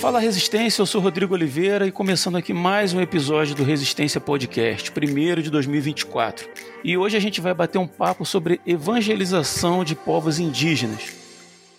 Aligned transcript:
Fala 0.00 0.20
Resistência, 0.20 0.80
eu 0.80 0.86
sou 0.86 1.00
Rodrigo 1.00 1.34
Oliveira 1.34 1.86
e 1.86 1.92
começando 1.92 2.36
aqui 2.36 2.54
mais 2.54 2.94
um 2.94 3.00
episódio 3.00 3.54
do 3.54 3.62
Resistência 3.62 4.20
Podcast, 4.20 4.90
primeiro 4.90 5.42
de 5.42 5.50
2024. 5.50 6.48
E 6.82 6.96
hoje 6.96 7.16
a 7.16 7.20
gente 7.20 7.40
vai 7.40 7.52
bater 7.52 7.78
um 7.78 7.86
papo 7.86 8.24
sobre 8.24 8.60
evangelização 8.66 9.84
de 9.84 9.94
povos 9.94 10.38
indígenas. 10.38 11.27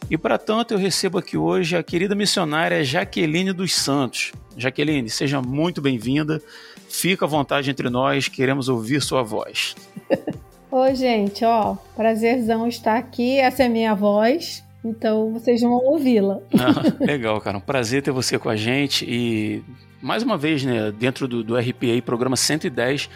E 0.10 0.18
para 0.18 0.40
tanto 0.40 0.74
eu 0.74 0.78
recebo 0.80 1.20
aqui 1.20 1.38
hoje 1.38 1.78
a 1.78 1.84
querida 1.84 2.16
missionária 2.16 2.84
Jaqueline 2.84 3.54
dos 3.54 3.76
Santos. 3.76 4.32
Jaqueline, 4.58 5.08
seja 5.08 5.40
muito 5.40 5.82
bem-vinda. 5.82 6.42
Fica 6.90 7.26
à 7.26 7.28
vontade 7.28 7.70
entre 7.70 7.92
nós, 7.92 8.28
queremos 8.28 8.70
ouvir 8.70 9.04
sua 9.04 9.22
voz. 9.22 9.76
Oi, 10.72 10.96
gente, 10.96 11.46
ó, 11.46 11.76
prazerzão 11.96 12.68
estar 12.68 12.98
aqui. 12.98 13.38
Essa 13.38 13.64
é 13.64 13.66
a 13.68 13.70
minha 13.70 13.94
voz. 13.94 14.64
Então 14.84 15.32
vocês 15.32 15.62
vão 15.62 15.74
ouvi-la. 15.74 16.40
Ah, 16.58 17.06
legal, 17.06 17.40
cara. 17.40 17.58
Um 17.58 17.62
prazer 17.62 18.02
ter 18.02 18.12
você 18.12 18.40
com 18.40 18.50
a 18.50 18.56
gente. 18.56 19.06
E 19.08 19.64
mais 20.02 20.24
uma 20.24 20.38
vvez, 20.38 20.64
né, 20.64 20.92
dentro 20.92 21.28
do, 21.28 21.44
do 21.44 21.56
RPA, 21.56 22.02
programa 22.04 22.36
110, 22.36 23.08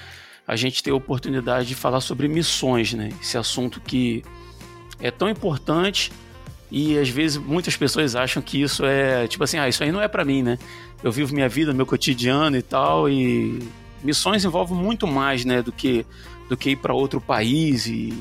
a 0.48 0.56
gente 0.56 0.84
tem 0.84 0.94
a 0.94 0.96
oportunidade 0.96 1.68
de 1.70 1.76
falar 1.76 2.02
sobre 2.02 2.28
missões, 2.28 2.94
né? 2.94 3.10
Esse 3.20 3.36
assunto 3.36 3.82
que 3.82 4.24
é 5.00 5.10
tão 5.10 5.28
importante 5.28 6.12
e 6.76 6.98
às 6.98 7.08
vezes 7.08 7.38
muitas 7.38 7.78
pessoas 7.78 8.16
acham 8.16 8.42
que 8.42 8.60
isso 8.60 8.84
é 8.84 9.28
tipo 9.28 9.44
assim, 9.44 9.60
ah, 9.60 9.70
isso 9.70 9.84
aí 9.84 9.92
não 9.92 10.02
é 10.02 10.08
para 10.08 10.26
mim, 10.26 10.42
né? 10.42 10.58
Eu 11.04 11.12
vivo 11.12 11.32
minha 11.32 11.48
vida, 11.48 11.72
meu 11.72 11.86
cotidiano 11.86 12.58
e 12.58 12.64
tal, 12.64 13.08
e 13.08 13.60
missões 14.04 14.44
envolvem 14.44 14.76
muito 14.76 15.06
mais, 15.06 15.46
né, 15.46 15.62
do 15.62 15.72
que 15.72 16.04
do 16.50 16.58
que 16.58 16.72
ir 16.72 16.78
para 16.78 16.92
outro 16.92 17.22
país 17.22 17.86
e 17.86 18.12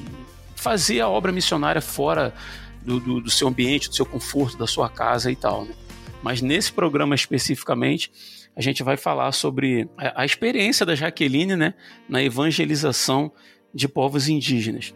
fazer 0.55 1.01
a 1.01 1.09
obra 1.09 1.33
missionária 1.33 1.81
fora 1.81 2.35
do, 2.83 3.01
do, 3.01 3.21
do, 3.23 3.31
seu 3.31 3.49
ambiente, 3.49 3.89
do 3.89 3.95
seu 3.95 4.05
conforto, 4.05 4.59
da 4.59 4.67
sua 4.67 4.89
casa 4.91 5.33
e 5.33 5.37
tal. 5.37 5.65
Né? 5.65 5.75
Mas 6.23 6.43
nesse 6.43 6.71
programa 6.71 7.15
especificamente, 7.15 8.13
a 8.55 8.61
gente 8.61 8.83
vai 8.83 8.99
falar 8.99 9.33
sobre 9.33 9.89
a, 9.97 10.23
a 10.23 10.25
experiência 10.27 10.85
da 10.85 10.95
Jaqueline 10.95 11.57
né, 11.57 11.75
na 12.07 12.23
evangelização 12.23 13.33
de 13.75 13.89
povos 13.89 14.29
indígenas. 14.29 14.95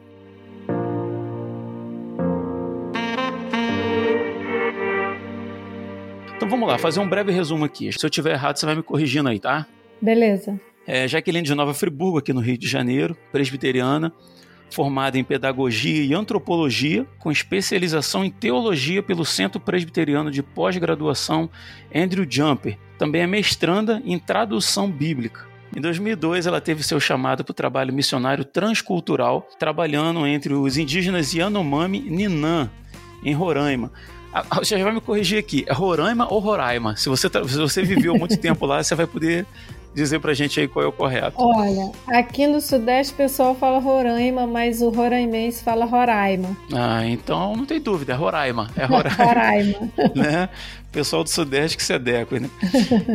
Vamos 6.57 6.71
lá, 6.71 6.79
fazer 6.79 7.01
um 7.01 7.09
breve 7.09 7.31
resumo 7.31 7.67
aqui. 7.67 7.93
Se 7.93 8.05
eu 8.05 8.09
tiver 8.09 8.33
errado, 8.33 8.57
você 8.57 8.65
vai 8.65 8.75
me 8.75 8.83
corrigindo 8.83 9.29
aí, 9.29 9.39
tá? 9.39 9.67
Beleza. 10.01 10.59
É, 10.87 11.07
Jaqueline 11.07 11.47
de 11.47 11.55
Nova 11.55 11.75
Friburgo, 11.75 12.19
aqui 12.19 12.33
no 12.33 12.41
Rio 12.41 12.57
de 12.57 12.67
Janeiro, 12.67 13.15
presbiteriana, 13.31 14.11
formada 14.71 15.19
em 15.19 15.25
Pedagogia 15.25 16.03
e 16.03 16.15
Antropologia, 16.15 17.07
com 17.19 17.31
especialização 17.31 18.25
em 18.25 18.31
Teologia 18.31 19.03
pelo 19.03 19.25
Centro 19.25 19.61
Presbiteriano 19.61 20.31
de 20.31 20.43
Pós-Graduação 20.43 21.51
Andrew 21.95 22.27
Jumper. 22.29 22.79
Também 22.99 23.23
é 23.23 23.27
mestranda 23.27 24.01
em 24.05 24.19
Tradução 24.19 24.91
Bíblica. 24.91 25.45
Em 25.77 25.81
2002, 25.81 26.47
ela 26.47 26.61
teve 26.61 26.83
seu 26.83 26.99
chamado 26.99 27.45
para 27.45 27.51
o 27.51 27.55
trabalho 27.55 27.93
missionário 27.93 28.45
transcultural, 28.45 29.47
trabalhando 29.59 30.27
entre 30.27 30.55
os 30.55 30.79
indígenas 30.79 31.35
Yanomami 31.35 31.99
e 32.07 32.11
Ninã, 32.11 32.71
em 33.23 33.35
Roraima. 33.35 33.93
Você 34.59 34.79
já 34.79 34.85
vai 34.85 34.93
me 34.93 35.01
corrigir 35.01 35.39
aqui, 35.39 35.65
é 35.67 35.73
Roraima 35.73 36.33
ou 36.33 36.39
Roraima? 36.39 36.97
Se 36.97 37.09
você, 37.09 37.29
se 37.29 37.59
você 37.59 37.83
viveu 37.83 38.17
muito 38.17 38.37
tempo 38.37 38.67
lá, 38.67 38.83
você 38.83 38.95
vai 38.95 39.07
poder 39.07 39.47
dizer 39.97 40.21
pra 40.21 40.35
gente 40.35 40.61
aí 40.61 40.69
qual 40.69 40.85
é 40.85 40.89
o 40.89 40.93
correto. 40.93 41.37
Olha, 41.39 41.91
aqui 42.09 42.47
no 42.47 42.61
Sudeste 42.61 43.15
o 43.15 43.17
pessoal 43.17 43.55
fala 43.55 43.79
Roraima, 43.79 44.47
mas 44.47 44.83
o 44.83 44.91
roraimense 44.91 45.65
fala 45.65 45.87
Roraima. 45.87 46.55
Ah, 46.71 47.07
então 47.07 47.57
não 47.57 47.65
tem 47.65 47.81
dúvida, 47.81 48.13
é 48.13 48.17
Roraima. 48.17 48.71
É 48.77 48.85
Roraima. 48.85 49.25
Roraima. 49.25 49.91
né? 50.15 50.51
Pessoal 50.93 51.25
do 51.25 51.31
Sudeste 51.31 51.79
que 51.79 51.83
se 51.83 51.95
adequa, 51.95 52.39
né? 52.39 52.51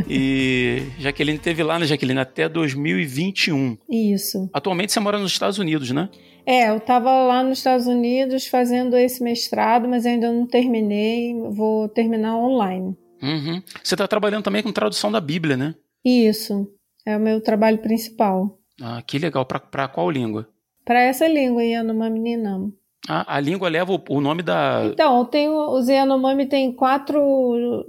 E 0.08 0.84
Jaqueline 0.98 1.38
teve 1.38 1.62
lá, 1.62 1.78
né, 1.78 1.86
Jaqueline, 1.86 2.20
até 2.20 2.50
2021. 2.50 3.78
Isso. 3.90 4.50
Atualmente 4.52 4.92
você 4.92 5.00
mora 5.00 5.20
nos 5.20 5.32
Estados 5.32 5.59
Unidos, 5.59 5.92
né? 5.92 6.09
É, 6.46 6.69
eu 6.69 6.78
estava 6.78 7.09
lá 7.25 7.44
nos 7.44 7.59
Estados 7.59 7.88
Unidos 7.88 8.47
fazendo 8.47 8.97
esse 8.97 9.24
mestrado, 9.24 9.88
mas 9.88 10.06
ainda 10.06 10.31
não 10.31 10.46
terminei. 10.46 11.34
Vou 11.50 11.88
terminar 11.90 12.38
online. 12.38 12.96
Uhum. 13.22 13.62
Você 13.84 13.94
está 13.94 14.07
trabalhando 14.07 14.44
também 14.44 14.63
com 14.63 14.72
tradução 14.72 15.12
da 15.12 15.22
Bíblia, 15.22 15.56
né? 15.56 15.75
Isso, 16.03 16.68
é 17.06 17.16
o 17.16 17.19
meu 17.19 17.41
trabalho 17.41 17.78
principal. 17.78 18.57
Ah, 18.81 19.02
que 19.06 19.19
legal. 19.19 19.46
Para 19.46 19.88
qual 19.88 20.09
língua? 20.09 20.47
Para 20.84 21.02
essa 21.02 21.28
língua, 21.28 21.63
Yanomami 21.63 22.19
Ninam. 22.19 22.73
Ah, 23.08 23.35
a 23.35 23.40
língua 23.40 23.69
leva 23.69 23.94
o, 23.94 24.02
o 24.09 24.22
nome 24.22 24.41
da. 24.41 24.84
Então, 24.85 25.23
tem, 25.25 25.50
os 25.50 25.88
Yanomami 25.88 26.47
tem 26.47 26.72
quatro 26.72 27.85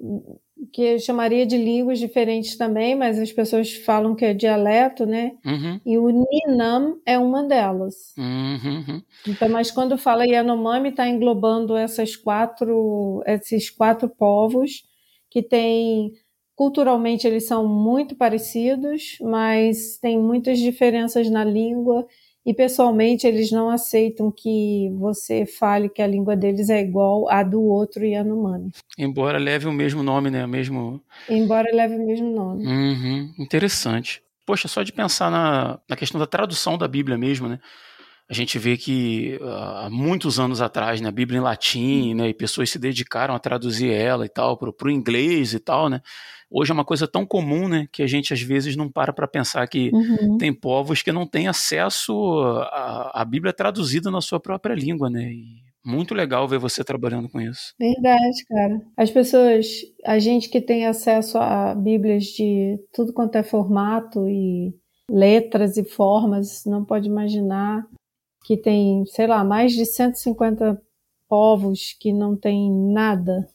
que 0.73 0.83
eu 0.83 0.99
chamaria 0.99 1.47
de 1.47 1.56
línguas 1.56 1.99
diferentes 1.99 2.56
também, 2.56 2.95
mas 2.95 3.19
as 3.19 3.33
pessoas 3.33 3.73
falam 3.73 4.15
que 4.15 4.25
é 4.25 4.34
dialeto, 4.34 5.06
né? 5.06 5.33
Uhum. 5.45 5.81
E 5.84 5.99
o 5.99 6.09
Ninam 6.11 7.00
é 7.06 7.19
uma 7.19 7.43
delas. 7.43 8.15
Uhum. 8.19 9.03
Então, 9.27 9.49
mas 9.49 9.71
quando 9.71 9.97
fala 9.97 10.27
Yanomami, 10.27 10.91
está 10.91 11.09
englobando 11.09 11.77
essas 11.77 12.17
quatro, 12.17 13.23
esses 13.27 13.71
quatro 13.71 14.09
povos 14.09 14.83
que 15.31 15.43
têm 15.43 16.12
Culturalmente 16.55 17.27
eles 17.27 17.47
são 17.47 17.67
muito 17.67 18.15
parecidos, 18.15 19.17
mas 19.21 19.99
tem 19.99 20.19
muitas 20.19 20.59
diferenças 20.59 21.31
na 21.31 21.43
língua 21.43 22.06
e 22.44 22.53
pessoalmente 22.53 23.26
eles 23.26 23.50
não 23.50 23.70
aceitam 23.70 24.30
que 24.30 24.91
você 24.98 25.47
fale 25.47 25.88
que 25.88 26.03
a 26.03 26.06
língua 26.06 26.36
deles 26.36 26.69
é 26.69 26.80
igual 26.80 27.30
à 27.30 27.42
do 27.42 27.62
outro 27.62 28.04
Yanomami. 28.04 28.70
Embora 28.98 29.38
leve 29.38 29.66
o 29.66 29.72
mesmo 29.72 30.03
nome, 30.03 30.30
né? 30.30 30.44
O 30.44 30.48
mesmo... 30.48 31.00
Embora 31.28 31.69
leve 31.72 31.94
o 31.94 32.06
mesmo 32.06 32.34
nome. 32.34 32.66
Uhum, 32.66 33.34
interessante. 33.38 34.22
Poxa, 34.44 34.66
só 34.66 34.82
de 34.82 34.92
pensar 34.92 35.31
na, 35.31 35.78
na 35.88 35.97
questão 35.97 36.19
da 36.19 36.26
tradução 36.26 36.76
da 36.76 36.88
Bíblia 36.88 37.16
mesmo, 37.16 37.48
né? 37.48 37.60
A 38.28 38.34
gente 38.34 38.58
vê 38.58 38.76
que 38.76 39.38
uh, 39.42 39.84
há 39.84 39.91
muitos 39.91 40.41
anos 40.41 40.60
atrás, 40.60 41.00
né, 41.00 41.08
a 41.08 41.12
Bíblia 41.12 41.38
em 41.38 41.42
latim, 41.42 42.14
né, 42.14 42.28
e 42.28 42.34
pessoas 42.34 42.70
se 42.70 42.78
dedicaram 42.78 43.34
a 43.34 43.38
traduzir 43.38 43.91
ela 43.91 44.25
e 44.25 44.28
tal 44.28 44.56
para 44.56 44.88
o 44.88 44.91
inglês 44.91 45.52
e 45.52 45.58
tal, 45.58 45.88
né? 45.91 46.00
Hoje 46.52 46.70
é 46.70 46.74
uma 46.74 46.84
coisa 46.84 47.08
tão 47.08 47.24
comum, 47.24 47.66
né, 47.66 47.88
que 47.90 48.02
a 48.02 48.06
gente 48.06 48.32
às 48.34 48.42
vezes 48.42 48.76
não 48.76 48.90
para 48.90 49.12
para 49.12 49.26
pensar 49.26 49.66
que 49.66 49.90
uhum. 49.92 50.36
tem 50.36 50.52
povos 50.52 51.02
que 51.02 51.10
não 51.10 51.26
têm 51.26 51.48
acesso 51.48 52.12
à, 52.70 53.24
Bíblia 53.24 53.52
traduzida 53.52 54.10
na 54.10 54.20
sua 54.20 54.38
própria 54.38 54.74
língua, 54.74 55.08
né? 55.08 55.32
E 55.32 55.62
muito 55.84 56.14
legal 56.14 56.46
ver 56.46 56.58
você 56.58 56.84
trabalhando 56.84 57.28
com 57.28 57.40
isso. 57.40 57.74
Verdade, 57.78 58.44
cara. 58.46 58.80
As 58.96 59.10
pessoas, 59.10 59.66
a 60.04 60.18
gente 60.18 60.48
que 60.48 60.60
tem 60.60 60.86
acesso 60.86 61.38
a 61.38 61.74
Bíblias 61.74 62.24
de 62.24 62.78
tudo 62.92 63.12
quanto 63.12 63.36
é 63.36 63.42
formato 63.42 64.28
e 64.28 64.74
letras 65.10 65.76
e 65.76 65.84
formas, 65.84 66.64
não 66.66 66.84
pode 66.84 67.08
imaginar 67.08 67.86
que 68.44 68.56
tem, 68.56 69.04
sei 69.06 69.26
lá, 69.26 69.42
mais 69.42 69.72
de 69.72 69.86
150 69.86 70.80
povos 71.28 71.96
que 71.98 72.12
não 72.12 72.36
tem 72.36 72.70
nada 72.92 73.48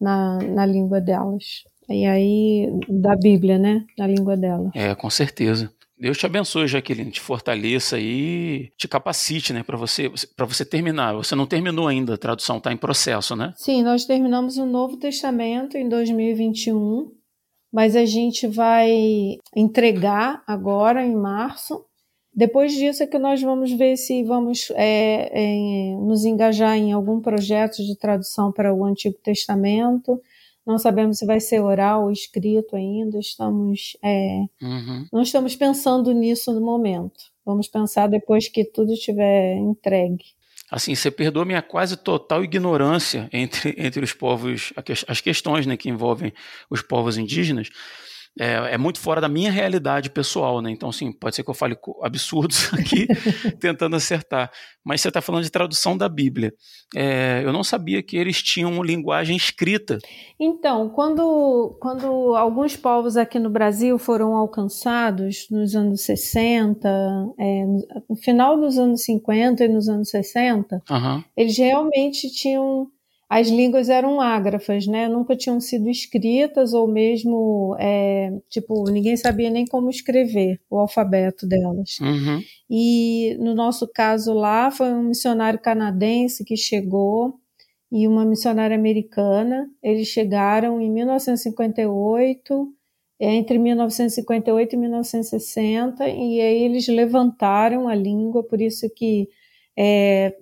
na, 0.00 0.38
na 0.38 0.66
língua 0.66 1.00
delas. 1.00 1.64
E 1.88 2.04
aí, 2.04 2.68
da 2.88 3.16
Bíblia, 3.16 3.58
né? 3.58 3.84
Na 3.96 4.06
língua 4.06 4.36
dela. 4.36 4.70
É, 4.74 4.94
com 4.94 5.08
certeza. 5.08 5.72
Deus 6.00 6.16
te 6.16 6.26
abençoe, 6.26 6.68
Jaqueline, 6.68 7.10
te 7.10 7.20
fortaleça 7.20 7.98
e 7.98 8.70
te 8.76 8.86
capacite, 8.86 9.52
né, 9.52 9.64
para 9.64 9.76
você 9.76 10.08
para 10.36 10.46
você 10.46 10.64
terminar. 10.64 11.14
Você 11.14 11.34
não 11.34 11.46
terminou 11.46 11.88
ainda, 11.88 12.14
a 12.14 12.18
tradução 12.18 12.58
está 12.58 12.72
em 12.72 12.76
processo, 12.76 13.34
né? 13.34 13.52
Sim, 13.56 13.82
nós 13.82 14.04
terminamos 14.04 14.58
o 14.58 14.64
Novo 14.64 14.96
Testamento 14.96 15.76
em 15.76 15.88
2021, 15.88 17.10
mas 17.72 17.96
a 17.96 18.04
gente 18.04 18.46
vai 18.46 19.38
entregar 19.56 20.42
agora 20.46 21.04
em 21.04 21.16
março. 21.16 21.84
Depois 22.32 22.72
disso 22.72 23.02
é 23.02 23.06
que 23.06 23.18
nós 23.18 23.42
vamos 23.42 23.72
ver 23.72 23.96
se 23.96 24.22
vamos 24.22 24.70
é, 24.76 25.30
é, 25.32 25.96
nos 25.96 26.24
engajar 26.24 26.76
em 26.76 26.92
algum 26.92 27.20
projeto 27.20 27.78
de 27.84 27.98
tradução 27.98 28.52
para 28.52 28.72
o 28.72 28.84
Antigo 28.84 29.16
Testamento 29.20 30.20
não 30.68 30.76
sabemos 30.76 31.18
se 31.18 31.24
vai 31.24 31.40
ser 31.40 31.60
oral 31.60 32.04
ou 32.04 32.12
escrito 32.12 32.76
ainda. 32.76 33.18
Estamos, 33.18 33.96
é, 34.04 34.44
uhum. 34.60 35.06
não 35.10 35.22
estamos 35.22 35.56
pensando 35.56 36.12
nisso 36.12 36.52
no 36.52 36.60
momento. 36.60 37.24
Vamos 37.42 37.66
pensar 37.66 38.06
depois 38.06 38.48
que 38.48 38.66
tudo 38.66 38.92
estiver 38.92 39.56
entregue. 39.56 40.26
Assim, 40.70 40.94
você 40.94 41.10
perdoa 41.10 41.46
minha 41.46 41.62
quase 41.62 41.96
total 41.96 42.44
ignorância 42.44 43.30
entre, 43.32 43.74
entre 43.78 44.04
os 44.04 44.12
povos, 44.12 44.74
as 45.06 45.22
questões 45.22 45.64
né, 45.64 45.74
que 45.74 45.88
envolvem 45.88 46.34
os 46.68 46.82
povos 46.82 47.16
indígenas, 47.16 47.70
é, 48.38 48.74
é, 48.74 48.78
muito 48.78 49.00
fora 49.00 49.20
da 49.20 49.28
minha 49.28 49.50
realidade 49.50 50.10
pessoal, 50.10 50.60
né? 50.60 50.70
Então, 50.70 50.88
assim, 50.88 51.12
pode 51.12 51.34
ser 51.34 51.42
que 51.42 51.50
eu 51.50 51.54
fale 51.54 51.76
absurdos 52.02 52.70
aqui, 52.74 53.06
tentando 53.58 53.96
acertar. 53.96 54.50
Mas 54.84 55.00
você 55.00 55.08
está 55.08 55.20
falando 55.20 55.44
de 55.44 55.50
tradução 55.50 55.96
da 55.96 56.08
Bíblia. 56.08 56.52
É, 56.96 57.42
eu 57.44 57.52
não 57.52 57.62
sabia 57.62 58.02
que 58.02 58.16
eles 58.16 58.42
tinham 58.42 58.82
linguagem 58.82 59.36
escrita. 59.36 59.98
Então, 60.40 60.88
quando, 60.88 61.76
quando 61.80 62.34
alguns 62.36 62.76
povos 62.76 63.16
aqui 63.16 63.38
no 63.38 63.50
Brasil 63.50 63.98
foram 63.98 64.34
alcançados 64.34 65.46
nos 65.50 65.74
anos 65.74 66.02
60, 66.02 66.88
é, 67.38 67.64
no 68.08 68.16
final 68.16 68.58
dos 68.58 68.78
anos 68.78 69.02
50 69.04 69.64
e 69.64 69.68
nos 69.68 69.88
anos 69.88 70.10
60, 70.10 70.82
uhum. 70.90 71.24
eles 71.36 71.58
realmente 71.58 72.30
tinham 72.32 72.88
as 73.28 73.48
línguas 73.48 73.90
eram 73.90 74.20
ágrafas, 74.22 74.86
né? 74.86 75.06
Nunca 75.06 75.36
tinham 75.36 75.60
sido 75.60 75.90
escritas 75.90 76.72
ou 76.72 76.88
mesmo, 76.88 77.76
é, 77.78 78.32
tipo, 78.48 78.90
ninguém 78.90 79.18
sabia 79.18 79.50
nem 79.50 79.66
como 79.66 79.90
escrever 79.90 80.58
o 80.70 80.78
alfabeto 80.78 81.46
delas. 81.46 81.98
Uhum. 82.00 82.40
E 82.70 83.36
no 83.38 83.54
nosso 83.54 83.86
caso 83.86 84.32
lá 84.32 84.70
foi 84.70 84.94
um 84.94 85.02
missionário 85.02 85.58
canadense 85.60 86.42
que 86.42 86.56
chegou 86.56 87.34
e 87.92 88.08
uma 88.08 88.24
missionária 88.24 88.74
americana. 88.74 89.68
Eles 89.82 90.08
chegaram 90.08 90.80
em 90.80 90.90
1958, 90.90 92.72
entre 93.20 93.58
1958 93.58 94.72
e 94.72 94.76
1960, 94.78 96.08
e 96.08 96.40
aí 96.40 96.62
eles 96.62 96.88
levantaram 96.88 97.88
a 97.88 97.94
língua, 97.94 98.42
por 98.42 98.58
isso 98.58 98.88
que 98.94 99.28
é, 99.76 100.34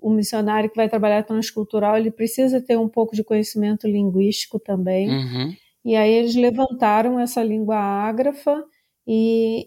o 0.00 0.10
missionário 0.10 0.70
que 0.70 0.76
vai 0.76 0.88
trabalhar 0.88 1.22
transcultural, 1.22 1.96
ele 1.96 2.10
precisa 2.10 2.60
ter 2.60 2.78
um 2.78 2.88
pouco 2.88 3.14
de 3.14 3.24
conhecimento 3.24 3.86
linguístico 3.86 4.58
também. 4.58 5.08
Uhum. 5.08 5.54
E 5.84 5.96
aí 5.96 6.12
eles 6.12 6.34
levantaram 6.34 7.20
essa 7.20 7.42
língua 7.42 7.76
ágrafa, 7.76 8.64
e, 9.06 9.66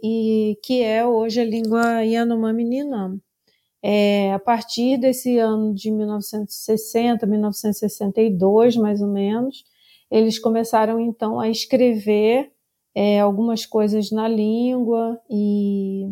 e 0.51 0.55
que 0.63 0.81
é 0.81 1.05
hoje 1.05 1.39
a 1.39 1.45
língua 1.45 2.03
Yanomami 2.03 2.63
Ninam. 2.63 3.19
É, 3.83 4.33
a 4.33 4.39
partir 4.39 4.97
desse 4.97 5.37
ano 5.37 5.73
de 5.73 5.91
1960, 5.91 7.25
1962, 7.25 8.75
mais 8.75 9.01
ou 9.01 9.07
menos, 9.07 9.63
eles 10.09 10.39
começaram 10.39 10.99
então 10.99 11.39
a 11.39 11.47
escrever 11.47 12.51
é, 12.95 13.19
algumas 13.19 13.65
coisas 13.65 14.11
na 14.11 14.27
língua 14.27 15.19
e 15.29 16.09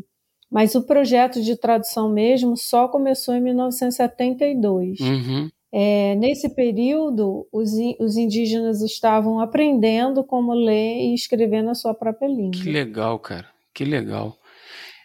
mas 0.55 0.73
o 0.73 0.83
projeto 0.83 1.41
de 1.41 1.57
tradução 1.57 2.09
mesmo 2.09 2.55
só 2.55 2.87
começou 2.87 3.35
em 3.35 3.41
1972. 3.41 5.01
Uhum. 5.01 5.49
É, 5.69 6.15
nesse 6.15 6.47
período, 6.47 7.45
os, 7.51 7.71
os, 7.99 8.15
indígenas 8.15 8.81
estavam 8.81 9.41
aprendendo 9.41 10.23
como 10.23 10.53
ler 10.53 11.09
e 11.09 11.13
escrever 11.13 11.61
na 11.61 11.75
sua 11.75 11.93
própria 11.93 12.29
língua. 12.29 12.51
Que 12.53 12.71
legal, 12.71 13.19
cara. 13.19 13.47
Que 13.73 13.83
legal. 13.83 14.37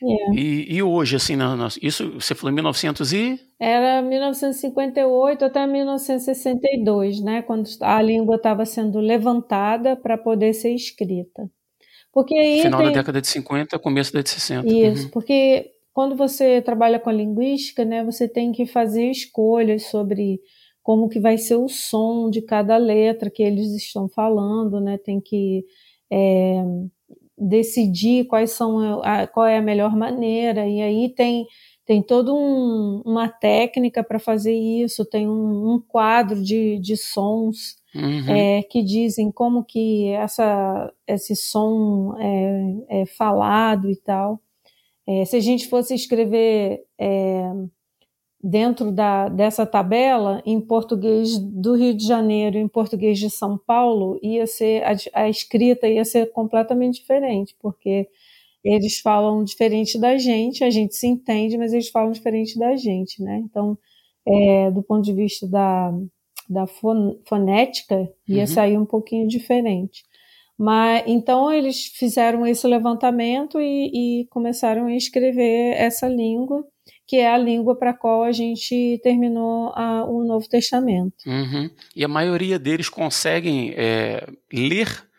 É. 0.01 0.35
E, 0.37 0.77
e, 0.77 0.83
hoje, 0.85 1.17
assim, 1.17 1.35
na, 1.35 1.57
na, 1.57 1.67
isso 1.83 2.13
você 2.13 2.33
falou 2.33 2.53
em 2.53 2.55
1900 2.55 3.13
e... 3.13 3.41
Era 3.59 4.01
1958 4.03 5.45
até 5.45 5.67
1962, 5.67 7.21
né? 7.21 7.43
Quando 7.43 7.69
a 7.81 8.01
língua 8.01 8.37
estava 8.37 8.65
sendo 8.65 9.01
levantada 9.01 9.97
para 9.97 10.17
poder 10.17 10.53
ser 10.53 10.73
escrita. 10.73 11.51
Porque 12.13 12.35
aí 12.35 12.63
Final 12.63 12.81
tem... 12.81 12.89
da 12.89 12.99
década 12.99 13.21
de 13.21 13.29
50, 13.29 13.79
começo 13.79 14.13
da 14.13 14.21
década 14.21 14.35
de 14.35 14.41
60. 14.43 14.69
Isso, 14.69 15.05
uhum. 15.05 15.11
porque 15.11 15.73
quando 15.93 16.17
você 16.17 16.61
trabalha 16.63 16.99
com 16.99 17.11
a 17.11 17.13
linguística, 17.13 17.85
né, 17.85 18.05
você 18.05 18.29
tem 18.29 18.53
que 18.53 18.67
fazer 18.67 19.11
escolhas 19.11 19.85
sobre 19.85 20.41
como 20.83 21.09
que 21.09 21.21
vai 21.21 21.37
ser 21.39 21.57
o 21.57 21.69
som 21.69 22.31
de 22.31 22.43
cada 22.43 22.77
letra 22.77 23.31
que 23.31 23.43
eles 23.43 23.71
estão 23.75 24.09
falando, 24.09 24.81
né? 24.81 24.99
Tem 24.99 25.21
que 25.21 25.65
é, 26.11 26.65
decidir 27.37 28.27
quais 28.27 28.53
são 28.53 29.03
a, 29.03 29.27
qual 29.27 29.47
é 29.47 29.59
a 29.59 29.63
melhor 29.63 29.97
maneira 29.97 30.67
e 30.67 30.81
aí 30.81 31.09
tem 31.15 31.47
tem 31.91 32.01
toda 32.01 32.33
um, 32.33 33.03
uma 33.05 33.29
técnica 33.29 34.05
para 34.05 34.21
fazer 34.21 34.55
isso, 34.55 35.05
tem 35.05 35.29
um, 35.29 35.75
um 35.75 35.81
quadro 35.81 36.41
de, 36.41 36.79
de 36.79 36.97
sons 36.97 37.79
uhum. 37.93 38.31
é, 38.33 38.63
que 38.63 38.81
dizem 38.81 39.33
como 39.33 39.65
que 39.65 40.07
essa, 40.11 40.93
esse 41.05 41.35
som 41.35 42.15
é, 42.17 43.01
é 43.01 43.07
falado 43.07 43.91
e 43.91 43.97
tal. 43.97 44.41
É, 45.05 45.25
se 45.25 45.35
a 45.35 45.41
gente 45.41 45.67
fosse 45.67 45.93
escrever 45.93 46.85
é, 46.97 47.51
dentro 48.41 48.93
da, 48.93 49.29
dessa 49.29 49.67
tabela, 49.67 50.41
em 50.47 50.61
português 50.61 51.41
do 51.41 51.75
Rio 51.75 51.93
de 51.93 52.07
Janeiro, 52.07 52.57
em 52.57 52.69
português 52.69 53.19
de 53.19 53.29
São 53.29 53.59
Paulo, 53.59 54.17
ia 54.23 54.47
ser 54.47 54.85
a, 54.85 55.23
a 55.25 55.29
escrita 55.29 55.89
ia 55.89 56.05
ser 56.05 56.31
completamente 56.31 57.01
diferente, 57.01 57.57
porque 57.61 58.09
eles 58.65 59.01
falam 59.01 59.43
diferente 59.45 59.99
da 59.99 60.19
gente, 60.19 60.65
a 60.65 60.71
gente 60.71 60.95
se 60.95 61.07
entende, 61.07 61.57
mas 61.57 61.73
eles 61.73 61.89
falam 61.89 62.13
diferente 62.13 62.59
da 62.59 62.77
gente, 62.77 63.23
né? 63.23 63.43
Então, 63.45 63.79
é, 64.27 64.71
do 64.71 64.83
ponto 64.83 65.03
de 65.03 65.13
vista 65.13 65.47
da, 65.47 65.93
da 66.49 66.67
fonética 66.67 68.11
ia 68.29 68.41
uhum. 68.41 68.47
sair 68.47 68.79
um 68.79 68.85
pouquinho 68.85 69.27
diferente. 69.27 70.03
Mas 70.59 71.05
então 71.07 71.51
eles 71.51 71.87
fizeram 71.87 72.47
esse 72.47 72.67
levantamento 72.67 73.59
e, 73.59 74.21
e 74.23 74.27
começaram 74.27 74.87
a 74.87 74.95
escrever 74.95 75.75
essa 75.75 76.07
língua, 76.07 76.63
que 77.07 77.17
é 77.17 77.33
a 77.33 77.39
língua 77.39 77.75
para 77.75 77.93
a 77.93 77.97
qual 77.97 78.23
a 78.23 78.31
gente 78.31 79.01
terminou 79.03 79.73
a, 79.75 80.05
o 80.05 80.23
Novo 80.23 80.47
Testamento. 80.47 81.17
Uhum. 81.27 81.71
E 81.97 82.05
a 82.05 82.09
maioria 82.09 82.59
deles 82.59 82.91
conseguem 82.91 83.73
é, 83.75 84.27
ler 84.53 85.10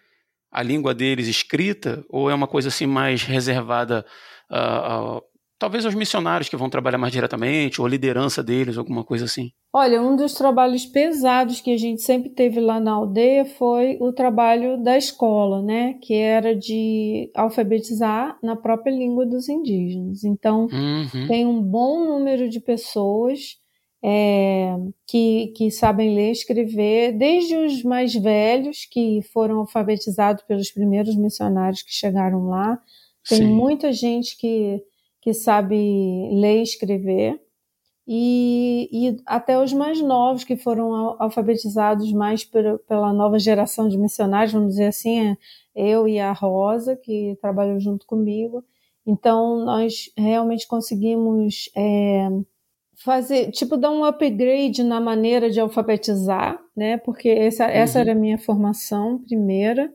a 0.51 0.62
língua 0.62 0.94
deles 0.94 1.27
escrita 1.27 2.03
ou 2.09 2.30
é 2.30 2.33
uma 2.33 2.48
coisa 2.48 2.68
assim 2.68 2.86
mais 2.86 3.24
reservada 3.24 4.06
uh, 4.51 5.21
talvez 5.62 5.86
aos 5.86 5.94
missionários 5.94 6.50
que 6.50 6.57
vão 6.57 6.71
trabalhar 6.71 6.98
mais 6.98 7.13
diretamente, 7.13 7.80
ou 7.80 7.86
a 7.86 7.89
liderança 7.89 8.42
deles, 8.42 8.80
alguma 8.80 9.03
coisa 9.03 9.25
assim? 9.25 9.51
Olha, 9.71 10.01
um 10.01 10.15
dos 10.15 10.33
trabalhos 10.33 10.88
pesados 10.88 11.62
que 11.62 11.71
a 11.71 11.77
gente 11.77 12.01
sempre 12.01 12.31
teve 12.31 12.59
lá 12.59 12.80
na 12.80 12.94
aldeia 12.94 13.45
foi 13.45 13.95
o 14.01 14.12
trabalho 14.12 14.81
da 14.83 14.98
escola, 14.98 15.62
né? 15.62 15.94
Que 16.01 16.15
era 16.15 16.56
de 16.56 17.30
alfabetizar 17.36 18.39
na 18.42 18.56
própria 18.56 18.92
língua 18.92 19.24
dos 19.24 19.48
indígenas. 19.48 20.24
Então, 20.24 20.62
uhum. 20.63 21.27
tem 21.27 21.45
um 21.45 21.62
bom 21.62 22.06
número 22.06 22.50
de 22.50 22.59
pessoas 22.59 23.60
é, 24.03 24.75
que, 25.07 25.48
que 25.56 25.69
sabem 25.71 26.15
ler 26.15 26.30
e 26.30 26.31
escrever, 26.31 27.12
desde 27.13 27.56
os 27.56 27.83
mais 27.83 28.13
velhos, 28.13 28.86
que 28.86 29.21
foram 29.33 29.59
alfabetizados 29.59 30.44
pelos 30.44 30.71
primeiros 30.71 31.15
missionários 31.15 31.81
que 31.81 31.94
chegaram 31.94 32.48
lá. 32.48 32.81
Tem 33.27 33.39
Sim. 33.39 33.48
muita 33.48 33.92
gente 33.92 34.38
que 34.38 34.83
que 35.21 35.33
sabe 35.36 35.75
ler 36.33 36.59
e 36.59 36.63
escrever, 36.63 37.39
e, 38.07 38.89
e 38.92 39.21
até 39.25 39.57
os 39.57 39.71
mais 39.71 40.01
novos 40.01 40.44
que 40.44 40.57
foram 40.57 41.15
alfabetizados 41.21 42.12
mais 42.12 42.44
pela, 42.44 42.80
pela 42.80 43.13
nova 43.13 43.38
geração 43.38 43.88
de 43.88 43.98
missionários, 43.98 44.51
vamos 44.51 44.69
dizer 44.69 44.88
assim, 44.88 45.19
é 45.19 45.38
eu 45.75 46.07
e 46.07 46.19
a 46.19 46.33
Rosa, 46.33 46.95
que 46.95 47.38
trabalhou 47.39 47.80
junto 47.80 48.06
comigo. 48.07 48.63
Então, 49.05 49.63
nós 49.63 50.12
realmente 50.17 50.67
conseguimos 50.67 51.70
é, 51.75 52.27
fazer, 53.03 53.51
tipo, 53.51 53.77
dar 53.77 53.91
um 53.91 54.03
upgrade 54.03 54.84
na 54.84 55.00
maneira 55.00 55.50
de 55.50 55.60
alfabetizar, 55.60 56.60
né? 56.75 56.98
Porque 56.98 57.29
essa, 57.29 57.65
uhum. 57.65 57.72
essa 57.72 58.00
era 58.00 58.12
a 58.12 58.15
minha 58.15 58.38
formação 58.38 59.20
primeira, 59.20 59.93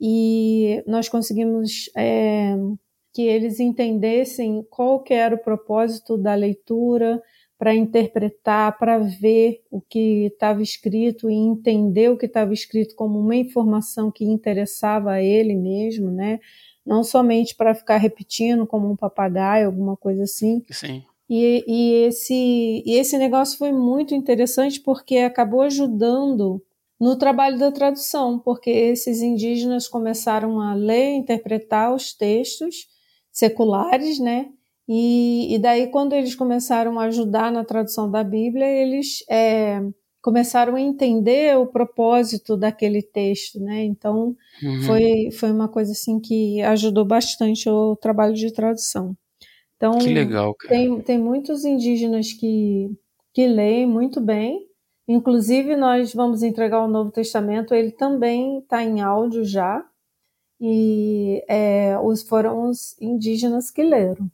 e 0.00 0.82
nós 0.86 1.08
conseguimos 1.08 1.90
é, 1.96 2.54
que 3.12 3.22
eles 3.22 3.58
entendessem 3.58 4.64
qual 4.70 5.02
que 5.02 5.12
era 5.12 5.34
o 5.34 5.42
propósito 5.42 6.16
da 6.16 6.34
leitura, 6.34 7.22
para 7.58 7.74
interpretar, 7.74 8.78
para 8.78 8.98
ver 8.98 9.64
o 9.68 9.80
que 9.80 10.26
estava 10.26 10.62
escrito 10.62 11.28
e 11.28 11.34
entender 11.34 12.08
o 12.08 12.16
que 12.16 12.26
estava 12.26 12.54
escrito 12.54 12.94
como 12.94 13.18
uma 13.18 13.34
informação 13.34 14.12
que 14.12 14.24
interessava 14.24 15.10
a 15.10 15.22
ele 15.22 15.56
mesmo, 15.56 16.08
né? 16.08 16.38
Não 16.86 17.02
somente 17.02 17.56
para 17.56 17.74
ficar 17.74 17.96
repetindo 17.96 18.64
como 18.64 18.88
um 18.88 18.94
papagaio, 18.94 19.66
alguma 19.66 19.96
coisa 19.96 20.22
assim. 20.22 20.64
Sim. 20.70 21.02
E, 21.28 21.64
e, 21.66 21.92
esse, 22.06 22.82
e 22.86 22.94
esse 22.94 23.18
negócio 23.18 23.58
foi 23.58 23.70
muito 23.70 24.14
interessante 24.14 24.80
porque 24.80 25.18
acabou 25.18 25.60
ajudando 25.62 26.62
no 26.98 27.16
trabalho 27.16 27.58
da 27.58 27.70
tradução, 27.70 28.38
porque 28.38 28.70
esses 28.70 29.20
indígenas 29.22 29.86
começaram 29.86 30.60
a 30.60 30.74
ler, 30.74 31.14
interpretar 31.14 31.94
os 31.94 32.12
textos 32.12 32.88
seculares, 33.30 34.18
né? 34.18 34.48
E, 34.88 35.54
e 35.54 35.58
daí, 35.58 35.88
quando 35.88 36.14
eles 36.14 36.34
começaram 36.34 36.98
a 36.98 37.04
ajudar 37.04 37.52
na 37.52 37.62
tradução 37.62 38.10
da 38.10 38.24
Bíblia, 38.24 38.66
eles 38.66 39.22
é, 39.30 39.80
começaram 40.22 40.74
a 40.74 40.80
entender 40.80 41.56
o 41.58 41.66
propósito 41.66 42.56
daquele 42.56 43.02
texto, 43.02 43.60
né? 43.60 43.84
Então, 43.84 44.34
uhum. 44.62 44.82
foi, 44.84 45.30
foi 45.30 45.52
uma 45.52 45.68
coisa 45.68 45.92
assim 45.92 46.18
que 46.18 46.62
ajudou 46.62 47.04
bastante 47.04 47.68
o 47.68 47.94
trabalho 47.96 48.34
de 48.34 48.50
tradução. 48.52 49.14
Então, 49.78 49.96
que 49.98 50.12
legal, 50.12 50.54
cara. 50.54 50.74
Tem, 50.74 51.00
tem 51.00 51.18
muitos 51.18 51.64
indígenas 51.64 52.32
que, 52.32 52.90
que 53.32 53.46
leem 53.46 53.86
muito 53.86 54.20
bem. 54.20 54.66
Inclusive, 55.06 55.76
nós 55.76 56.12
vamos 56.12 56.42
entregar 56.42 56.82
o 56.82 56.88
Novo 56.88 57.12
Testamento, 57.12 57.72
ele 57.72 57.92
também 57.92 58.58
está 58.58 58.82
em 58.82 59.00
áudio 59.00 59.44
já. 59.44 59.82
e 60.60 61.42
é, 61.48 61.96
os 62.02 62.22
foram 62.22 62.68
os 62.68 63.00
indígenas 63.00 63.70
que 63.70 63.82
leram. 63.82 64.28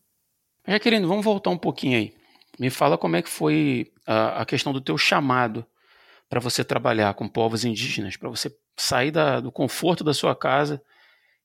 Jaqueline, 0.67 1.05
vamos 1.05 1.25
voltar 1.25 1.51
um 1.51 1.59
pouquinho 1.59 1.99
aí. 1.99 2.15
Me 2.59 2.71
fala 2.71 2.97
como 2.97 3.17
é 3.17 3.23
que 3.23 3.29
foi 3.29 3.93
a, 4.07 4.41
a 4.41 4.47
questão 4.47 4.73
do 4.73 4.81
teu 4.81 4.97
chamado 4.97 5.67
para 6.29 6.41
você 6.41 6.65
trabalhar 6.65 7.13
com 7.15 7.29
povos 7.29 7.65
indígenas, 7.65 8.17
para 8.17 8.31
você 8.31 8.51
sair 8.77 9.11
da, 9.11 9.41
do 9.41 9.53
conforto 9.53 10.03
da 10.03 10.15
sua 10.15 10.35
casa 10.35 10.83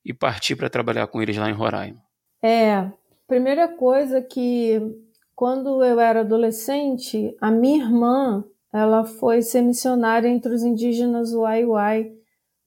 e 0.05 0.13
partir 0.13 0.55
para 0.55 0.69
trabalhar 0.69 1.07
com 1.07 1.21
eles 1.21 1.35
lá 1.35 1.49
em 1.49 1.53
Roraima. 1.53 2.01
É, 2.41 2.89
primeira 3.29 3.67
coisa 3.67 4.21
que 4.21 4.81
quando 5.35 5.83
eu 5.85 5.99
era 5.99 6.21
adolescente, 6.21 7.33
a 7.39 7.49
minha 7.49 7.85
irmã, 7.85 8.43
ela 8.73 9.05
foi 9.05 9.41
ser 9.41 9.61
missionária 9.61 10.27
entre 10.27 10.53
os 10.53 10.63
indígenas 10.63 11.31
Uai 11.33 12.11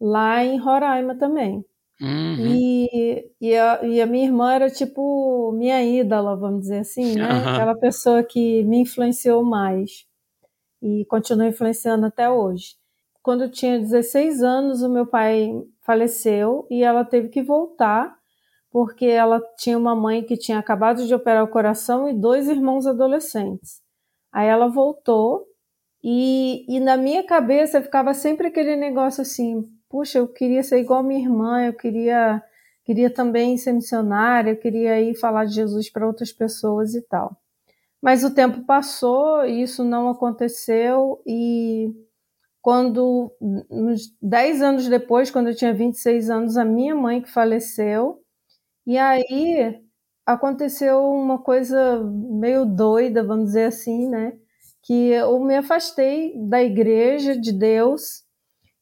lá 0.01 0.45
em 0.45 0.57
Roraima 0.57 1.17
também. 1.17 1.65
Uhum. 2.01 2.37
E, 2.39 3.31
e, 3.41 3.57
a, 3.57 3.85
e 3.85 4.01
a 4.01 4.07
minha 4.07 4.25
irmã 4.25 4.53
era 4.53 4.71
tipo 4.71 5.53
minha 5.53 5.85
ídola, 5.85 6.37
vamos 6.37 6.63
dizer 6.63 6.79
assim, 6.79 7.15
né? 7.15 7.29
Uhum. 7.29 7.49
Aquela 7.49 7.75
pessoa 7.77 8.23
que 8.23 8.65
me 8.65 8.79
influenciou 8.79 9.45
mais 9.45 10.07
e 10.81 11.05
continua 11.07 11.47
influenciando 11.47 12.07
até 12.07 12.31
hoje. 12.31 12.77
Quando 13.23 13.45
eu 13.45 13.51
tinha 13.51 13.79
16 13.79 14.43
anos, 14.43 14.83
o 14.83 14.89
meu 14.89 15.07
pai 15.07 15.53
faleceu 15.83 16.67
e 16.71 16.83
ela 16.83 17.05
teve 17.05 17.29
que 17.29 17.43
voltar 17.43 18.17
porque 18.73 19.05
ela 19.05 19.41
tinha 19.59 19.77
uma 19.77 19.95
mãe 19.95 20.25
que 20.25 20.37
tinha 20.37 20.59
acabado 20.59 21.07
de 21.07 21.15
operar 21.15 21.45
o 21.45 21.49
coração 21.49 22.09
e 22.09 22.15
dois 22.15 22.49
irmãos 22.49 22.87
adolescentes. 22.87 23.83
Aí 24.33 24.49
ela 24.49 24.67
voltou 24.67 25.47
e, 26.03 26.65
e 26.67 26.81
na 26.81 26.97
minha 26.97 27.23
cabeça 27.23 27.83
ficava 27.83 28.15
sempre 28.15 28.49
aquele 28.49 28.75
negócio 28.75 29.21
assim: 29.21 29.63
puxa, 29.91 30.19
eu 30.19 30.27
queria 30.27 30.63
ser 30.63 30.81
igual 30.81 31.03
minha 31.03 31.21
irmã, 31.21 31.67
eu 31.67 31.75
queria, 31.75 32.43
queria 32.83 33.11
também 33.11 33.59
ser 33.59 33.73
missionária, 33.73 34.53
eu 34.53 34.57
queria 34.57 34.99
ir 35.01 35.15
falar 35.17 35.45
de 35.45 35.55
Jesus 35.55 35.91
para 35.91 36.07
outras 36.07 36.33
pessoas 36.33 36.95
e 36.95 37.03
tal. 37.03 37.37
Mas 38.01 38.25
o 38.25 38.35
tempo 38.35 38.65
passou 38.65 39.45
e 39.45 39.63
isso 39.63 39.85
não 39.85 40.09
aconteceu 40.09 41.23
e 41.27 41.93
quando, 42.63 43.31
uns 43.71 44.17
10 44.23 44.63
anos 44.63 44.89
depois, 44.89 45.31
quando 45.31 45.49
eu 45.49 45.55
tinha 45.55 45.75
26 45.75 46.31
anos, 46.31 46.57
a 46.57 46.65
minha 46.65 46.95
mãe 46.95 47.21
que 47.21 47.31
faleceu, 47.31 48.22
e 48.87 48.99
aí 48.99 49.81
aconteceu 50.27 51.01
uma 51.05 51.39
coisa 51.43 52.03
meio 52.05 52.65
doida, 52.65 53.25
vamos 53.25 53.47
dizer 53.47 53.67
assim, 53.67 54.09
né? 54.09 54.33
Que 54.83 55.11
eu 55.11 55.39
me 55.41 55.57
afastei 55.57 56.35
da 56.49 56.63
igreja 56.63 57.37
de 57.39 57.53
Deus 57.53 58.25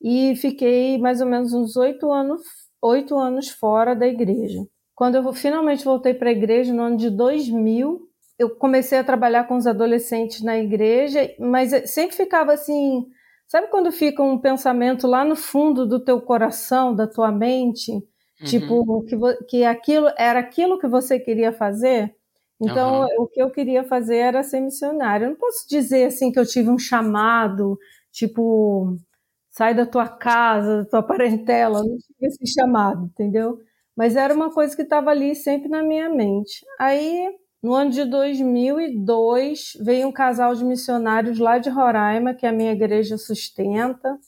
e 0.02 0.34
fiquei 0.36 0.98
mais 0.98 1.20
ou 1.20 1.26
menos 1.26 1.52
uns 1.52 1.76
oito 1.76 2.10
anos, 2.10 2.42
oito 2.82 3.16
anos 3.18 3.48
fora 3.50 3.94
da 3.94 4.06
igreja. 4.06 4.60
Quando 4.94 5.16
eu 5.16 5.32
finalmente 5.32 5.84
voltei 5.84 6.14
para 6.14 6.28
a 6.30 6.32
igreja, 6.32 6.72
no 6.74 6.82
ano 6.82 6.96
de 6.96 7.10
2000, 7.10 8.00
eu 8.38 8.50
comecei 8.56 8.98
a 8.98 9.04
trabalhar 9.04 9.44
com 9.44 9.56
os 9.56 9.66
adolescentes 9.66 10.42
na 10.42 10.58
igreja, 10.58 11.30
mas 11.38 11.70
sempre 11.90 12.16
ficava 12.16 12.52
assim, 12.52 13.06
sabe 13.46 13.68
quando 13.68 13.92
fica 13.92 14.22
um 14.22 14.38
pensamento 14.38 15.06
lá 15.06 15.24
no 15.24 15.36
fundo 15.36 15.86
do 15.86 16.02
teu 16.02 16.20
coração, 16.20 16.94
da 16.94 17.06
tua 17.06 17.30
mente, 17.30 17.92
uhum. 18.40 18.46
tipo 18.46 19.02
que, 19.04 19.44
que 19.46 19.64
aquilo 19.64 20.08
era 20.16 20.40
aquilo 20.40 20.78
que 20.78 20.88
você 20.88 21.18
queria 21.18 21.52
fazer? 21.52 22.14
Então, 22.60 23.02
uhum. 23.02 23.22
o 23.24 23.26
que 23.26 23.40
eu 23.40 23.50
queria 23.50 23.82
fazer 23.84 24.16
era 24.16 24.42
ser 24.42 24.60
missionário. 24.60 25.24
Eu 25.24 25.30
não 25.30 25.36
posso 25.36 25.66
dizer 25.68 26.06
assim 26.06 26.30
que 26.30 26.38
eu 26.38 26.46
tive 26.46 26.68
um 26.68 26.78
chamado, 26.78 27.78
tipo, 28.12 28.96
sai 29.50 29.74
da 29.74 29.86
tua 29.86 30.08
casa, 30.08 30.78
da 30.78 30.84
tua 30.84 31.02
parentela, 31.02 31.82
não 31.82 31.96
tive 31.96 32.26
esse 32.26 32.52
chamado, 32.52 33.06
entendeu? 33.06 33.58
Mas 33.96 34.14
era 34.14 34.34
uma 34.34 34.50
coisa 34.52 34.76
que 34.76 34.82
estava 34.82 35.10
ali 35.10 35.34
sempre 35.34 35.68
na 35.68 35.82
minha 35.82 36.08
mente. 36.10 36.64
Aí 36.78 37.34
no 37.62 37.74
ano 37.74 37.90
de 37.90 38.04
2002, 38.04 39.72
veio 39.82 40.08
um 40.08 40.12
casal 40.12 40.54
de 40.54 40.64
missionários 40.64 41.38
lá 41.38 41.58
de 41.58 41.68
Roraima, 41.68 42.34
que 42.34 42.46
a 42.46 42.52
minha 42.52 42.72
igreja 42.72 43.18
sustenta, 43.18 44.18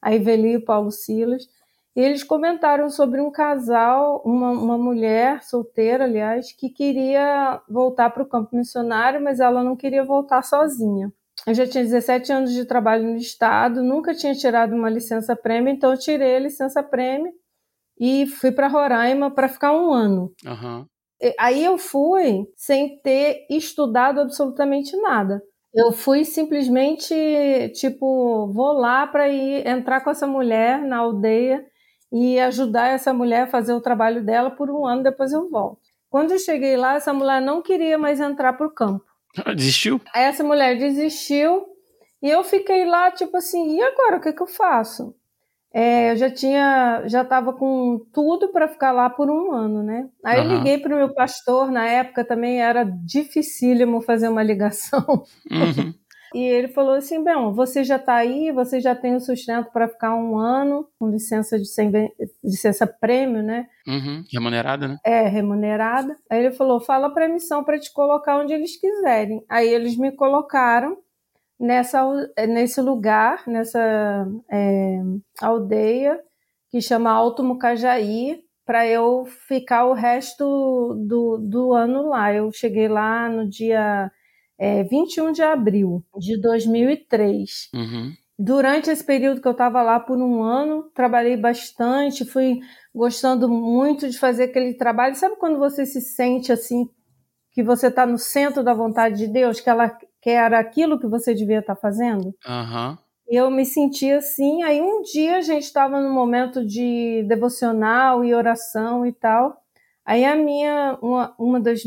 a 0.00 0.14
Iveli 0.14 0.52
e 0.52 0.56
o 0.58 0.64
Paulo 0.64 0.92
Silas, 0.92 1.48
e 1.96 2.00
eles 2.00 2.22
comentaram 2.22 2.90
sobre 2.90 3.22
um 3.22 3.30
casal, 3.30 4.20
uma, 4.22 4.50
uma 4.50 4.76
mulher 4.76 5.42
solteira, 5.42 6.04
aliás, 6.04 6.52
que 6.52 6.68
queria 6.68 7.58
voltar 7.66 8.10
para 8.10 8.22
o 8.22 8.28
campo 8.28 8.54
missionário, 8.54 9.24
mas 9.24 9.40
ela 9.40 9.64
não 9.64 9.74
queria 9.74 10.04
voltar 10.04 10.42
sozinha. 10.42 11.10
Eu 11.46 11.54
já 11.54 11.66
tinha 11.66 11.82
17 11.82 12.30
anos 12.30 12.52
de 12.52 12.66
trabalho 12.66 13.04
no 13.04 13.16
Estado, 13.16 13.82
nunca 13.82 14.14
tinha 14.14 14.34
tirado 14.34 14.74
uma 14.74 14.90
licença 14.90 15.34
prêmio, 15.34 15.72
então 15.72 15.90
eu 15.90 15.98
tirei 15.98 16.36
a 16.36 16.40
licença 16.40 16.82
prêmio 16.82 17.32
e 17.98 18.26
fui 18.26 18.52
para 18.52 18.68
Roraima 18.68 19.30
para 19.30 19.48
ficar 19.48 19.72
um 19.72 19.90
ano. 19.90 20.30
Uhum. 20.44 20.84
Aí 21.38 21.64
eu 21.64 21.78
fui 21.78 22.46
sem 22.54 23.00
ter 23.00 23.46
estudado 23.48 24.20
absolutamente 24.20 24.94
nada. 24.98 25.42
Eu 25.74 25.92
fui 25.92 26.26
simplesmente, 26.26 27.14
tipo, 27.74 28.50
vou 28.52 28.72
lá 28.74 29.06
para 29.06 29.30
ir 29.30 29.66
entrar 29.66 30.02
com 30.02 30.10
essa 30.10 30.26
mulher 30.26 30.82
na 30.82 30.98
aldeia 30.98 31.64
e 32.12 32.38
ajudar 32.40 32.88
essa 32.88 33.12
mulher 33.12 33.42
a 33.42 33.46
fazer 33.46 33.72
o 33.72 33.80
trabalho 33.80 34.24
dela 34.24 34.50
por 34.50 34.70
um 34.70 34.86
ano, 34.86 35.02
depois 35.02 35.32
eu 35.32 35.48
volto. 35.50 35.80
Quando 36.08 36.32
eu 36.32 36.38
cheguei 36.38 36.76
lá, 36.76 36.94
essa 36.94 37.12
mulher 37.12 37.40
não 37.42 37.62
queria 37.62 37.98
mais 37.98 38.20
entrar 38.20 38.52
para 38.54 38.66
o 38.66 38.70
campo. 38.70 39.04
Ah, 39.44 39.52
desistiu? 39.52 40.00
Essa 40.14 40.42
mulher 40.42 40.78
desistiu 40.78 41.66
e 42.22 42.30
eu 42.30 42.42
fiquei 42.42 42.84
lá, 42.84 43.10
tipo 43.10 43.36
assim, 43.36 43.76
e 43.76 43.82
agora 43.82 44.16
o 44.16 44.20
que, 44.20 44.32
que 44.32 44.42
eu 44.42 44.46
faço? 44.46 45.14
É, 45.74 46.12
eu 46.12 46.16
já 46.16 46.30
tinha, 46.30 47.02
já 47.06 47.20
estava 47.20 47.52
com 47.52 48.00
tudo 48.10 48.48
para 48.48 48.66
ficar 48.66 48.92
lá 48.92 49.10
por 49.10 49.28
um 49.28 49.52
ano, 49.52 49.82
né? 49.82 50.08
Aí 50.24 50.40
uhum. 50.40 50.44
eu 50.44 50.56
liguei 50.56 50.78
para 50.78 50.94
o 50.94 50.98
meu 50.98 51.12
pastor, 51.12 51.70
na 51.70 51.84
época 51.86 52.24
também 52.24 52.62
era 52.62 52.82
dificílimo 52.82 54.00
fazer 54.00 54.28
uma 54.28 54.42
ligação. 54.42 55.04
Uhum. 55.50 55.92
E 56.34 56.42
ele 56.42 56.68
falou 56.68 56.94
assim: 56.94 57.22
Bem, 57.22 57.34
você 57.52 57.84
já 57.84 57.96
está 57.96 58.14
aí, 58.16 58.50
você 58.52 58.80
já 58.80 58.94
tem 58.94 59.14
o 59.14 59.20
sustento 59.20 59.70
para 59.72 59.88
ficar 59.88 60.14
um 60.14 60.36
ano, 60.38 60.88
com 60.98 61.08
licença 61.08 61.58
de 61.58 61.66
sem, 61.66 61.90
licença 62.42 62.86
prêmio, 62.86 63.42
né? 63.42 63.66
Uhum. 63.86 64.24
Remunerada, 64.32 64.88
né? 64.88 64.98
É, 65.04 65.22
remunerada. 65.28 66.16
Aí 66.30 66.44
ele 66.44 66.54
falou: 66.54 66.80
fala 66.80 67.10
para 67.10 67.26
a 67.26 67.28
missão 67.28 67.64
para 67.64 67.78
te 67.78 67.92
colocar 67.92 68.38
onde 68.38 68.52
eles 68.52 68.78
quiserem. 68.78 69.44
Aí 69.48 69.68
eles 69.68 69.96
me 69.96 70.12
colocaram 70.12 70.96
nessa, 71.58 72.02
nesse 72.48 72.80
lugar, 72.80 73.42
nessa 73.46 74.26
é, 74.50 75.00
aldeia 75.40 76.20
que 76.70 76.80
chama 76.80 77.10
Alto 77.10 77.42
Mucajaí, 77.42 78.40
para 78.64 78.86
eu 78.86 79.24
ficar 79.46 79.86
o 79.86 79.92
resto 79.92 80.94
do, 81.06 81.38
do 81.38 81.72
ano 81.72 82.08
lá. 82.08 82.34
Eu 82.34 82.50
cheguei 82.52 82.88
lá 82.88 83.28
no 83.28 83.48
dia 83.48 84.10
é, 84.58 84.82
21 84.84 85.32
de 85.32 85.42
abril 85.42 86.04
de 86.18 86.40
2003. 86.40 87.70
Uhum. 87.74 88.12
Durante 88.38 88.90
esse 88.90 89.04
período 89.04 89.40
que 89.40 89.48
eu 89.48 89.52
estava 89.52 89.82
lá 89.82 89.98
por 89.98 90.18
um 90.18 90.42
ano, 90.42 90.90
trabalhei 90.94 91.36
bastante, 91.36 92.24
fui 92.24 92.60
gostando 92.94 93.48
muito 93.48 94.08
de 94.08 94.18
fazer 94.18 94.44
aquele 94.44 94.74
trabalho. 94.74 95.14
Sabe 95.14 95.36
quando 95.36 95.58
você 95.58 95.86
se 95.86 96.00
sente 96.00 96.52
assim, 96.52 96.88
que 97.52 97.62
você 97.62 97.86
está 97.86 98.04
no 98.06 98.18
centro 98.18 98.62
da 98.62 98.74
vontade 98.74 99.16
de 99.16 99.28
Deus, 99.28 99.60
que 99.60 99.70
ela 99.70 99.96
que 100.20 100.30
era 100.30 100.58
aquilo 100.58 100.98
que 100.98 101.06
você 101.06 101.32
devia 101.32 101.60
estar 101.60 101.76
tá 101.76 101.80
fazendo. 101.80 102.34
Uhum. 102.46 102.98
Eu 103.28 103.48
me 103.48 103.64
senti 103.64 104.10
assim. 104.10 104.62
Aí 104.64 104.82
um 104.82 105.02
dia 105.02 105.36
a 105.36 105.40
gente 105.40 105.62
estava 105.62 106.00
no 106.00 106.12
momento 106.12 106.66
de 106.66 107.24
devocional 107.28 108.24
e 108.24 108.34
oração 108.34 109.06
e 109.06 109.12
tal. 109.12 109.56
Aí 110.04 110.24
a 110.24 110.34
minha, 110.34 110.98
uma, 111.00 111.34
uma 111.38 111.60
das 111.60 111.80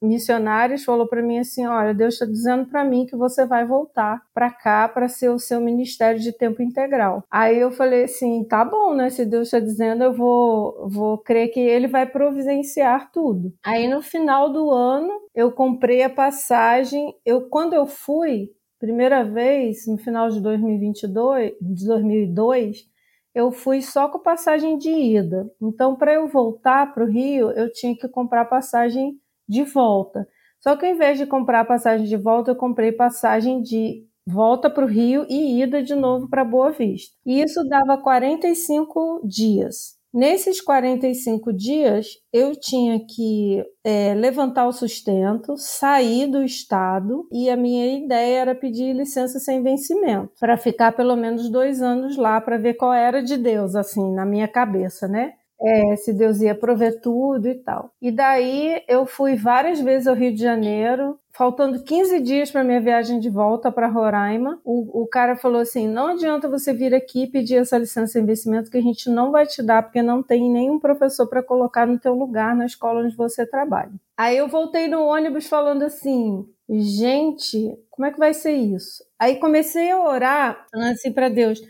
missionários 0.00 0.84
falou 0.84 1.06
para 1.06 1.22
mim 1.22 1.38
assim: 1.38 1.66
Olha, 1.66 1.94
Deus 1.94 2.14
está 2.14 2.26
dizendo 2.26 2.66
para 2.66 2.84
mim 2.84 3.06
que 3.06 3.16
você 3.16 3.44
vai 3.46 3.64
voltar 3.66 4.22
para 4.34 4.50
cá 4.50 4.88
para 4.88 5.08
ser 5.08 5.30
o 5.30 5.38
seu 5.38 5.60
ministério 5.60 6.20
de 6.20 6.32
tempo 6.32 6.62
integral. 6.62 7.24
Aí 7.30 7.58
eu 7.58 7.70
falei 7.70 8.04
assim: 8.04 8.44
Tá 8.44 8.64
bom, 8.64 8.94
né? 8.94 9.10
Se 9.10 9.24
Deus 9.24 9.48
está 9.48 9.58
dizendo, 9.58 10.04
eu 10.04 10.12
vou, 10.12 10.88
vou 10.88 11.18
crer 11.18 11.48
que 11.48 11.60
Ele 11.60 11.86
vai 11.86 12.06
providenciar 12.06 13.10
tudo. 13.10 13.52
Aí 13.64 13.88
no 13.88 14.02
final 14.02 14.52
do 14.52 14.70
ano 14.70 15.12
eu 15.34 15.52
comprei 15.52 16.02
a 16.02 16.10
passagem. 16.10 17.14
Eu 17.24 17.48
quando 17.48 17.74
eu 17.74 17.86
fui 17.86 18.50
primeira 18.78 19.24
vez 19.24 19.86
no 19.86 19.96
final 19.96 20.28
de 20.28 20.40
2022, 20.40 21.52
de 21.60 21.86
2002 21.86 22.84
eu 23.36 23.52
fui 23.52 23.82
só 23.82 24.08
com 24.08 24.18
passagem 24.18 24.78
de 24.78 24.88
ida. 24.88 25.46
Então, 25.60 25.94
para 25.94 26.14
eu 26.14 26.26
voltar 26.26 26.94
para 26.94 27.04
o 27.04 27.06
Rio, 27.06 27.50
eu 27.50 27.70
tinha 27.70 27.94
que 27.94 28.08
comprar 28.08 28.46
passagem 28.46 29.20
de 29.48 29.62
volta. 29.64 30.26
Só 30.60 30.76
que 30.76 30.86
ao 30.86 30.92
invés 30.92 31.18
de 31.18 31.26
comprar 31.26 31.64
passagem 31.64 32.06
de 32.06 32.16
volta, 32.16 32.50
eu 32.50 32.56
comprei 32.56 32.92
passagem 32.92 33.62
de 33.62 34.04
volta 34.26 34.68
para 34.68 34.84
o 34.84 34.88
Rio 34.88 35.24
e 35.28 35.62
ida 35.62 35.82
de 35.82 35.94
novo 35.94 36.28
para 36.28 36.44
Boa 36.44 36.72
Vista. 36.72 37.14
E 37.24 37.40
isso 37.40 37.62
dava 37.68 37.96
45 37.98 39.22
dias. 39.24 39.96
Nesses 40.12 40.62
45 40.62 41.52
dias, 41.52 42.06
eu 42.32 42.58
tinha 42.58 42.98
que 43.06 43.62
é, 43.84 44.14
levantar 44.14 44.66
o 44.66 44.72
sustento, 44.72 45.56
sair 45.58 46.26
do 46.26 46.42
estado 46.42 47.28
e 47.30 47.50
a 47.50 47.56
minha 47.56 47.98
ideia 47.98 48.40
era 48.40 48.54
pedir 48.54 48.94
licença 48.94 49.38
sem 49.38 49.62
vencimento 49.62 50.32
para 50.40 50.56
ficar 50.56 50.92
pelo 50.92 51.16
menos 51.16 51.50
dois 51.50 51.82
anos 51.82 52.16
lá 52.16 52.40
para 52.40 52.56
ver 52.56 52.74
qual 52.74 52.94
era 52.94 53.22
de 53.22 53.36
Deus, 53.36 53.74
assim, 53.76 54.10
na 54.14 54.24
minha 54.24 54.48
cabeça, 54.48 55.06
né? 55.06 55.34
É, 55.60 55.96
se 55.96 56.12
Deus 56.12 56.40
ia 56.40 56.54
prover 56.54 57.00
tudo 57.00 57.48
e 57.48 57.54
tal. 57.54 57.90
E 58.00 58.10
daí 58.10 58.82
eu 58.88 59.06
fui 59.06 59.36
várias 59.36 59.80
vezes 59.80 60.06
ao 60.06 60.14
Rio 60.14 60.34
de 60.34 60.40
Janeiro, 60.40 61.18
faltando 61.32 61.82
15 61.82 62.20
dias 62.20 62.50
para 62.50 62.64
minha 62.64 62.80
viagem 62.80 63.18
de 63.18 63.28
volta 63.28 63.70
para 63.72 63.88
Roraima. 63.88 64.60
O, 64.64 65.02
o 65.02 65.06
cara 65.06 65.36
falou 65.36 65.60
assim: 65.60 65.88
não 65.88 66.08
adianta 66.08 66.48
você 66.48 66.72
vir 66.72 66.94
aqui 66.94 67.24
e 67.24 67.30
pedir 67.30 67.56
essa 67.56 67.78
licença 67.78 68.18
de 68.18 68.22
investimento 68.22 68.70
que 68.70 68.78
a 68.78 68.82
gente 68.82 69.10
não 69.10 69.30
vai 69.30 69.46
te 69.46 69.62
dar, 69.62 69.82
porque 69.82 70.02
não 70.02 70.22
tem 70.22 70.50
nenhum 70.50 70.78
professor 70.78 71.26
para 71.28 71.42
colocar 71.42 71.86
no 71.86 71.98
teu 71.98 72.14
lugar 72.14 72.54
na 72.54 72.66
escola 72.66 73.00
onde 73.00 73.16
você 73.16 73.46
trabalha. 73.46 73.92
Aí 74.16 74.36
eu 74.36 74.48
voltei 74.48 74.88
no 74.88 75.04
ônibus 75.04 75.46
falando 75.46 75.82
assim: 75.84 76.46
gente, 76.68 77.76
como 77.90 78.06
é 78.06 78.12
que 78.12 78.18
vai 78.18 78.34
ser 78.34 78.52
isso? 78.52 79.04
Aí 79.18 79.36
comecei 79.36 79.90
a 79.90 80.00
orar 80.00 80.66
assim 80.74 81.12
para 81.12 81.28
Deus. 81.28 81.60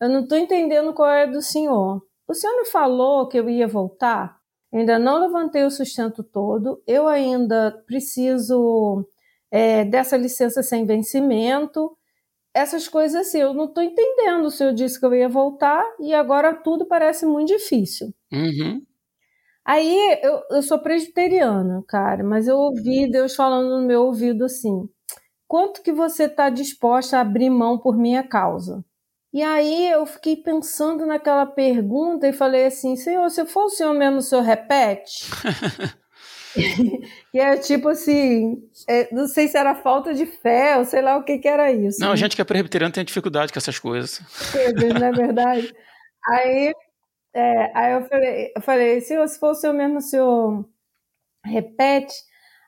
Eu 0.00 0.08
não 0.08 0.20
estou 0.22 0.36
entendendo 0.36 0.92
qual 0.92 1.08
é 1.08 1.26
do 1.26 1.40
Senhor. 1.40 2.02
O 2.26 2.34
senhor 2.34 2.56
me 2.56 2.66
falou 2.66 3.28
que 3.28 3.38
eu 3.38 3.48
ia 3.48 3.66
voltar? 3.66 4.38
Ainda 4.72 4.98
não 4.98 5.20
levantei 5.20 5.64
o 5.64 5.70
sustento 5.70 6.24
todo, 6.24 6.82
eu 6.86 7.06
ainda 7.06 7.70
preciso 7.86 9.06
é, 9.50 9.84
dessa 9.84 10.16
licença 10.16 10.62
sem 10.62 10.84
vencimento, 10.84 11.96
essas 12.52 12.88
coisas 12.88 13.26
assim. 13.26 13.38
Eu 13.38 13.54
não 13.54 13.66
estou 13.66 13.82
entendendo. 13.82 14.46
O 14.46 14.50
senhor 14.50 14.72
disse 14.72 14.98
que 14.98 15.06
eu 15.06 15.14
ia 15.14 15.28
voltar 15.28 15.84
e 16.00 16.14
agora 16.14 16.54
tudo 16.54 16.86
parece 16.86 17.26
muito 17.26 17.48
difícil. 17.48 18.12
Uhum. 18.32 18.82
Aí 19.64 20.18
eu, 20.22 20.42
eu 20.50 20.62
sou 20.62 20.78
presbiteriana, 20.78 21.82
cara, 21.88 22.22
mas 22.22 22.46
eu 22.46 22.56
ouvi 22.56 23.10
Deus 23.10 23.34
falando 23.34 23.80
no 23.80 23.86
meu 23.86 24.02
ouvido 24.02 24.44
assim: 24.44 24.88
quanto 25.48 25.82
que 25.82 25.92
você 25.92 26.24
está 26.24 26.50
disposta 26.50 27.16
a 27.16 27.20
abrir 27.22 27.48
mão 27.48 27.78
por 27.78 27.96
minha 27.96 28.22
causa? 28.22 28.84
E 29.34 29.42
aí 29.42 29.90
eu 29.90 30.06
fiquei 30.06 30.36
pensando 30.36 31.04
naquela 31.04 31.44
pergunta 31.44 32.28
e 32.28 32.32
falei 32.32 32.66
assim, 32.66 32.94
Senhor, 32.94 33.28
se 33.30 33.44
for 33.44 33.64
o 33.64 33.68
Senhor 33.68 33.92
mesmo, 33.92 34.18
o 34.18 34.22
Senhor 34.22 34.42
repete? 34.42 35.28
que 37.32 37.40
é 37.40 37.56
tipo 37.56 37.88
assim, 37.88 38.62
é, 38.88 39.12
não 39.12 39.26
sei 39.26 39.48
se 39.48 39.58
era 39.58 39.74
falta 39.74 40.14
de 40.14 40.24
fé 40.24 40.78
ou 40.78 40.84
sei 40.84 41.02
lá 41.02 41.16
o 41.16 41.24
que, 41.24 41.38
que 41.38 41.48
era 41.48 41.72
isso. 41.72 42.00
Não, 42.00 42.12
a 42.12 42.16
gente 42.16 42.36
que 42.36 42.42
é 42.42 42.44
presbiteriano 42.44 42.94
tem 42.94 43.04
dificuldade 43.04 43.52
com 43.52 43.58
essas 43.58 43.76
coisas. 43.76 44.22
não 45.00 45.06
é 45.08 45.10
verdade? 45.10 45.74
aí, 46.30 46.72
é, 47.34 47.72
aí 47.76 47.92
eu 47.94 48.04
falei, 48.04 48.52
eu 48.54 48.62
falei, 48.62 49.00
Senhor, 49.00 49.26
se 49.26 49.40
for 49.40 49.50
o 49.50 49.54
Senhor 49.56 49.72
mesmo, 49.72 49.98
o 49.98 50.00
Senhor 50.00 50.64
repete? 51.44 52.14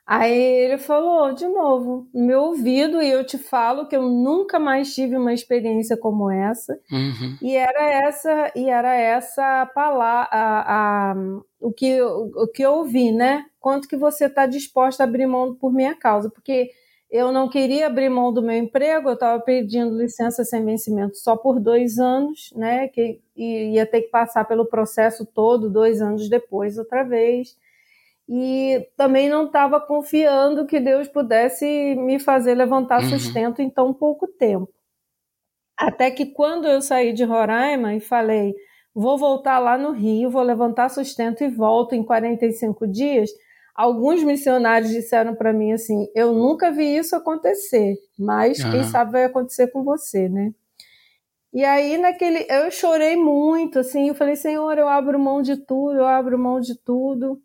Aí 0.07 0.31
ele 0.31 0.77
falou 0.77 1.33
de 1.33 1.45
novo 1.45 2.07
no 2.13 2.25
meu 2.25 2.43
ouvido 2.43 3.01
e 3.01 3.09
eu 3.11 3.25
te 3.25 3.37
falo 3.37 3.85
que 3.89 3.95
eu 3.95 4.03
nunca 4.03 4.57
mais 4.57 4.95
tive 4.95 5.17
uma 5.17 5.33
experiência 5.33 5.97
como 5.97 6.31
essa. 6.31 6.79
Uhum. 6.89 7.37
E 7.41 7.57
era 7.57 7.91
essa 8.07 8.51
e 8.55 8.69
era 8.69 8.95
essa 8.95 9.65
palavra 9.75 10.29
a, 10.31 11.11
a, 11.11 11.15
o 11.59 11.73
que 11.73 12.01
o 12.01 12.47
que 12.47 12.63
eu 12.63 12.75
ouvi, 12.75 13.11
né? 13.11 13.43
Quanto 13.59 13.85
que 13.85 13.97
você 13.97 14.27
está 14.27 14.45
disposta 14.45 15.03
a 15.03 15.05
abrir 15.05 15.27
mão 15.27 15.53
por 15.53 15.73
minha 15.73 15.93
causa? 15.93 16.29
Porque 16.29 16.71
eu 17.11 17.29
não 17.33 17.49
queria 17.49 17.87
abrir 17.87 18.07
mão 18.07 18.31
do 18.31 18.41
meu 18.41 18.55
emprego, 18.55 19.09
eu 19.09 19.13
estava 19.15 19.41
pedindo 19.41 19.97
licença 19.97 20.45
sem 20.45 20.63
vencimento 20.63 21.17
só 21.17 21.35
por 21.35 21.59
dois 21.59 21.99
anos, 21.99 22.53
né? 22.55 22.87
Que 22.87 23.19
ia 23.35 23.85
ter 23.85 24.03
que 24.03 24.09
passar 24.09 24.45
pelo 24.45 24.65
processo 24.65 25.25
todo 25.25 25.69
dois 25.69 26.01
anos 26.01 26.29
depois 26.29 26.77
outra 26.77 27.03
vez 27.03 27.57
e 28.29 28.85
também 28.97 29.29
não 29.29 29.45
estava 29.45 29.79
confiando 29.79 30.65
que 30.65 30.79
Deus 30.79 31.07
pudesse 31.07 31.65
me 31.95 32.19
fazer 32.19 32.55
levantar 32.55 33.01
uhum. 33.01 33.09
sustento 33.09 33.61
em 33.61 33.69
tão 33.69 33.93
pouco 33.93 34.27
tempo. 34.27 34.69
Até 35.77 36.11
que 36.11 36.25
quando 36.25 36.67
eu 36.67 36.81
saí 36.81 37.13
de 37.13 37.23
Roraima 37.23 37.93
e 37.93 37.99
falei, 37.99 38.53
vou 38.93 39.17
voltar 39.17 39.59
lá 39.59 39.77
no 39.77 39.91
Rio, 39.91 40.29
vou 40.29 40.41
levantar 40.41 40.89
sustento 40.89 41.43
e 41.43 41.47
volto 41.47 41.93
em 41.93 42.03
45 42.03 42.87
dias, 42.87 43.29
alguns 43.75 44.23
missionários 44.23 44.89
disseram 44.91 45.35
para 45.35 45.53
mim 45.53 45.71
assim: 45.71 46.07
eu 46.15 46.33
nunca 46.33 46.71
vi 46.71 46.97
isso 46.97 47.15
acontecer, 47.15 47.95
mas 48.17 48.59
uhum. 48.59 48.71
quem 48.71 48.83
sabe 48.83 49.11
vai 49.11 49.23
acontecer 49.25 49.67
com 49.67 49.83
você, 49.83 50.27
né? 50.27 50.51
E 51.53 51.63
aí 51.63 51.97
naquele, 51.97 52.45
eu 52.49 52.69
chorei 52.71 53.15
muito, 53.15 53.79
assim, 53.79 54.09
eu 54.09 54.15
falei: 54.15 54.35
Senhor, 54.35 54.77
eu 54.77 54.87
abro 54.87 55.19
mão 55.19 55.41
de 55.41 55.55
tudo, 55.55 55.99
eu 55.99 56.05
abro 56.07 56.37
mão 56.37 56.59
de 56.59 56.75
tudo. 56.75 57.39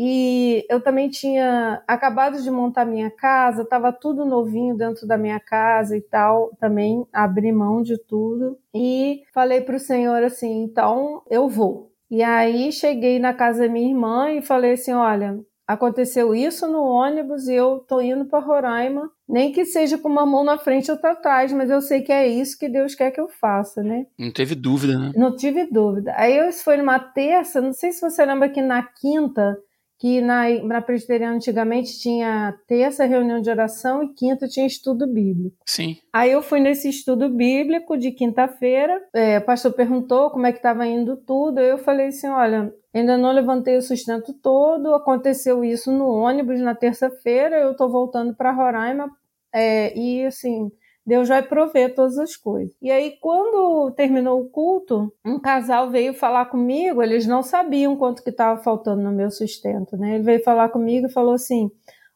E 0.00 0.64
eu 0.70 0.80
também 0.80 1.08
tinha 1.08 1.82
acabado 1.84 2.40
de 2.40 2.48
montar 2.52 2.84
minha 2.84 3.10
casa, 3.10 3.62
estava 3.62 3.92
tudo 3.92 4.24
novinho 4.24 4.76
dentro 4.76 5.08
da 5.08 5.18
minha 5.18 5.40
casa 5.40 5.96
e 5.96 6.00
tal. 6.00 6.52
Também 6.60 7.04
abri 7.12 7.50
mão 7.50 7.82
de 7.82 7.98
tudo 7.98 8.56
e 8.72 9.22
falei 9.34 9.60
para 9.60 9.74
o 9.74 9.80
Senhor 9.80 10.22
assim: 10.22 10.62
então 10.62 11.22
eu 11.28 11.48
vou. 11.48 11.90
E 12.08 12.22
aí 12.22 12.70
cheguei 12.70 13.18
na 13.18 13.34
casa 13.34 13.66
da 13.66 13.72
minha 13.72 13.88
irmã 13.88 14.30
e 14.30 14.40
falei 14.40 14.74
assim: 14.74 14.92
olha, 14.92 15.40
aconteceu 15.66 16.34
isso 16.34 16.66
no 16.66 16.82
ônibus 16.82 17.48
e 17.48 17.54
eu 17.54 17.80
tô 17.80 18.00
indo 18.00 18.24
para 18.24 18.38
Roraima, 18.38 19.10
nem 19.28 19.52
que 19.52 19.66
seja 19.66 19.98
com 19.98 20.08
uma 20.08 20.24
mão 20.24 20.42
na 20.42 20.56
frente 20.56 20.86
e 20.86 20.92
outra 20.92 21.10
atrás, 21.10 21.52
mas 21.52 21.68
eu 21.68 21.82
sei 21.82 22.00
que 22.00 22.10
é 22.10 22.26
isso 22.26 22.56
que 22.58 22.68
Deus 22.68 22.94
quer 22.94 23.10
que 23.10 23.20
eu 23.20 23.28
faça, 23.28 23.82
né? 23.82 24.06
Não 24.18 24.32
teve 24.32 24.54
dúvida, 24.54 24.96
né? 24.96 25.12
Não 25.14 25.36
tive 25.36 25.66
dúvida. 25.66 26.14
Aí 26.16 26.38
isso 26.48 26.64
foi 26.64 26.76
numa 26.78 26.98
terça, 26.98 27.60
não 27.60 27.72
sei 27.72 27.90
se 27.90 28.00
você 28.00 28.24
lembra 28.24 28.48
que 28.48 28.62
na 28.62 28.82
quinta 28.82 29.58
que 29.98 30.20
na, 30.20 30.48
na 30.62 30.80
presbiteriana 30.80 31.34
antigamente 31.34 31.98
tinha 31.98 32.56
terça 32.68 33.04
reunião 33.04 33.40
de 33.40 33.50
oração 33.50 34.02
e 34.02 34.14
quinta 34.14 34.46
tinha 34.46 34.66
estudo 34.66 35.06
bíblico. 35.06 35.56
Sim. 35.66 35.96
Aí 36.12 36.30
eu 36.30 36.40
fui 36.40 36.60
nesse 36.60 36.88
estudo 36.88 37.28
bíblico 37.28 37.98
de 37.98 38.12
quinta-feira, 38.12 39.02
é, 39.12 39.38
o 39.38 39.44
pastor 39.44 39.72
perguntou 39.72 40.30
como 40.30 40.46
é 40.46 40.52
que 40.52 40.58
estava 40.58 40.86
indo 40.86 41.16
tudo, 41.16 41.58
eu 41.58 41.78
falei 41.78 42.06
assim, 42.06 42.28
olha, 42.28 42.72
ainda 42.94 43.18
não 43.18 43.32
levantei 43.32 43.76
o 43.76 43.82
sustento 43.82 44.32
todo, 44.32 44.94
aconteceu 44.94 45.64
isso 45.64 45.90
no 45.90 46.08
ônibus 46.08 46.60
na 46.60 46.76
terça-feira, 46.76 47.56
eu 47.58 47.72
estou 47.72 47.90
voltando 47.90 48.34
para 48.36 48.52
Roraima, 48.52 49.10
é, 49.52 49.96
e 49.98 50.24
assim, 50.24 50.70
Deus 51.08 51.26
vai 51.26 51.42
prover 51.42 51.94
todas 51.94 52.18
as 52.18 52.36
coisas. 52.36 52.76
E 52.82 52.90
aí, 52.90 53.16
quando 53.18 53.90
terminou 53.92 54.42
o 54.42 54.50
culto, 54.50 55.10
um 55.24 55.40
casal 55.40 55.90
veio 55.90 56.12
falar 56.12 56.46
comigo, 56.46 57.02
eles 57.02 57.26
não 57.26 57.42
sabiam 57.42 57.96
quanto 57.96 58.22
que 58.22 58.28
estava 58.28 58.62
faltando 58.62 59.02
no 59.02 59.10
meu 59.10 59.30
sustento, 59.30 59.96
né? 59.96 60.16
Ele 60.16 60.24
veio 60.24 60.44
falar 60.44 60.68
comigo 60.68 61.06
e 61.06 61.12
falou 61.12 61.32
assim: 61.32 61.70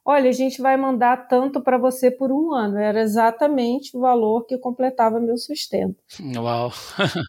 Olha, 0.05 0.29
a 0.29 0.33
gente 0.33 0.61
vai 0.61 0.77
mandar 0.77 1.29
tanto 1.29 1.63
para 1.63 1.79
você 1.79 2.11
por 2.11 2.31
um 2.31 2.53
ano. 2.53 2.77
Era 2.77 3.01
exatamente 3.01 3.97
o 3.97 4.01
valor 4.01 4.45
que 4.45 4.59
completava 4.59 5.19
meu 5.19 5.39
sustento. 5.39 5.97
Uau! 6.37 6.71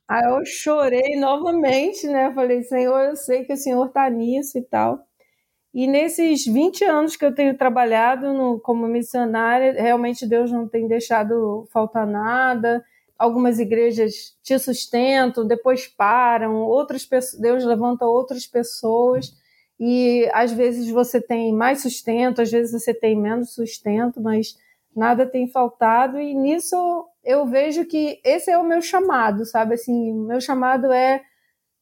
Aí 0.09 0.25
eu 0.25 0.43
chorei 0.45 1.17
novamente, 1.17 2.07
né? 2.07 2.33
Falei, 2.33 2.61
Senhor, 2.63 2.99
eu 2.99 3.15
sei 3.15 3.45
que 3.45 3.53
o 3.53 3.57
Senhor 3.57 3.85
está 3.85 4.09
nisso 4.09 4.57
e 4.57 4.63
tal. 4.63 4.99
E 5.73 5.87
nesses 5.87 6.45
20 6.45 6.83
anos 6.83 7.15
que 7.15 7.25
eu 7.25 7.33
tenho 7.33 7.57
trabalhado 7.57 8.31
no, 8.31 8.59
como 8.59 8.87
missionária, 8.87 9.73
realmente 9.73 10.27
Deus 10.27 10.51
não 10.51 10.67
tem 10.67 10.87
deixado 10.87 11.67
faltar 11.71 12.05
nada. 12.05 12.85
Algumas 13.17 13.57
igrejas 13.57 14.37
te 14.43 14.57
sustentam, 14.59 15.47
depois 15.47 15.87
param, 15.87 16.57
outras 16.57 17.05
pessoas, 17.05 17.41
Deus 17.41 17.65
levanta 17.65 18.05
outras 18.05 18.45
pessoas 18.45 19.33
e 19.79 20.29
às 20.33 20.51
vezes 20.51 20.89
você 20.89 21.19
tem 21.19 21.51
mais 21.51 21.81
sustento, 21.81 22.41
às 22.41 22.51
vezes 22.51 22.71
você 22.71 22.93
tem 22.93 23.19
menos 23.19 23.53
sustento, 23.53 24.21
mas 24.21 24.57
nada 24.95 25.25
tem 25.25 25.47
faltado 25.47 26.19
e 26.19 26.35
nisso 26.35 26.75
eu 27.23 27.47
vejo 27.47 27.85
que 27.85 28.19
esse 28.23 28.51
é 28.51 28.57
o 28.57 28.63
meu 28.63 28.81
chamado, 28.81 29.45
sabe? 29.45 29.73
Assim, 29.73 30.11
o 30.11 30.27
meu 30.27 30.39
chamado 30.39 30.91
é 30.91 31.23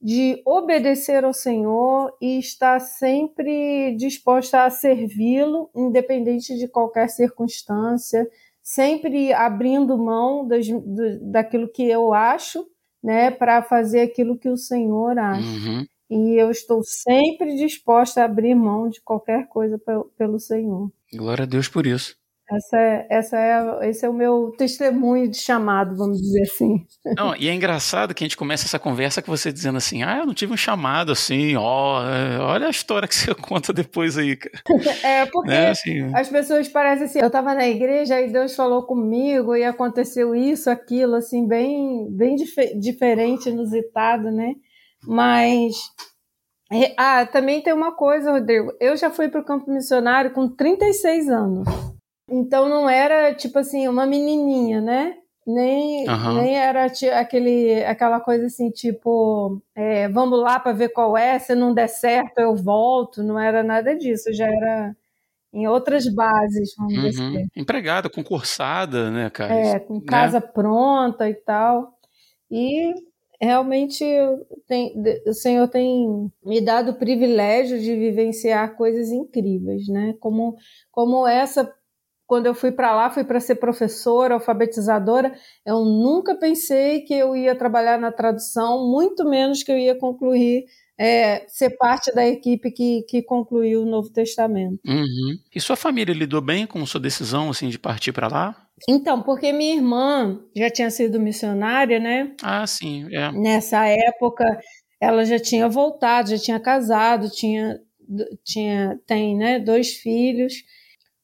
de 0.02 0.42
obedecer 0.46 1.24
ao 1.24 1.34
Senhor 1.34 2.12
e 2.20 2.40
estar 2.40 2.80
sempre 2.80 3.96
disposta 3.96 4.64
a 4.64 4.70
servi-lo, 4.70 5.70
independente 5.76 6.58
de 6.58 6.68
qualquer 6.68 7.08
circunstância, 7.10 8.28
sempre 8.64 9.32
abrindo 9.32 9.98
mão 9.98 10.48
das, 10.48 10.68
do, 10.68 11.32
daquilo 11.32 11.72
que 11.72 11.84
eu 11.84 12.14
acho, 12.14 12.66
né, 13.04 13.30
para 13.30 13.62
fazer 13.62 14.02
aquilo 14.02 14.38
que 14.38 14.50
o 14.50 14.58
Senhor 14.58 15.18
acha. 15.20 15.42
Uhum. 15.42 15.86
E 16.10 16.36
eu 16.36 16.52
estou 16.52 16.84
sempre 16.84 17.56
disposta 17.56 18.22
a 18.22 18.26
abrir 18.26 18.56
mão 18.56 18.90
de 18.90 19.02
qualquer 19.02 19.48
coisa 19.48 19.80
pelo 20.18 20.40
Senhor. 20.40 20.92
Glória 21.14 21.44
a 21.44 21.48
Deus 21.48 21.68
por 21.68 21.86
isso. 21.86 22.16
Essa 22.52 22.78
é, 22.78 23.08
essa 23.10 23.38
é, 23.38 23.90
esse 23.90 24.06
é 24.06 24.10
o 24.10 24.14
meu 24.14 24.54
testemunho 24.58 25.30
de 25.30 25.38
chamado, 25.38 25.96
vamos 25.96 26.20
dizer 26.22 26.42
assim. 26.42 26.86
Não, 27.16 27.34
e 27.36 27.48
é 27.48 27.54
engraçado 27.54 28.14
que 28.14 28.26
a 28.26 28.28
gente 28.28 28.36
começa 28.36 28.66
essa 28.66 28.78
conversa 28.78 29.22
com 29.22 29.32
você 29.32 29.54
dizendo 29.54 29.78
assim: 29.78 30.04
ah, 30.04 30.18
eu 30.18 30.26
não 30.26 30.34
tive 30.34 30.52
um 30.52 30.58
chamado 30.58 31.14
assim, 31.14 31.56
ó, 31.56 32.04
é, 32.04 32.40
olha 32.40 32.68
a 32.68 32.70
história 32.70 33.08
que 33.08 33.16
você 33.16 33.34
conta 33.36 33.72
depois 33.72 34.18
aí, 34.18 34.36
cara. 34.36 34.62
É, 35.04 35.26
porque 35.26 35.50
né? 35.50 35.70
assim, 35.70 36.14
as 36.14 36.28
pessoas 36.28 36.68
parecem 36.68 37.06
assim, 37.06 37.20
eu 37.20 37.28
estava 37.28 37.56
na 37.56 37.68
igreja 37.68 38.20
e 38.20 38.32
Deus 38.32 38.56
falou 38.56 38.84
comigo 38.84 39.56
e 39.56 39.64
aconteceu 39.64 40.36
isso, 40.36 40.70
aquilo, 40.70 41.16
assim, 41.16 41.48
bem, 41.48 42.08
bem 42.12 42.36
dif 42.36 42.56
diferente, 42.78 43.50
inusitado, 43.50 44.30
né? 44.30 44.54
Mas 45.08 45.76
ah, 46.98 47.26
também 47.26 47.62
tem 47.62 47.74
uma 47.74 47.94
coisa, 47.94 48.32
Rodrigo. 48.32 48.72
Eu 48.80 48.96
já 48.96 49.10
fui 49.10 49.30
para 49.30 49.42
o 49.42 49.46
campo 49.46 49.72
missionário 49.72 50.32
com 50.32 50.48
36 50.48 51.30
anos. 51.30 51.91
Então 52.32 52.70
não 52.70 52.90
era 52.90 53.34
tipo 53.36 53.60
assim, 53.60 53.88
uma 53.88 54.06
menininha, 54.06 54.82
né? 54.82 55.18
nem, 55.46 56.08
uhum. 56.08 56.42
nem 56.42 56.56
era 56.56 56.86
aquele, 57.20 57.84
aquela 57.84 58.20
coisa 58.20 58.46
assim, 58.46 58.70
tipo, 58.70 59.62
é, 59.76 60.08
vamos 60.10 60.40
lá 60.40 60.60
para 60.60 60.72
ver 60.72 60.90
qual 60.90 61.18
é, 61.18 61.40
se 61.40 61.56
não 61.56 61.74
der 61.74 61.88
certo 61.88 62.40
eu 62.40 62.56
volto, 62.56 63.24
não 63.24 63.40
era 63.40 63.64
nada 63.64 63.96
disso, 63.96 64.32
já 64.34 64.46
era 64.46 64.96
em 65.54 65.68
outras 65.68 66.08
bases, 66.08 66.74
vamos 66.78 66.96
uhum. 66.96 67.10
dizer. 67.10 67.48
Empregada, 67.56 68.10
concursada, 68.10 69.10
né, 69.10 69.30
cara? 69.30 69.54
É, 69.54 69.80
com 69.80 69.96
né? 69.96 70.04
casa 70.08 70.40
né? 70.40 70.48
pronta 70.54 71.30
e 71.30 71.34
tal. 71.34 71.98
E 72.50 72.94
realmente 73.40 74.06
tem, 74.68 74.94
o 75.26 75.34
Senhor 75.34 75.68
tem 75.68 76.32
me 76.46 76.62
dado 76.62 76.92
o 76.92 76.98
privilégio 76.98 77.80
de 77.82 77.96
vivenciar 77.96 78.76
coisas 78.78 79.10
incríveis, 79.10 79.88
né? 79.88 80.16
Como, 80.20 80.56
como 80.92 81.28
essa 81.28 81.74
quando 82.32 82.46
eu 82.46 82.56
fui 82.56 82.72
para 82.72 82.96
lá, 82.96 83.10
fui 83.10 83.26
para 83.26 83.42
ser 83.42 83.56
professora, 83.56 84.36
alfabetizadora. 84.36 85.34
Eu 85.66 85.84
nunca 85.84 86.34
pensei 86.34 87.02
que 87.02 87.14
eu 87.14 87.36
ia 87.36 87.54
trabalhar 87.54 88.00
na 88.00 88.10
tradução, 88.10 88.90
muito 88.90 89.26
menos 89.26 89.64
que 89.64 89.70
eu 89.70 89.78
ia 89.78 89.94
concluir, 89.96 90.64
é, 90.98 91.44
ser 91.50 91.72
parte 91.72 92.10
da 92.16 92.26
equipe 92.26 92.72
que, 92.72 93.02
que 93.10 93.22
concluiu 93.22 93.82
o 93.82 93.86
Novo 93.86 94.10
Testamento. 94.14 94.80
Uhum. 94.88 95.38
E 95.54 95.60
sua 95.60 95.76
família 95.76 96.16
lidou 96.16 96.40
bem 96.40 96.66
com 96.66 96.86
sua 96.86 97.02
decisão 97.02 97.50
assim 97.50 97.68
de 97.68 97.78
partir 97.78 98.14
para 98.14 98.30
lá? 98.30 98.56
Então, 98.88 99.22
porque 99.22 99.52
minha 99.52 99.76
irmã 99.76 100.40
já 100.56 100.70
tinha 100.70 100.90
sido 100.90 101.20
missionária, 101.20 102.00
né? 102.00 102.34
Ah, 102.42 102.66
sim. 102.66 103.14
É. 103.14 103.30
Nessa 103.34 103.86
época, 103.86 104.46
ela 105.02 105.26
já 105.26 105.38
tinha 105.38 105.68
voltado, 105.68 106.30
já 106.30 106.38
tinha 106.38 106.62
casado, 106.62 107.30
tinha, 107.30 107.78
tinha 108.42 108.98
tem, 109.06 109.36
né, 109.36 109.60
dois 109.60 109.96
filhos. 109.96 110.54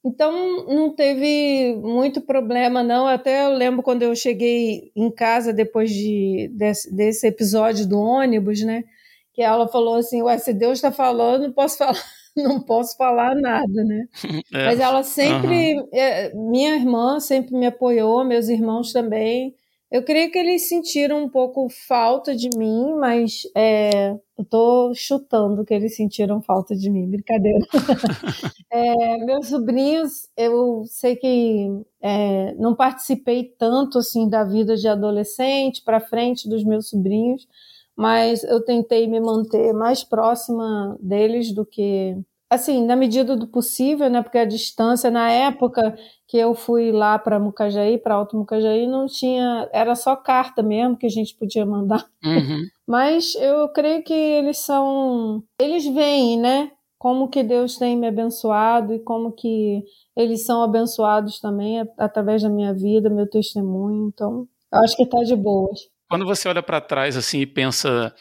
Então 0.07 0.65
não 0.67 0.89
teve 0.95 1.75
muito 1.83 2.21
problema, 2.21 2.81
não. 2.81 3.07
Até 3.07 3.45
eu 3.45 3.53
lembro 3.53 3.83
quando 3.83 4.03
eu 4.03 4.15
cheguei 4.15 4.89
em 4.95 5.11
casa 5.11 5.51
depois 5.51 5.91
de, 5.91 6.49
desse, 6.53 6.95
desse 6.95 7.27
episódio 7.27 7.85
do 7.85 7.99
ônibus, 7.99 8.61
né? 8.61 8.85
Que 9.33 9.41
ela 9.41 9.67
falou 9.67 9.95
assim: 9.95 10.21
Ué, 10.21 10.37
se 10.37 10.53
Deus 10.53 10.77
está 10.77 10.93
falando, 10.93 11.43
não 11.43 11.51
posso 11.51 11.77
falar, 11.77 12.01
não 12.37 12.61
posso 12.61 12.95
falar 12.95 13.35
nada, 13.35 13.83
né? 13.83 14.07
É. 14.53 14.65
Mas 14.65 14.79
ela 14.79 15.03
sempre, 15.03 15.75
uhum. 15.75 16.51
minha 16.51 16.75
irmã 16.75 17.19
sempre 17.19 17.53
me 17.53 17.67
apoiou, 17.67 18.23
meus 18.23 18.47
irmãos 18.47 18.93
também. 18.93 19.53
Eu 19.89 20.03
creio 20.03 20.29
que 20.29 20.37
eles 20.37 20.67
sentiram 20.67 21.23
um 21.23 21.29
pouco 21.29 21.69
falta 21.69 22.35
de 22.35 22.49
mim, 22.57 22.93
mas 22.99 23.43
é, 23.55 24.11
eu 24.37 24.43
tô 24.43 24.93
chutando 24.93 25.63
que 25.63 25.73
eles 25.73 25.95
sentiram 25.95 26.41
falta 26.41 26.75
de 26.75 26.89
mim, 26.89 27.09
brincadeira. 27.09 27.59
é, 28.69 29.17
meus 29.25 29.47
sobrinhos, 29.47 30.27
eu 30.35 30.83
sei 30.85 31.15
que 31.15 31.69
é, 32.01 32.53
não 32.55 32.75
participei 32.75 33.45
tanto 33.57 33.99
assim 33.99 34.27
da 34.27 34.43
vida 34.43 34.75
de 34.75 34.89
adolescente 34.89 35.81
para 35.81 36.01
frente 36.01 36.49
dos 36.49 36.65
meus 36.65 36.89
sobrinhos, 36.89 37.47
mas 37.95 38.43
eu 38.43 38.63
tentei 38.63 39.07
me 39.07 39.21
manter 39.21 39.71
mais 39.73 40.03
próxima 40.03 40.97
deles 41.01 41.53
do 41.53 41.65
que 41.65 42.17
assim, 42.49 42.85
na 42.85 42.95
medida 42.95 43.35
do 43.35 43.47
possível, 43.47 44.09
né? 44.09 44.21
Porque 44.21 44.37
a 44.37 44.45
distância 44.45 45.11
na 45.11 45.29
época 45.29 45.97
que 46.27 46.37
eu 46.37 46.53
fui 46.53 46.91
lá 46.91 47.17
para 47.19 47.39
Mucajaí, 47.39 47.97
para 47.97 48.15
Alto 48.15 48.37
Mucajaí, 48.37 48.87
não 48.87 49.05
tinha, 49.05 49.69
era 49.73 49.95
só 49.95 50.15
carta 50.15 50.61
mesmo 50.61 50.97
que 50.97 51.05
a 51.05 51.09
gente 51.09 51.35
podia 51.35 51.65
mandar. 51.65 52.05
Uhum. 52.23 52.63
Mas 52.87 53.35
eu 53.35 53.67
creio 53.69 54.03
que 54.03 54.13
eles 54.13 54.59
são, 54.59 55.43
eles 55.59 55.85
veem, 55.85 56.39
né? 56.39 56.71
Como 56.97 57.29
que 57.29 57.43
Deus 57.43 57.77
tem 57.77 57.95
me 57.95 58.07
abençoado 58.07 58.93
e 58.93 58.99
como 58.99 59.31
que 59.31 59.83
eles 60.15 60.45
são 60.45 60.63
abençoados 60.63 61.39
também 61.39 61.85
através 61.97 62.41
da 62.41 62.49
minha 62.49 62.73
vida, 62.73 63.09
meu 63.09 63.29
testemunho. 63.29 64.07
Então, 64.07 64.47
eu 64.73 64.79
acho 64.79 64.95
que 64.95 65.03
está 65.03 65.21
de 65.21 65.35
boas. 65.35 65.79
Quando 66.09 66.25
você 66.25 66.47
olha 66.47 66.63
para 66.63 66.81
trás 66.81 67.15
assim 67.15 67.39
e 67.39 67.45
pensa 67.45 68.13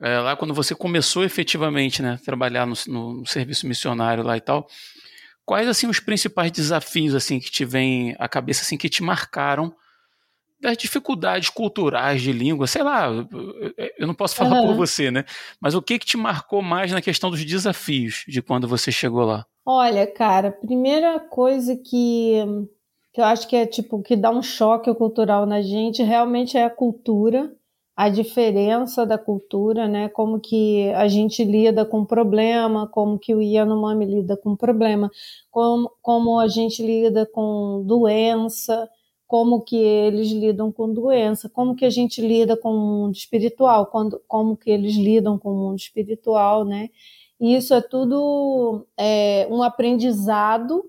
é, 0.00 0.18
lá 0.18 0.36
quando 0.36 0.52
você 0.52 0.74
começou 0.74 1.24
efetivamente, 1.24 2.02
né, 2.02 2.18
trabalhar 2.24 2.66
no, 2.66 2.74
no, 2.86 3.26
serviço 3.26 3.66
missionário 3.66 4.24
lá 4.24 4.36
e 4.36 4.40
tal, 4.40 4.66
quais 5.44 5.68
assim 5.68 5.86
os 5.86 6.00
principais 6.00 6.50
desafios 6.50 7.14
assim 7.14 7.38
que 7.38 7.50
te 7.50 7.64
vêm 7.64 8.14
à 8.18 8.28
cabeça 8.28 8.62
assim 8.62 8.76
que 8.76 8.88
te 8.88 9.02
marcaram 9.02 9.74
das 10.60 10.76
dificuldades 10.78 11.50
culturais 11.50 12.22
de 12.22 12.32
língua, 12.32 12.66
sei 12.66 12.82
lá, 12.82 13.08
eu 13.98 14.06
não 14.06 14.14
posso 14.14 14.34
falar 14.34 14.62
uhum. 14.62 14.68
por 14.68 14.76
você, 14.76 15.10
né? 15.10 15.24
Mas 15.60 15.74
o 15.74 15.82
que 15.82 15.98
que 15.98 16.06
te 16.06 16.16
marcou 16.16 16.62
mais 16.62 16.90
na 16.90 17.02
questão 17.02 17.30
dos 17.30 17.44
desafios 17.44 18.24
de 18.26 18.40
quando 18.40 18.66
você 18.66 18.90
chegou 18.90 19.24
lá? 19.24 19.44
Olha, 19.66 20.06
cara, 20.06 20.50
primeira 20.50 21.20
coisa 21.20 21.76
que 21.76 22.42
que 23.12 23.20
eu 23.20 23.24
acho 23.24 23.46
que 23.46 23.54
é 23.54 23.64
tipo 23.64 24.02
que 24.02 24.16
dá 24.16 24.30
um 24.30 24.42
choque 24.42 24.92
cultural 24.94 25.46
na 25.46 25.62
gente 25.62 26.02
realmente 26.02 26.56
é 26.56 26.64
a 26.64 26.70
cultura 26.70 27.54
a 27.96 28.08
diferença 28.08 29.06
da 29.06 29.16
cultura, 29.16 29.86
né? 29.86 30.08
Como 30.08 30.40
que 30.40 30.90
a 30.94 31.06
gente 31.06 31.44
lida 31.44 31.84
com 31.84 32.04
problema, 32.04 32.88
como 32.88 33.18
que 33.18 33.34
o 33.34 33.40
Yanomami 33.40 34.04
lida 34.04 34.36
com 34.36 34.56
problema, 34.56 35.10
como, 35.50 35.90
como 36.02 36.38
a 36.40 36.48
gente 36.48 36.82
lida 36.84 37.24
com 37.24 37.84
doença, 37.86 38.88
como 39.26 39.62
que 39.62 39.76
eles 39.76 40.30
lidam 40.32 40.72
com 40.72 40.92
doença, 40.92 41.48
como 41.48 41.74
que 41.76 41.84
a 41.84 41.90
gente 41.90 42.20
lida 42.20 42.56
com 42.56 42.70
o 42.70 42.78
mundo 42.78 43.14
espiritual, 43.14 43.86
quando, 43.86 44.20
como 44.26 44.56
que 44.56 44.70
eles 44.70 44.96
lidam 44.96 45.38
com 45.38 45.50
o 45.50 45.56
mundo 45.56 45.78
espiritual, 45.78 46.64
né? 46.64 46.90
E 47.40 47.56
isso 47.56 47.74
é 47.74 47.80
tudo 47.80 48.86
é, 48.96 49.46
um 49.50 49.62
aprendizado 49.62 50.84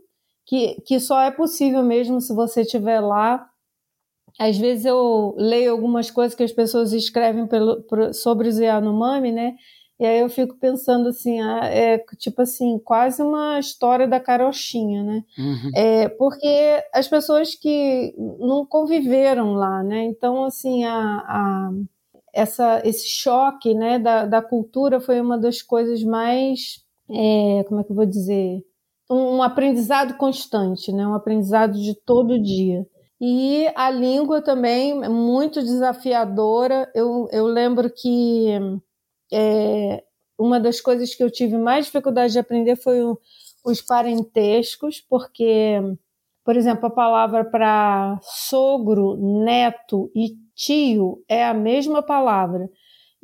que, 0.45 0.81
que 0.81 0.99
só 0.99 1.21
é 1.21 1.31
possível 1.31 1.83
mesmo 1.83 2.21
se 2.21 2.33
você 2.33 2.61
estiver 2.61 2.99
lá 2.99 3.49
às 4.39 4.58
vezes 4.58 4.86
eu 4.86 5.34
leio 5.38 5.71
algumas 5.71 6.12
coisas 6.12 6.36
que 6.36 6.43
as 6.43 6.52
pessoas 6.52 6.91
escrevem 6.93 7.48
pelo, 7.48 7.84
sobre 8.13 8.50
os 8.50 8.60
Yanomami, 8.60 9.32
né? 9.32 9.56
E 9.98 10.06
aí 10.06 10.19
eu 10.19 10.30
fico 10.30 10.56
pensando 10.60 11.08
assim, 11.08 11.39
ah, 11.39 11.65
é 11.65 11.98
tipo 12.17 12.41
assim, 12.41 12.78
quase 12.80 13.21
uma 13.21 13.58
história 13.60 14.06
da 14.06 14.19
carochinha, 14.19 15.04
né? 15.04 15.24
Uhum. 15.38 15.71
É, 15.74 16.10
porque 16.10 16.84
as 16.93 17.08
pessoas 17.08 17.56
que 17.56 18.13
não 18.39 18.65
conviveram 18.65 19.54
lá, 19.54 19.82
né? 19.84 20.04
Então, 20.04 20.43
assim, 20.43 20.84
a, 20.84 20.98
a, 20.98 21.71
essa, 22.34 22.82
esse 22.84 23.08
choque 23.08 23.74
né, 23.74 23.98
da, 23.98 24.26
da 24.26 24.41
cultura 24.41 25.00
foi 25.00 25.21
uma 25.21 25.38
das 25.38 25.62
coisas 25.62 26.04
mais, 26.04 26.84
é, 27.10 27.63
como 27.65 27.80
é 27.80 27.84
que 27.86 27.91
eu 27.93 27.95
vou 27.95 28.06
dizer? 28.06 28.62
Um, 29.10 29.38
um 29.38 29.43
aprendizado 29.43 30.17
constante, 30.17 30.91
né? 30.91 31.08
Um 31.08 31.13
aprendizado 31.13 31.80
de 31.80 31.95
todo 31.95 32.41
dia. 32.41 32.86
E 33.19 33.67
a 33.75 33.89
língua 33.89 34.41
também 34.41 35.04
é 35.04 35.10
muito 35.10 35.62
desafiadora. 35.62 36.91
Eu, 36.93 37.28
eu 37.32 37.45
lembro 37.45 37.89
que 37.89 38.49
é, 39.32 40.04
uma 40.38 40.60
das 40.60 40.82
coisas 40.82 41.15
que 41.15 41.23
eu 41.23 41.32
tive 41.32 41.58
mais 41.58 41.86
dificuldade 41.86 42.34
de 42.34 42.39
aprender 42.39 42.75
foi 42.75 43.04
o, 43.04 43.17
os 43.65 43.82
parentescos, 43.82 44.99
porque, 45.01 45.80
por 46.43 46.58
exemplo, 46.58 46.88
a 46.88 46.91
palavra 46.91 47.45
para 47.45 48.19
sogro, 48.21 49.15
neto 49.17 50.12
e 50.15 50.36
tio 50.54 51.23
é 51.28 51.45
a 51.45 51.54
mesma 51.54 52.04
palavra. 52.04 52.69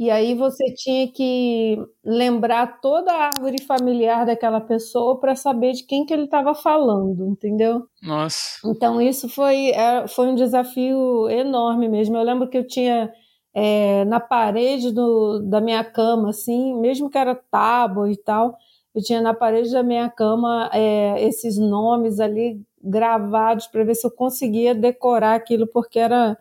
E 0.02 0.10
aí 0.10 0.34
você 0.34 0.74
tinha 0.74 1.08
que 1.12 1.78
lembrar 2.04 2.82
toda 2.82 3.12
a 3.12 3.26
árvore 3.28 3.62
familiar 3.62 4.26
daquela 4.26 4.60
pessoa 4.60 5.20
para 5.20 5.36
saber 5.36 5.74
de 5.74 5.86
quem 5.86 6.08
que 6.08 6.12
ele 6.12 6.24
estava 6.24 6.56
falando, 6.56 7.24
entendeu? 7.28 7.84
Nossa. 8.02 8.58
Então 8.66 9.00
isso 9.00 9.30
foi, 9.30 9.70
é, 9.70 10.08
foi 10.08 10.30
um 10.30 10.34
desafio 10.34 11.30
enorme 11.30 11.88
mesmo. 11.88 12.18
Eu 12.18 12.24
lembro 12.24 12.50
que 12.50 12.58
eu 12.58 12.66
tinha 12.66 13.14
é, 13.54 14.04
na 14.06 14.20
parede 14.20 14.92
do, 14.92 15.38
da 15.48 15.62
minha 15.62 15.84
cama, 15.84 16.32
assim, 16.32 16.74
mesmo 16.80 17.08
que 17.08 17.20
era 17.20 17.36
tábua 17.36 18.12
e 18.12 18.18
tal, 18.18 18.58
eu 18.96 19.04
tinha 19.04 19.22
na 19.22 19.36
parede 19.36 19.72
da 19.72 19.84
minha 19.84 20.10
cama 20.10 20.68
é, 20.74 21.24
esses 21.24 21.60
nomes 21.60 22.20
ali 22.20 22.60
gravados 22.84 23.68
para 23.68 23.84
ver 23.84 23.94
se 23.94 24.08
eu 24.08 24.10
conseguia 24.10 24.74
decorar 24.74 25.36
aquilo, 25.36 25.68
porque 25.68 26.00
era 26.00 26.36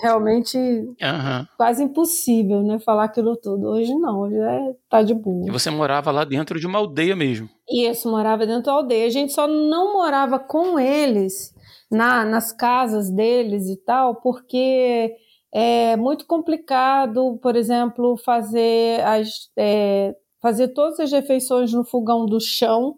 realmente 0.00 0.56
uhum. 0.56 1.46
quase 1.56 1.82
impossível, 1.84 2.62
né, 2.62 2.78
falar 2.78 3.04
aquilo 3.04 3.36
tudo. 3.36 3.68
Hoje 3.68 3.94
não, 3.94 4.20
hoje 4.20 4.36
é, 4.36 4.74
tá 4.88 5.02
de 5.02 5.14
boa. 5.14 5.46
E 5.46 5.50
você 5.50 5.70
morava 5.70 6.10
lá 6.10 6.24
dentro 6.24 6.58
de 6.58 6.66
uma 6.66 6.78
aldeia 6.78 7.14
mesmo? 7.14 7.48
Isso, 7.68 8.10
morava 8.10 8.46
dentro 8.46 8.64
da 8.64 8.72
aldeia. 8.72 9.06
A 9.06 9.10
gente 9.10 9.32
só 9.32 9.46
não 9.46 9.94
morava 9.94 10.38
com 10.38 10.78
eles, 10.78 11.54
na, 11.90 12.24
nas 12.24 12.52
casas 12.52 13.10
deles 13.10 13.68
e 13.68 13.76
tal, 13.76 14.16
porque 14.16 15.14
é 15.52 15.96
muito 15.96 16.26
complicado, 16.26 17.38
por 17.42 17.54
exemplo, 17.56 18.16
fazer 18.16 19.02
as 19.02 19.50
é, 19.56 20.14
fazer 20.40 20.68
todas 20.68 20.98
as 20.98 21.12
refeições 21.12 21.72
no 21.72 21.84
fogão 21.84 22.24
do 22.26 22.40
chão, 22.40 22.96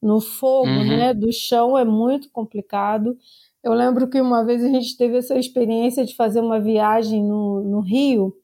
no 0.00 0.20
fogo, 0.20 0.68
uhum. 0.68 0.86
né, 0.86 1.14
do 1.14 1.32
chão 1.32 1.78
é 1.78 1.84
muito 1.84 2.30
complicado. 2.30 3.16
Eu 3.64 3.72
lembro 3.72 4.06
que 4.06 4.20
uma 4.20 4.44
vez 4.44 4.62
a 4.62 4.68
gente 4.68 4.94
teve 4.94 5.16
essa 5.16 5.38
experiência 5.38 6.04
de 6.04 6.14
fazer 6.14 6.40
uma 6.40 6.60
viagem 6.60 7.24
no, 7.24 7.64
no 7.64 7.80
Rio, 7.80 8.36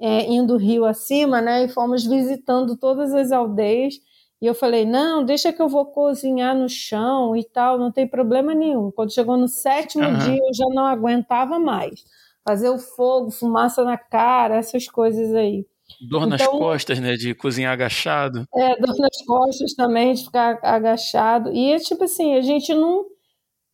é, 0.00 0.28
indo 0.30 0.56
rio 0.56 0.84
acima, 0.84 1.40
né? 1.40 1.64
E 1.64 1.68
fomos 1.68 2.04
visitando 2.04 2.76
todas 2.76 3.14
as 3.14 3.30
aldeias. 3.30 3.94
E 4.42 4.46
eu 4.46 4.54
falei, 4.54 4.84
não, 4.84 5.24
deixa 5.24 5.52
que 5.52 5.62
eu 5.62 5.68
vou 5.68 5.86
cozinhar 5.86 6.56
no 6.56 6.68
chão 6.68 7.36
e 7.36 7.44
tal, 7.44 7.78
não 7.78 7.92
tem 7.92 8.06
problema 8.06 8.52
nenhum. 8.52 8.90
Quando 8.90 9.14
chegou 9.14 9.36
no 9.36 9.48
sétimo 9.48 10.04
uhum. 10.04 10.18
dia, 10.18 10.36
eu 10.36 10.54
já 10.54 10.66
não 10.74 10.84
aguentava 10.84 11.58
mais. 11.58 12.04
Fazer 12.44 12.68
o 12.68 12.78
fogo, 12.78 13.30
fumaça 13.30 13.84
na 13.84 13.96
cara, 13.96 14.56
essas 14.56 14.86
coisas 14.86 15.32
aí. 15.34 15.64
Dor 16.10 16.26
nas 16.26 16.42
então, 16.42 16.58
costas, 16.58 16.98
né? 16.98 17.14
De 17.14 17.32
cozinhar 17.34 17.72
agachado. 17.72 18.44
É, 18.54 18.76
dor 18.80 18.96
nas 18.98 19.24
costas 19.24 19.72
também, 19.74 20.12
de 20.12 20.24
ficar 20.24 20.58
agachado. 20.62 21.52
E 21.52 21.72
é 21.72 21.78
tipo 21.78 22.04
assim, 22.04 22.34
a 22.34 22.40
gente 22.40 22.74
não 22.74 23.06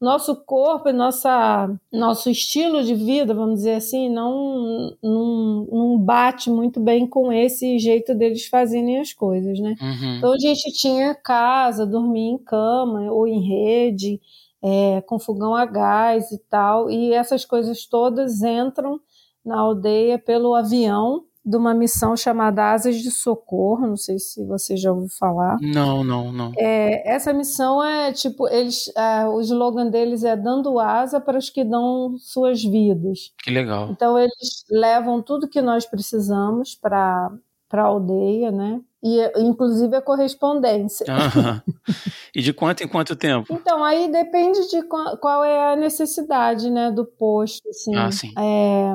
nosso 0.00 0.34
corpo 0.34 0.88
e 0.88 0.92
nossa, 0.92 1.70
nosso 1.92 2.30
estilo 2.30 2.82
de 2.82 2.94
vida, 2.94 3.34
vamos 3.34 3.56
dizer 3.56 3.74
assim, 3.74 4.08
não, 4.08 4.96
não, 5.02 5.66
não 5.70 5.98
bate 5.98 6.48
muito 6.50 6.80
bem 6.80 7.06
com 7.06 7.30
esse 7.30 7.78
jeito 7.78 8.14
deles 8.14 8.46
fazerem 8.46 8.98
as 8.98 9.12
coisas, 9.12 9.58
né? 9.60 9.76
Uhum. 9.80 10.16
Então 10.16 10.32
a 10.32 10.38
gente 10.38 10.72
tinha 10.72 11.14
casa, 11.14 11.86
dormia 11.86 12.30
em 12.32 12.38
cama 12.38 13.12
ou 13.12 13.26
em 13.26 13.40
rede, 13.46 14.18
é, 14.62 15.02
com 15.02 15.18
fogão 15.18 15.54
a 15.54 15.66
gás 15.66 16.32
e 16.32 16.38
tal, 16.48 16.90
e 16.90 17.12
essas 17.12 17.44
coisas 17.44 17.84
todas 17.84 18.42
entram 18.42 18.98
na 19.44 19.58
aldeia 19.58 20.18
pelo 20.18 20.54
avião 20.54 21.24
de 21.50 21.56
uma 21.56 21.74
missão 21.74 22.16
chamada 22.16 22.72
Asas 22.72 22.96
de 22.96 23.10
Socorro, 23.10 23.88
não 23.88 23.96
sei 23.96 24.20
se 24.20 24.44
você 24.44 24.76
já 24.76 24.92
ouviu 24.92 25.08
falar. 25.18 25.56
Não, 25.60 26.04
não, 26.04 26.32
não. 26.32 26.52
É, 26.56 27.12
essa 27.12 27.32
missão 27.32 27.82
é 27.82 28.12
tipo, 28.12 28.48
eles, 28.48 28.88
é, 28.96 29.26
o 29.26 29.40
slogan 29.40 29.90
deles 29.90 30.22
é 30.22 30.36
dando 30.36 30.78
asa 30.78 31.20
para 31.20 31.36
os 31.36 31.50
que 31.50 31.64
dão 31.64 32.16
suas 32.18 32.62
vidas. 32.62 33.32
Que 33.42 33.50
legal. 33.50 33.90
Então 33.90 34.16
eles 34.16 34.64
levam 34.70 35.20
tudo 35.20 35.48
que 35.48 35.60
nós 35.60 35.84
precisamos 35.84 36.74
para 36.76 37.30
para 37.68 37.82
a 37.82 37.86
aldeia, 37.86 38.50
né? 38.50 38.80
E 39.00 39.40
inclusive 39.40 39.94
a 39.94 40.02
correspondência. 40.02 41.06
E 42.32 42.40
de 42.42 42.52
quanto 42.52 42.84
em 42.84 42.88
quanto 42.88 43.16
tempo? 43.16 43.52
Então, 43.52 43.82
aí 43.82 44.08
depende 44.10 44.68
de 44.70 44.82
qual, 44.84 45.16
qual 45.18 45.44
é 45.44 45.72
a 45.72 45.76
necessidade, 45.76 46.70
né, 46.70 46.88
do 46.88 47.04
posto, 47.04 47.68
assim. 47.68 47.96
Ah, 47.96 48.12
sim. 48.12 48.32
É, 48.38 48.94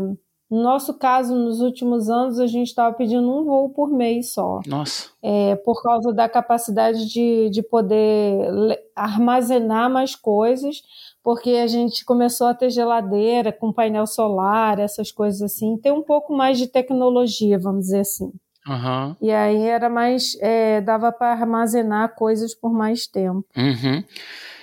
no 0.55 0.63
nosso 0.63 0.93
caso, 0.93 1.35
nos 1.35 1.59
últimos 1.59 2.09
anos, 2.09 2.39
a 2.39 2.47
gente 2.47 2.67
estava 2.67 2.95
pedindo 2.95 3.29
um 3.29 3.43
voo 3.43 3.69
por 3.69 3.89
mês 3.89 4.31
só. 4.31 4.61
Nossa. 4.65 5.09
É, 5.21 5.55
por 5.57 5.83
causa 5.83 6.13
da 6.13 6.29
capacidade 6.29 7.09
de, 7.09 7.49
de 7.49 7.61
poder 7.61 8.47
armazenar 8.95 9.89
mais 9.89 10.15
coisas, 10.15 10.81
porque 11.21 11.51
a 11.51 11.67
gente 11.67 12.05
começou 12.05 12.47
a 12.47 12.53
ter 12.53 12.69
geladeira 12.69 13.51
com 13.51 13.73
painel 13.73 14.07
solar, 14.07 14.79
essas 14.79 15.11
coisas 15.11 15.41
assim, 15.41 15.77
ter 15.77 15.91
um 15.91 16.01
pouco 16.01 16.33
mais 16.33 16.57
de 16.57 16.67
tecnologia, 16.67 17.59
vamos 17.59 17.85
dizer 17.85 17.99
assim. 17.99 18.31
Uhum. 18.65 19.15
E 19.21 19.31
aí 19.31 19.61
era 19.67 19.89
mais. 19.89 20.37
É, 20.39 20.79
dava 20.79 21.11
para 21.11 21.33
armazenar 21.33 22.15
coisas 22.15 22.55
por 22.55 22.73
mais 22.73 23.05
tempo. 23.05 23.45
Uhum. 23.57 24.03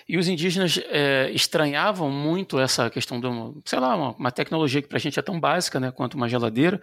E 0.09 0.19
os 0.19 0.29
indígenas 0.29 0.81
é, 0.88 1.31
estranhavam 1.33 2.11
muito 2.11 2.59
essa 2.59 2.91
questão 2.91 3.21
de, 3.21 3.27
uma, 3.27 3.55
sei 3.65 3.79
lá, 3.79 3.95
uma, 3.95 4.11
uma 4.12 4.31
tecnologia 4.31 4.83
que 4.83 4.88
para 4.88 4.99
a 4.99 5.01
gente 5.01 5.19
é 5.19 5.23
tão 5.23 5.38
básica 5.38 5.79
né, 5.79 5.91
quanto 5.91 6.15
uma 6.15 6.29
geladeira, 6.29 6.81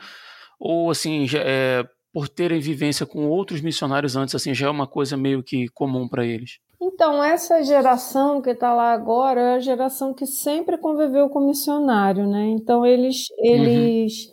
ou 0.59 0.89
assim, 0.89 1.27
já, 1.27 1.39
é, 1.39 1.85
por 2.13 2.27
terem 2.27 2.59
vivência 2.59 3.05
com 3.05 3.27
outros 3.27 3.61
missionários 3.61 4.15
antes, 4.15 4.33
assim, 4.33 4.53
já 4.53 4.67
é 4.67 4.69
uma 4.69 4.87
coisa 4.87 5.15
meio 5.15 5.43
que 5.43 5.67
comum 5.69 6.07
para 6.07 6.25
eles? 6.25 6.59
Então, 6.81 7.23
essa 7.23 7.61
geração 7.63 8.41
que 8.41 8.51
está 8.51 8.73
lá 8.73 8.93
agora 8.93 9.41
é 9.41 9.53
a 9.55 9.59
geração 9.59 10.13
que 10.13 10.25
sempre 10.25 10.77
conviveu 10.77 11.29
com 11.29 11.45
missionário, 11.45 12.25
né? 12.25 12.47
Então, 12.47 12.85
eles, 12.85 13.25
eles 13.37 14.25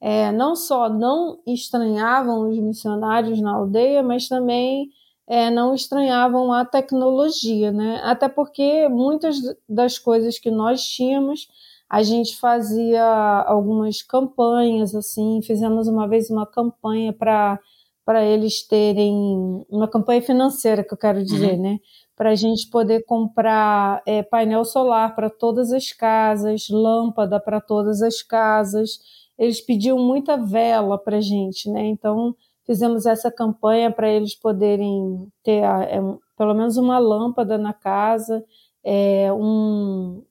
uhum. 0.00 0.08
é, 0.08 0.32
não 0.32 0.54
só 0.54 0.88
não 0.88 1.38
estranhavam 1.46 2.48
os 2.48 2.58
missionários 2.58 3.40
na 3.40 3.56
aldeia, 3.56 4.02
mas 4.02 4.28
também 4.28 4.88
é, 5.28 5.50
não 5.50 5.74
estranhavam 5.74 6.50
a 6.52 6.64
tecnologia, 6.64 7.70
né? 7.70 8.00
Até 8.02 8.28
porque 8.28 8.88
muitas 8.88 9.36
das 9.68 9.98
coisas 9.98 10.38
que 10.38 10.50
nós 10.50 10.82
tínhamos, 10.82 11.46
a 11.88 12.02
gente 12.02 12.36
fazia 12.38 13.04
algumas 13.46 14.02
campanhas, 14.02 14.94
assim, 14.94 15.40
fizemos 15.42 15.86
uma 15.86 16.08
vez 16.08 16.30
uma 16.30 16.46
campanha 16.46 17.12
para 17.12 17.60
para 18.04 18.24
eles 18.24 18.66
terem 18.66 19.14
uma 19.68 19.86
campanha 19.86 20.22
financeira, 20.22 20.82
que 20.82 20.94
eu 20.94 20.96
quero 20.96 21.22
dizer, 21.22 21.56
uhum. 21.56 21.62
né? 21.62 21.78
Para 22.16 22.30
a 22.30 22.34
gente 22.34 22.66
poder 22.70 23.04
comprar 23.04 24.02
é, 24.06 24.22
painel 24.22 24.64
solar 24.64 25.14
para 25.14 25.28
todas 25.28 25.74
as 25.74 25.92
casas, 25.92 26.68
lâmpada 26.70 27.38
para 27.38 27.60
todas 27.60 28.00
as 28.00 28.22
casas. 28.22 28.98
Eles 29.38 29.60
pediam 29.60 29.98
muita 29.98 30.38
vela 30.38 30.96
para 30.96 31.20
gente, 31.20 31.70
né? 31.70 31.84
Então 31.84 32.34
fizemos 32.68 33.06
essa 33.06 33.32
campanha 33.32 33.90
para 33.90 34.10
eles 34.10 34.34
poderem 34.34 35.26
ter 35.42 35.64
é, 35.64 35.98
pelo 36.36 36.52
menos 36.52 36.76
uma 36.76 36.98
lâmpada 36.98 37.56
na 37.56 37.72
casa, 37.72 38.44
é, 38.84 39.32
um, 39.32 40.22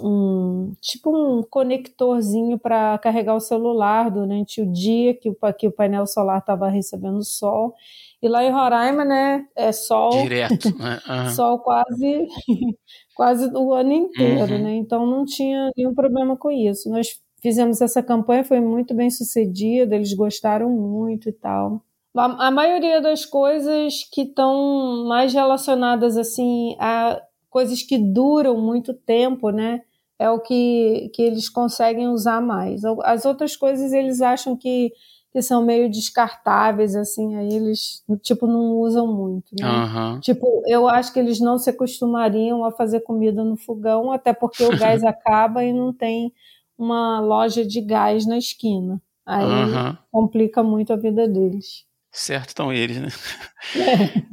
um 0.00 0.72
tipo 0.80 1.14
um 1.14 1.42
conectorzinho 1.42 2.58
para 2.58 2.96
carregar 2.96 3.34
o 3.34 3.40
celular 3.40 4.10
durante 4.10 4.62
o 4.62 4.72
dia 4.72 5.12
que 5.12 5.28
o, 5.28 5.36
que 5.52 5.68
o 5.68 5.72
painel 5.72 6.06
solar 6.06 6.38
estava 6.38 6.66
recebendo 6.70 7.22
sol. 7.22 7.74
E 8.22 8.26
lá 8.28 8.42
em 8.42 8.50
Roraima, 8.50 9.04
né, 9.04 9.44
é 9.54 9.70
sol. 9.70 10.22
Direto, 10.22 10.70
né? 10.78 10.98
Uhum. 11.06 11.30
sol 11.30 11.58
quase, 11.58 12.26
quase 13.14 13.50
o 13.54 13.74
ano 13.74 13.92
inteiro, 13.92 14.54
uhum. 14.54 14.62
né? 14.62 14.74
Então 14.76 15.04
não 15.04 15.26
tinha 15.26 15.70
nenhum 15.76 15.94
problema 15.94 16.38
com 16.38 16.50
isso. 16.50 16.88
Nós 16.88 17.20
fizemos 17.42 17.80
essa 17.80 18.02
campanha, 18.02 18.44
foi 18.44 18.60
muito 18.60 18.94
bem 18.94 19.10
sucedida, 19.10 19.96
eles 19.96 20.14
gostaram 20.14 20.70
muito 20.70 21.28
e 21.28 21.32
tal. 21.32 21.82
A, 22.14 22.50
maioria 22.50 23.00
das 23.00 23.24
coisas 23.24 24.04
que 24.12 24.22
estão 24.22 25.06
mais 25.08 25.32
relacionadas 25.32 26.16
assim 26.16 26.76
a 26.78 27.20
coisas 27.48 27.82
que 27.82 27.98
duram 27.98 28.60
muito 28.60 28.94
tempo, 28.94 29.50
né? 29.50 29.80
É 30.18 30.30
o 30.30 30.38
que, 30.38 31.10
que 31.14 31.22
eles 31.22 31.48
conseguem 31.48 32.08
usar 32.08 32.40
mais. 32.40 32.82
As 33.02 33.24
outras 33.24 33.56
coisas 33.56 33.92
eles 33.92 34.20
acham 34.20 34.56
que, 34.56 34.92
que 35.32 35.42
são 35.42 35.64
meio 35.64 35.90
descartáveis, 35.90 36.94
assim, 36.94 37.34
aí 37.34 37.52
eles, 37.52 38.04
tipo, 38.22 38.46
não 38.46 38.76
usam 38.76 39.06
muito, 39.06 39.54
né? 39.58 39.66
Uhum. 39.66 40.20
Tipo, 40.20 40.62
eu 40.66 40.86
acho 40.88 41.12
que 41.12 41.18
eles 41.18 41.40
não 41.40 41.58
se 41.58 41.70
acostumariam 41.70 42.64
a 42.64 42.70
fazer 42.70 43.00
comida 43.00 43.42
no 43.42 43.56
fogão, 43.56 44.12
até 44.12 44.32
porque 44.32 44.64
o 44.64 44.78
gás 44.78 45.02
acaba 45.04 45.64
e 45.64 45.72
não 45.72 45.92
tem 45.92 46.32
uma 46.82 47.20
loja 47.20 47.64
de 47.64 47.80
gás 47.80 48.26
na 48.26 48.36
esquina. 48.36 49.00
Aí 49.24 49.44
uhum. 49.44 49.96
complica 50.10 50.62
muito 50.62 50.92
a 50.92 50.96
vida 50.96 51.28
deles. 51.28 51.84
Certo 52.10 52.48
estão 52.48 52.72
eles, 52.72 52.98
né? 52.98 53.08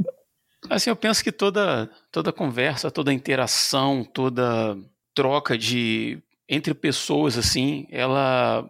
É. 0.70 0.76
Assim, 0.76 0.90
eu 0.90 0.96
penso 0.96 1.24
que 1.24 1.32
toda, 1.32 1.90
toda 2.12 2.34
conversa, 2.34 2.92
toda 2.92 3.14
interação, 3.14 4.04
toda 4.04 4.78
troca 5.16 5.58
de 5.58 6.22
entre 6.50 6.74
pessoas, 6.74 7.38
assim, 7.38 7.88
ela 7.90 8.70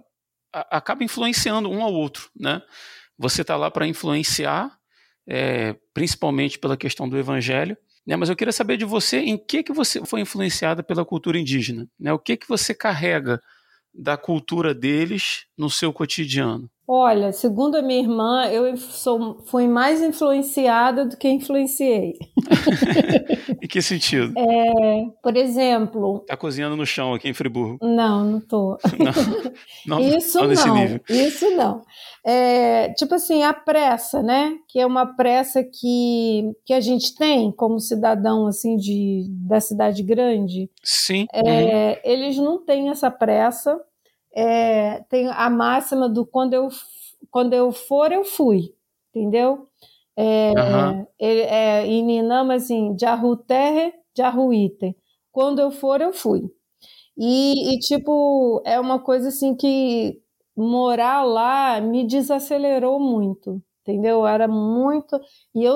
a, 0.53 0.77
acaba 0.77 1.03
influenciando 1.03 1.69
um 1.69 1.81
ao 1.81 1.91
outro, 1.93 2.29
né? 2.37 2.61
Você 3.17 3.41
está 3.41 3.55
lá 3.55 3.71
para 3.71 3.87
influenciar, 3.87 4.71
é, 5.27 5.75
principalmente 5.93 6.59
pela 6.59 6.77
questão 6.77 7.09
do 7.09 7.17
evangelho, 7.17 7.75
né? 8.05 8.15
Mas 8.15 8.29
eu 8.29 8.35
queria 8.35 8.51
saber 8.51 8.77
de 8.77 8.85
você, 8.85 9.19
em 9.19 9.37
que 9.37 9.63
que 9.63 9.73
você 9.73 10.05
foi 10.05 10.21
influenciada 10.21 10.83
pela 10.83 11.05
cultura 11.05 11.39
indígena, 11.39 11.87
né? 11.99 12.13
O 12.13 12.19
que 12.19 12.37
que 12.37 12.47
você 12.47 12.73
carrega 12.73 13.41
da 13.93 14.17
cultura 14.17 14.73
deles 14.73 15.45
no 15.57 15.69
seu 15.69 15.91
cotidiano? 15.93 16.69
Olha, 16.91 17.31
segundo 17.31 17.75
a 17.75 17.83
minha 17.83 17.99
irmã, 17.99 18.47
eu 18.47 18.75
sou, 18.75 19.43
fui 19.45 19.67
mais 19.67 20.01
influenciada 20.01 21.05
do 21.05 21.15
que 21.15 21.29
influenciei. 21.29 22.15
em 23.61 23.67
que 23.67 23.79
sentido? 23.79 24.33
É, 24.35 25.05
por 25.21 25.37
exemplo. 25.37 26.25
Tá 26.25 26.35
cozinhando 26.35 26.75
no 26.75 26.87
chão 26.87 27.13
aqui 27.13 27.29
em 27.29 27.33
Friburgo? 27.35 27.77
Não, 27.79 28.25
não 28.25 28.41
tô. 28.41 28.75
Não, 29.85 29.99
não 29.99 30.01
isso 30.17 30.39
não. 30.41 30.99
Isso 31.07 31.55
não. 31.55 31.83
É, 32.25 32.91
tipo 32.93 33.13
assim, 33.13 33.43
a 33.43 33.53
pressa, 33.53 34.23
né? 34.23 34.57
Que 34.67 34.79
é 34.79 34.85
uma 34.85 35.05
pressa 35.15 35.63
que, 35.63 36.51
que 36.65 36.73
a 36.73 36.81
gente 36.81 37.15
tem 37.15 37.51
como 37.51 37.79
cidadão 37.79 38.47
assim 38.47 38.75
de 38.75 39.27
da 39.29 39.59
cidade 39.59 40.01
grande. 40.01 40.69
Sim. 40.83 41.27
É, 41.31 41.41
uhum. 41.43 41.95
Eles 42.03 42.37
não 42.37 42.65
têm 42.65 42.89
essa 42.89 43.11
pressa 43.11 43.79
é, 44.35 45.01
tem 45.09 45.27
a 45.27 45.49
máxima 45.49 46.07
do 46.09 46.25
quando 46.25 46.53
eu, 46.53 46.69
quando 47.31 47.53
eu 47.53 47.71
for, 47.71 48.11
eu 48.11 48.23
fui, 48.23 48.73
entendeu? 49.13 49.67
É, 50.15 50.51
uhum. 50.51 51.07
é, 51.19 51.85
em 51.87 52.03
Ninama, 52.03 52.55
assim, 52.55 52.95
Jahu 52.99 53.37
terre, 53.37 53.93
Jahu 54.17 54.53
ite. 54.53 54.95
Quando 55.31 55.59
eu 55.59 55.71
for, 55.71 56.01
eu 56.01 56.11
fui. 56.13 56.51
E, 57.17 57.75
e, 57.75 57.79
tipo, 57.79 58.61
é 58.65 58.79
uma 58.79 58.99
coisa 58.99 59.29
assim 59.29 59.55
que 59.55 60.21
morar 60.55 61.23
lá 61.23 61.81
me 61.81 62.05
desacelerou 62.07 62.99
muito, 62.99 63.61
entendeu? 63.81 64.25
Era 64.27 64.47
muito. 64.47 65.19
E 65.55 65.63
eu 65.63 65.75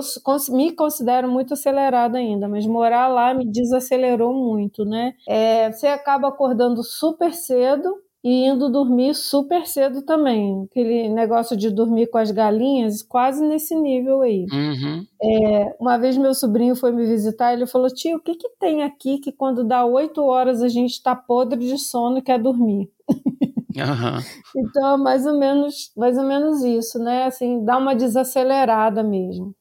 me 0.51 0.71
considero 0.73 1.29
muito 1.29 1.53
acelerada 1.53 2.17
ainda, 2.17 2.47
mas 2.47 2.65
morar 2.65 3.07
lá 3.09 3.33
me 3.33 3.45
desacelerou 3.49 4.33
muito, 4.33 4.85
né? 4.85 5.13
É, 5.27 5.71
você 5.71 5.87
acaba 5.87 6.29
acordando 6.29 6.83
super 6.83 7.33
cedo 7.33 8.02
e 8.23 8.45
indo 8.45 8.69
dormir 8.69 9.13
super 9.13 9.67
cedo 9.67 10.01
também. 10.01 10.63
Aquele 10.63 11.09
negócio 11.09 11.57
de 11.57 11.69
dormir 11.69 12.07
com 12.07 12.17
as 12.17 12.31
galinhas, 12.31 13.03
quase 13.03 13.45
nesse 13.45 13.75
nível 13.75 14.21
aí. 14.21 14.45
Uhum. 14.51 15.05
É, 15.21 15.75
uma 15.79 15.97
vez 15.97 16.17
meu 16.17 16.33
sobrinho 16.33 16.75
foi 16.75 16.91
me 16.91 17.05
visitar, 17.05 17.53
ele 17.53 17.67
falou: 17.67 17.89
Tio, 17.89 18.17
o 18.17 18.19
que, 18.21 18.35
que 18.35 18.49
tem 18.59 18.83
aqui 18.83 19.17
que 19.17 19.31
quando 19.31 19.63
dá 19.63 19.85
oito 19.85 20.21
horas 20.23 20.61
a 20.61 20.69
gente 20.69 20.91
está 20.91 21.15
podre 21.15 21.59
de 21.59 21.77
sono 21.77 22.19
e 22.19 22.21
quer 22.21 22.39
dormir? 22.39 22.89
Uhum. 23.75 24.21
então, 24.55 24.99
mais 24.99 25.25
ou 25.25 25.35
menos, 25.35 25.91
mais 25.97 26.15
ou 26.15 26.23
menos 26.23 26.61
isso, 26.63 26.99
né? 26.99 27.23
Assim, 27.23 27.65
dá 27.65 27.75
uma 27.75 27.95
desacelerada 27.95 29.01
mesmo 29.01 29.55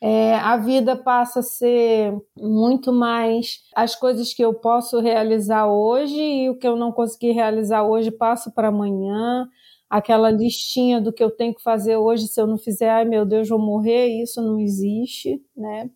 é, 0.00 0.36
a 0.36 0.56
vida 0.56 0.94
passa 0.96 1.40
a 1.40 1.42
ser 1.42 2.14
muito 2.36 2.92
mais 2.92 3.62
as 3.74 3.96
coisas 3.96 4.32
que 4.32 4.42
eu 4.42 4.54
posso 4.54 5.00
realizar 5.00 5.66
hoje 5.66 6.16
e 6.20 6.50
o 6.50 6.56
que 6.56 6.68
eu 6.68 6.76
não 6.76 6.92
consegui 6.92 7.32
realizar 7.32 7.82
hoje 7.82 8.10
passo 8.10 8.52
para 8.52 8.68
amanhã. 8.68 9.48
Aquela 9.90 10.30
listinha 10.30 11.00
do 11.00 11.12
que 11.12 11.24
eu 11.24 11.30
tenho 11.30 11.54
que 11.54 11.62
fazer 11.62 11.96
hoje, 11.96 12.28
se 12.28 12.40
eu 12.40 12.46
não 12.46 12.58
fizer, 12.58 12.90
ai 12.90 13.04
meu 13.04 13.24
Deus, 13.24 13.48
vou 13.48 13.58
morrer, 13.58 14.06
isso 14.22 14.40
não 14.42 14.60
existe, 14.60 15.42
né? 15.56 15.90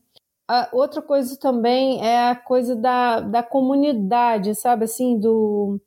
A 0.49 0.69
outra 0.73 1.01
coisa 1.03 1.39
também 1.39 2.05
é 2.05 2.31
a 2.31 2.37
coisa 2.37 2.75
da, 2.75 3.21
da 3.21 3.43
comunidade, 3.43 4.55
sabe 4.55 4.85
assim, 4.85 5.19
do 5.19 5.81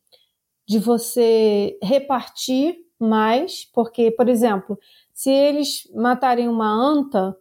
de 0.67 0.80
você 0.80 1.78
repartir 1.84 2.78
mais, 2.99 3.65
porque, 3.73 4.12
por 4.12 4.30
exemplo, 4.30 4.80
se 5.13 5.30
eles 5.30 5.84
matarem 5.93 6.47
uma 6.47 6.67
anta, 6.67 7.36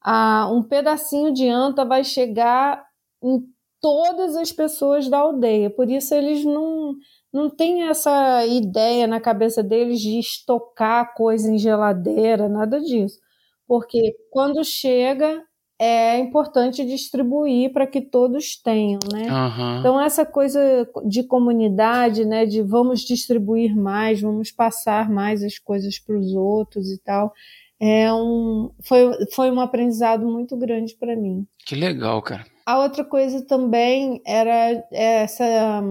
a, 0.00 0.50
um 0.50 0.62
pedacinho 0.62 1.32
de 1.32 1.48
anta 1.48 1.84
vai 1.84 2.04
chegar 2.04 2.84
em 3.22 3.42
todas 3.80 4.36
as 4.36 4.52
pessoas 4.52 5.08
da 5.08 5.18
aldeia. 5.18 5.70
Por 5.70 5.90
isso 5.90 6.14
eles 6.14 6.44
não, 6.44 6.94
não 7.32 7.48
têm 7.48 7.88
essa 7.88 8.44
ideia 8.46 9.06
na 9.06 9.20
cabeça 9.20 9.62
deles 9.62 10.00
de 10.00 10.18
estocar 10.18 11.14
coisa 11.14 11.50
em 11.50 11.58
geladeira, 11.58 12.48
nada 12.48 12.80
disso. 12.80 13.18
Porque 13.66 14.14
quando 14.30 14.64
chega, 14.64 15.42
é 15.78 16.18
importante 16.18 16.84
distribuir 16.84 17.72
para 17.72 17.86
que 17.86 18.02
todos 18.02 18.60
tenham, 18.60 19.00
né? 19.10 19.22
Uhum. 19.32 19.78
Então 19.78 20.00
essa 20.00 20.26
coisa 20.26 20.86
de 21.06 21.22
comunidade, 21.22 22.26
né, 22.26 22.44
de 22.44 22.60
vamos 22.60 23.00
distribuir 23.00 23.74
mais, 23.74 24.20
vamos 24.20 24.50
passar 24.50 25.08
mais 25.08 25.42
as 25.42 25.58
coisas 25.58 25.98
para 25.98 26.18
os 26.18 26.34
outros 26.34 26.90
e 26.90 26.98
tal, 26.98 27.32
é 27.80 28.12
um, 28.12 28.70
foi, 28.82 29.10
foi 29.32 29.50
um 29.50 29.58
aprendizado 29.58 30.28
muito 30.28 30.54
grande 30.56 30.94
para 30.96 31.16
mim. 31.16 31.46
Que 31.66 31.74
legal, 31.74 32.20
cara. 32.20 32.44
A 32.66 32.78
outra 32.78 33.04
coisa 33.04 33.44
também 33.46 34.20
era 34.26 34.84
essa, 34.92 35.82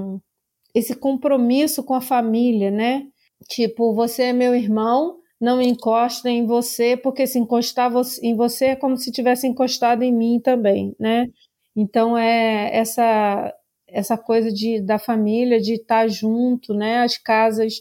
esse 0.73 0.95
compromisso 0.95 1.83
com 1.83 1.95
a 1.95 2.01
família, 2.01 2.69
né? 2.69 3.07
Tipo, 3.47 3.93
você 3.93 4.23
é 4.23 4.33
meu 4.33 4.53
irmão, 4.53 5.17
não 5.41 5.61
encosta 5.61 6.29
em 6.29 6.45
você, 6.45 6.95
porque 6.95 7.25
se 7.25 7.39
encostar 7.39 7.91
em 8.21 8.35
você 8.35 8.65
é 8.67 8.75
como 8.75 8.95
se 8.95 9.11
tivesse 9.11 9.47
encostado 9.47 10.03
em 10.03 10.13
mim 10.13 10.39
também, 10.39 10.95
né? 10.99 11.27
Então 11.75 12.17
é 12.17 12.75
essa 12.75 13.53
essa 13.87 14.15
coisa 14.15 14.51
de 14.51 14.79
da 14.81 14.99
família 14.99 15.59
de 15.59 15.73
estar 15.73 16.07
junto, 16.07 16.73
né? 16.73 17.01
As 17.01 17.17
casas 17.17 17.73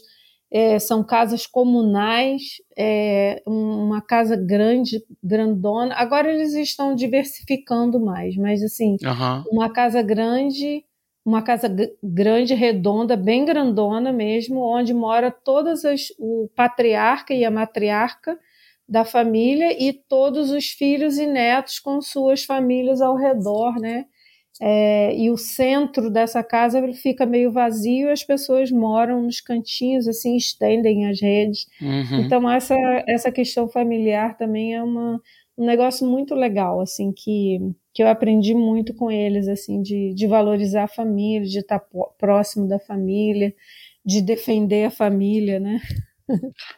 é, 0.51 0.79
são 0.79 1.03
casas 1.03 1.45
comunais, 1.45 2.41
é, 2.77 3.41
uma 3.45 4.01
casa 4.01 4.35
grande, 4.35 5.03
grandona. 5.23 5.93
Agora 5.95 6.31
eles 6.31 6.53
estão 6.53 6.95
diversificando 6.95 7.99
mais, 7.99 8.35
mas 8.35 8.63
assim, 8.63 8.97
uhum. 9.03 9.43
uma 9.51 9.69
casa 9.71 10.01
grande, 10.01 10.83
uma 11.23 11.43
casa 11.43 11.67
grande, 12.03 12.55
redonda, 12.55 13.15
bem 13.15 13.45
grandona 13.45 14.11
mesmo, 14.11 14.61
onde 14.61 14.93
mora 14.93 15.29
todas 15.29 15.85
as, 15.85 16.07
o 16.17 16.49
patriarca 16.55 17.33
e 17.33 17.45
a 17.45 17.51
matriarca 17.51 18.37
da 18.87 19.05
família 19.05 19.71
e 19.79 19.93
todos 19.93 20.49
os 20.49 20.69
filhos 20.69 21.19
e 21.19 21.27
netos 21.27 21.79
com 21.79 22.01
suas 22.01 22.43
famílias 22.43 23.01
ao 23.01 23.15
redor, 23.15 23.75
né? 23.79 24.05
É, 24.61 25.15
e 25.15 25.31
o 25.31 25.37
centro 25.37 26.09
dessa 26.09 26.43
casa 26.43 26.85
fica 26.93 27.25
meio 27.25 27.51
vazio, 27.51 28.11
as 28.11 28.23
pessoas 28.23 28.69
moram 28.69 29.23
nos 29.23 29.39
cantinhos, 29.39 30.07
assim, 30.07 30.35
estendem 30.35 31.07
as 31.07 31.21
redes. 31.21 31.65
Uhum. 31.81 32.19
Então, 32.25 32.51
essa, 32.51 32.75
essa 33.07 33.31
questão 33.31 33.69
familiar 33.69 34.35
também 34.37 34.75
é 34.75 34.83
uma, 34.83 35.21
um 35.57 35.65
negócio 35.65 36.05
muito 36.05 36.35
legal, 36.35 36.81
assim, 36.81 37.13
que, 37.13 37.59
que 37.93 38.03
eu 38.03 38.07
aprendi 38.09 38.53
muito 38.53 38.93
com 38.93 39.09
eles, 39.09 39.47
assim, 39.47 39.81
de, 39.81 40.13
de 40.13 40.27
valorizar 40.27 40.83
a 40.83 40.87
família, 40.89 41.47
de 41.47 41.59
estar 41.59 41.81
próximo 42.17 42.67
da 42.67 42.79
família, 42.79 43.53
de 44.05 44.21
defender 44.21 44.85
a 44.85 44.91
família, 44.91 45.59
né? 45.59 45.79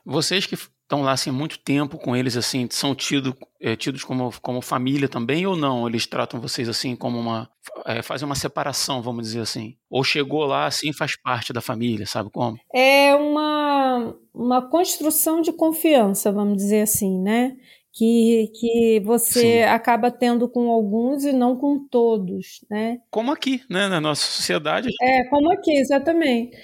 Vocês 0.06 0.46
que 0.46 0.56
estão 0.91 1.01
lá 1.01 1.13
assim 1.13 1.32
muito 1.32 1.58
tempo 1.58 1.97
com 1.97 2.13
eles 2.13 2.36
assim 2.36 2.67
são 2.69 2.93
tido, 2.93 3.36
é, 3.62 3.77
tidos 3.77 4.04
como, 4.04 4.30
como 4.41 4.62
família 4.62 5.08
também 5.08 5.47
ou 5.47 5.56
não 5.56 5.88
eles 5.88 6.06
tratam 6.06 6.41
vocês 6.41 6.67
assim 6.67 6.97
como 6.97 7.17
uma 7.17 7.49
é, 7.86 8.01
fazem 8.01 8.25
uma 8.25 8.36
separação 8.36 9.01
vamos 9.01 9.23
dizer 9.23 9.39
assim 9.39 9.77
ou 9.89 10.04
chegou 10.04 10.43
lá 10.43 10.65
assim 10.65 10.91
faz 10.91 11.15
parte 11.15 11.54
da 11.54 11.62
família 11.62 12.06
sabe 12.06 12.30
como 12.30 12.58
é 12.75 13.15
uma 13.15 14.13
uma 14.34 14.62
construção 14.69 15.41
de 15.41 15.54
confiança 15.54 16.30
vamos 16.30 16.58
dizer 16.58 16.82
assim 16.82 17.17
né 17.21 17.56
que, 17.93 18.49
que 18.56 19.01
você 19.06 19.39
Sim. 19.39 19.63
acaba 19.63 20.10
tendo 20.10 20.47
com 20.47 20.69
alguns 20.69 21.25
e 21.25 21.34
não 21.34 21.58
com 21.58 21.77
todos, 21.89 22.63
né? 22.69 22.99
Como 23.10 23.34
aqui, 23.34 23.62
né? 23.69 23.89
Na 23.89 23.99
nossa 23.99 24.25
sociedade. 24.25 24.88
É, 25.01 25.25
como 25.25 25.51
aqui, 25.51 25.73
exatamente. 25.73 26.56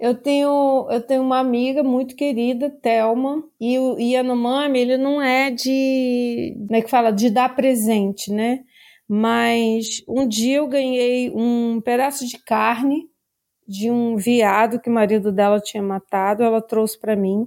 Eu 0.00 0.14
tenho, 0.14 0.88
eu 0.90 1.02
tenho 1.02 1.22
uma 1.22 1.38
amiga 1.38 1.82
muito 1.82 2.16
querida, 2.16 2.70
Thelma, 2.70 3.44
e 3.60 3.78
o 3.78 3.98
Yanomami, 3.98 4.78
ele 4.78 4.96
não 4.96 5.20
é 5.20 5.50
de, 5.50 6.54
como 6.66 6.74
é 6.76 6.80
que 6.80 6.88
fala, 6.88 7.10
de 7.12 7.28
dar 7.28 7.54
presente, 7.54 8.32
né? 8.32 8.64
Mas 9.06 10.02
um 10.08 10.26
dia 10.26 10.56
eu 10.56 10.66
ganhei 10.68 11.30
um 11.30 11.82
pedaço 11.82 12.26
de 12.26 12.38
carne 12.38 13.10
de 13.68 13.90
um 13.90 14.16
viado 14.16 14.80
que 14.80 14.88
o 14.90 14.92
marido 14.92 15.30
dela 15.32 15.60
tinha 15.60 15.82
matado, 15.82 16.42
ela 16.42 16.62
trouxe 16.62 16.98
para 16.98 17.14
mim, 17.14 17.44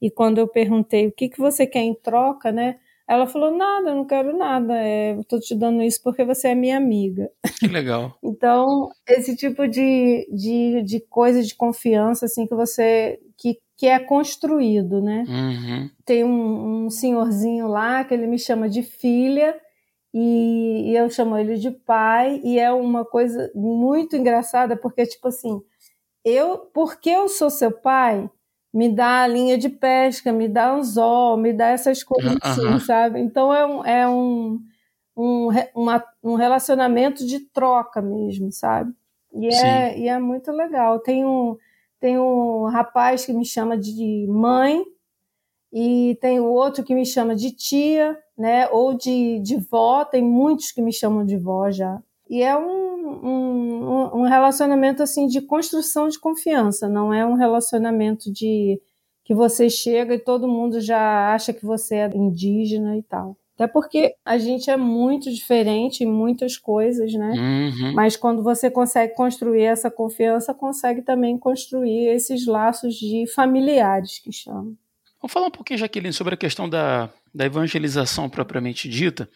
e 0.00 0.10
quando 0.10 0.38
eu 0.38 0.48
perguntei 0.48 1.08
o 1.08 1.12
que, 1.12 1.28
que 1.28 1.38
você 1.40 1.66
quer 1.66 1.82
em 1.82 1.94
troca, 1.94 2.52
né? 2.52 2.78
Ela 3.08 3.26
falou: 3.26 3.56
Nada, 3.56 3.90
eu 3.90 3.96
não 3.96 4.04
quero 4.04 4.36
nada, 4.36 4.76
é, 4.76 5.12
eu 5.12 5.24
tô 5.24 5.38
te 5.38 5.54
dando 5.54 5.82
isso 5.82 6.02
porque 6.02 6.24
você 6.24 6.48
é 6.48 6.54
minha 6.54 6.76
amiga. 6.76 7.30
Que 7.58 7.68
legal. 7.68 8.18
então, 8.22 8.90
esse 9.08 9.36
tipo 9.36 9.68
de, 9.68 10.28
de, 10.32 10.82
de 10.82 11.00
coisa 11.00 11.42
de 11.42 11.54
confiança, 11.54 12.26
assim, 12.26 12.46
que 12.46 12.54
você. 12.54 13.18
que, 13.38 13.58
que 13.76 13.86
é 13.86 13.98
construído, 13.98 15.00
né? 15.00 15.24
Uhum. 15.28 15.90
Tem 16.04 16.24
um, 16.24 16.86
um 16.86 16.90
senhorzinho 16.90 17.68
lá 17.68 18.02
que 18.04 18.14
ele 18.14 18.26
me 18.26 18.38
chama 18.38 18.68
de 18.68 18.82
filha. 18.82 19.54
E, 20.18 20.92
e 20.92 20.96
eu 20.96 21.10
chamo 21.10 21.36
ele 21.36 21.56
de 21.56 21.70
pai, 21.70 22.40
e 22.42 22.58
é 22.58 22.72
uma 22.72 23.04
coisa 23.04 23.50
muito 23.54 24.16
engraçada, 24.16 24.74
porque, 24.74 25.04
tipo 25.04 25.28
assim, 25.28 25.60
eu, 26.24 26.58
porque 26.72 27.10
eu 27.10 27.28
sou 27.28 27.50
seu 27.50 27.70
pai, 27.70 28.28
me 28.76 28.90
dá 28.90 29.22
a 29.22 29.26
linha 29.26 29.56
de 29.56 29.70
pesca, 29.70 30.30
me 30.30 30.46
dá 30.46 30.72
anzol, 30.72 31.38
me 31.38 31.50
dá 31.50 31.68
essas 31.68 32.02
coisas 32.02 32.34
uh 32.34 32.36
-huh. 32.36 32.40
assim, 32.42 32.78
sabe? 32.80 33.18
Então 33.20 33.52
é 33.54 33.64
um, 33.64 33.84
é 33.86 34.06
um, 34.06 34.60
um, 35.16 35.48
uma, 35.74 36.04
um 36.22 36.34
relacionamento 36.34 37.26
de 37.26 37.40
troca 37.40 38.02
mesmo, 38.02 38.52
sabe? 38.52 38.92
E 39.32 39.48
é, 39.48 39.98
e 39.98 40.08
é 40.08 40.18
muito 40.18 40.52
legal. 40.52 41.00
Tem 41.00 41.24
um, 41.24 41.56
tem 41.98 42.18
um 42.18 42.64
rapaz 42.66 43.24
que 43.24 43.32
me 43.32 43.46
chama 43.46 43.78
de 43.78 44.26
mãe 44.28 44.84
e 45.72 46.18
tem 46.20 46.38
o 46.38 46.44
outro 46.44 46.84
que 46.84 46.94
me 46.94 47.06
chama 47.06 47.34
de 47.34 47.52
tia, 47.52 48.14
né? 48.36 48.68
Ou 48.68 48.92
de, 48.92 49.40
de 49.40 49.56
vó, 49.56 50.04
tem 50.04 50.22
muitos 50.22 50.70
que 50.70 50.82
me 50.82 50.92
chamam 50.92 51.24
de 51.24 51.38
vó 51.38 51.70
já. 51.70 51.98
E 52.28 52.42
é 52.42 52.56
um, 52.56 53.06
um, 53.24 54.20
um 54.20 54.22
relacionamento 54.22 55.02
assim 55.02 55.26
de 55.26 55.40
construção 55.40 56.08
de 56.08 56.18
confiança, 56.18 56.88
não 56.88 57.12
é 57.14 57.24
um 57.24 57.34
relacionamento 57.34 58.32
de 58.32 58.80
que 59.24 59.34
você 59.34 59.68
chega 59.68 60.14
e 60.14 60.18
todo 60.18 60.48
mundo 60.48 60.80
já 60.80 61.32
acha 61.32 61.52
que 61.52 61.64
você 61.64 61.96
é 61.96 62.16
indígena 62.16 62.96
e 62.96 63.02
tal. 63.02 63.36
Até 63.56 63.66
porque 63.66 64.14
a 64.22 64.36
gente 64.36 64.70
é 64.70 64.76
muito 64.76 65.32
diferente 65.32 66.04
em 66.04 66.06
muitas 66.06 66.58
coisas, 66.58 67.12
né? 67.14 67.30
Uhum. 67.30 67.94
Mas 67.94 68.14
quando 68.14 68.42
você 68.42 68.70
consegue 68.70 69.14
construir 69.14 69.62
essa 69.62 69.90
confiança, 69.90 70.52
consegue 70.52 71.00
também 71.00 71.38
construir 71.38 72.08
esses 72.08 72.46
laços 72.46 72.94
de 72.94 73.26
familiares 73.34 74.18
que 74.18 74.30
chamam. 74.30 74.76
Vamos 75.22 75.32
falar 75.32 75.46
um 75.46 75.50
pouquinho, 75.50 75.78
Jaqueline, 75.78 76.12
sobre 76.12 76.34
a 76.34 76.36
questão 76.36 76.68
da, 76.68 77.08
da 77.34 77.46
evangelização 77.46 78.28
propriamente 78.28 78.88
dita. 78.88 79.28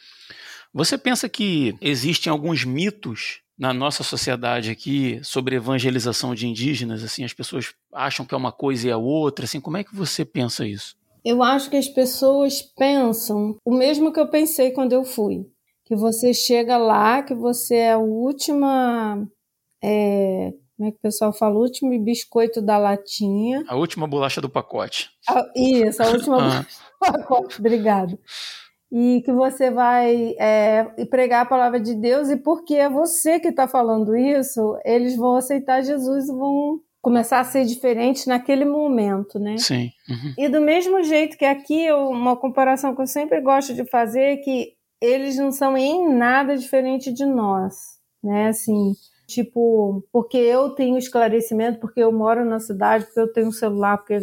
Você 0.72 0.96
pensa 0.96 1.28
que 1.28 1.74
existem 1.80 2.30
alguns 2.30 2.64
mitos 2.64 3.40
na 3.58 3.74
nossa 3.74 4.02
sociedade 4.02 4.70
aqui 4.70 5.20
sobre 5.22 5.56
evangelização 5.56 6.34
de 6.34 6.46
indígenas? 6.46 7.02
Assim, 7.02 7.24
as 7.24 7.32
pessoas 7.32 7.74
acham 7.92 8.24
que 8.24 8.34
é 8.34 8.36
uma 8.36 8.52
coisa 8.52 8.86
e 8.86 8.90
é 8.90 8.96
outra. 8.96 9.44
Assim, 9.44 9.60
como 9.60 9.76
é 9.76 9.84
que 9.84 9.94
você 9.94 10.24
pensa 10.24 10.66
isso? 10.66 10.96
Eu 11.24 11.42
acho 11.42 11.68
que 11.68 11.76
as 11.76 11.88
pessoas 11.88 12.62
pensam 12.62 13.56
o 13.64 13.74
mesmo 13.74 14.12
que 14.12 14.20
eu 14.20 14.28
pensei 14.28 14.70
quando 14.70 14.92
eu 14.92 15.04
fui. 15.04 15.46
Que 15.84 15.96
você 15.96 16.32
chega 16.32 16.78
lá, 16.78 17.22
que 17.22 17.34
você 17.34 17.74
é 17.74 17.92
a 17.92 17.98
última. 17.98 19.26
É, 19.82 20.52
como 20.76 20.88
é 20.88 20.92
que 20.92 20.98
o 20.98 21.02
pessoal 21.02 21.32
fala? 21.32 21.56
O 21.56 21.62
último 21.62 21.98
biscoito 22.02 22.62
da 22.62 22.78
latinha. 22.78 23.64
A 23.68 23.76
última 23.76 24.06
bolacha 24.06 24.40
do 24.40 24.48
pacote. 24.48 25.10
A, 25.28 25.44
isso, 25.54 26.02
a 26.02 26.08
última 26.10 26.36
ah. 26.40 26.40
bolacha 26.40 26.68
do 26.68 26.98
pacote. 26.98 27.58
Obrigado. 27.58 28.18
E 28.92 29.22
que 29.24 29.32
você 29.32 29.70
vai 29.70 30.34
é, 30.38 30.84
pregar 31.08 31.42
a 31.42 31.48
palavra 31.48 31.78
de 31.78 31.94
Deus, 31.94 32.28
e 32.28 32.36
porque 32.36 32.74
é 32.74 32.88
você 32.88 33.38
que 33.38 33.48
está 33.48 33.68
falando 33.68 34.16
isso, 34.16 34.76
eles 34.84 35.16
vão 35.16 35.36
aceitar 35.36 35.82
Jesus 35.82 36.28
e 36.28 36.32
vão 36.32 36.80
começar 37.00 37.40
a 37.40 37.44
ser 37.44 37.64
diferentes 37.64 38.26
naquele 38.26 38.64
momento, 38.64 39.38
né? 39.38 39.56
Sim. 39.58 39.90
Uhum. 40.08 40.34
E 40.36 40.48
do 40.48 40.60
mesmo 40.60 41.02
jeito 41.02 41.38
que 41.38 41.44
aqui, 41.44 41.90
uma 41.92 42.36
comparação 42.36 42.94
que 42.94 43.00
eu 43.00 43.06
sempre 43.06 43.40
gosto 43.40 43.74
de 43.74 43.84
fazer 43.84 44.20
é 44.20 44.36
que 44.36 44.74
eles 45.00 45.36
não 45.36 45.50
são 45.50 45.76
em 45.76 46.12
nada 46.12 46.56
diferente 46.56 47.12
de 47.12 47.24
nós, 47.24 47.74
né? 48.22 48.48
Assim, 48.48 48.92
tipo, 49.26 50.04
porque 50.12 50.36
eu 50.36 50.70
tenho 50.70 50.98
esclarecimento, 50.98 51.80
porque 51.80 52.00
eu 52.00 52.12
moro 52.12 52.44
na 52.44 52.60
cidade, 52.60 53.06
porque 53.06 53.20
eu 53.20 53.32
tenho 53.32 53.48
um 53.48 53.52
celular, 53.52 53.96
porque 53.96 54.18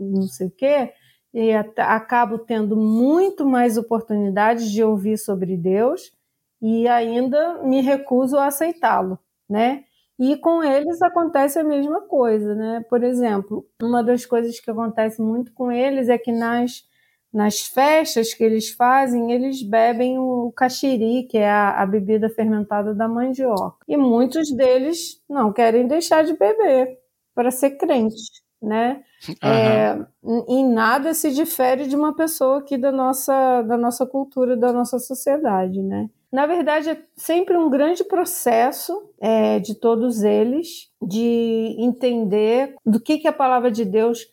não 0.00 0.22
sei 0.22 0.46
o 0.46 0.50
quê, 0.50 0.92
e 1.32 1.52
acabo 1.52 2.38
tendo 2.38 2.76
muito 2.76 3.46
mais 3.46 3.78
oportunidades 3.78 4.70
de 4.70 4.82
ouvir 4.84 5.18
sobre 5.18 5.56
Deus 5.56 6.12
e 6.60 6.86
ainda 6.86 7.62
me 7.62 7.80
recuso 7.80 8.36
a 8.36 8.46
aceitá-lo, 8.46 9.18
né? 9.48 9.84
E 10.18 10.36
com 10.36 10.62
eles 10.62 11.00
acontece 11.02 11.58
a 11.58 11.64
mesma 11.64 12.02
coisa, 12.02 12.54
né? 12.54 12.84
Por 12.88 13.02
exemplo, 13.02 13.66
uma 13.82 14.02
das 14.04 14.26
coisas 14.26 14.60
que 14.60 14.70
acontece 14.70 15.20
muito 15.20 15.52
com 15.52 15.72
eles 15.72 16.08
é 16.08 16.18
que 16.18 16.30
nas 16.30 16.84
nas 17.32 17.60
festas 17.60 18.34
que 18.34 18.44
eles 18.44 18.70
fazem, 18.70 19.32
eles 19.32 19.62
bebem 19.62 20.18
o 20.18 20.52
caxiri, 20.54 21.22
que 21.24 21.38
é 21.38 21.48
a, 21.48 21.82
a, 21.82 21.86
bebida 21.86 22.28
fermentada 22.28 22.94
da 22.94 23.08
mandioca. 23.08 23.76
E 23.88 23.96
muitos 23.96 24.54
deles 24.54 25.22
não 25.28 25.50
querem 25.52 25.86
deixar 25.86 26.24
de 26.24 26.34
beber 26.36 26.98
para 27.34 27.50
ser 27.50 27.70
crente, 27.78 28.14
né? 28.62 29.02
Uhum. 29.28 29.48
É, 29.48 30.06
em 30.48 30.68
nada 30.72 31.12
se 31.14 31.32
difere 31.32 31.86
de 31.86 31.96
uma 31.96 32.14
pessoa 32.14 32.58
aqui 32.58 32.78
da 32.78 32.92
nossa, 32.92 33.62
da 33.62 33.76
nossa 33.76 34.06
cultura, 34.06 34.56
da 34.56 34.72
nossa 34.72 34.98
sociedade, 34.98 35.82
né? 35.82 36.08
Na 36.32 36.46
verdade, 36.46 36.88
é 36.88 37.02
sempre 37.14 37.58
um 37.58 37.68
grande 37.68 38.02
processo 38.04 39.10
é, 39.20 39.58
de 39.58 39.74
todos 39.74 40.22
eles 40.22 40.88
de 41.02 41.76
entender 41.78 42.74
do 42.86 42.98
que, 42.98 43.18
que 43.18 43.28
a 43.28 43.32
palavra 43.32 43.70
de 43.70 43.84
Deus 43.84 44.26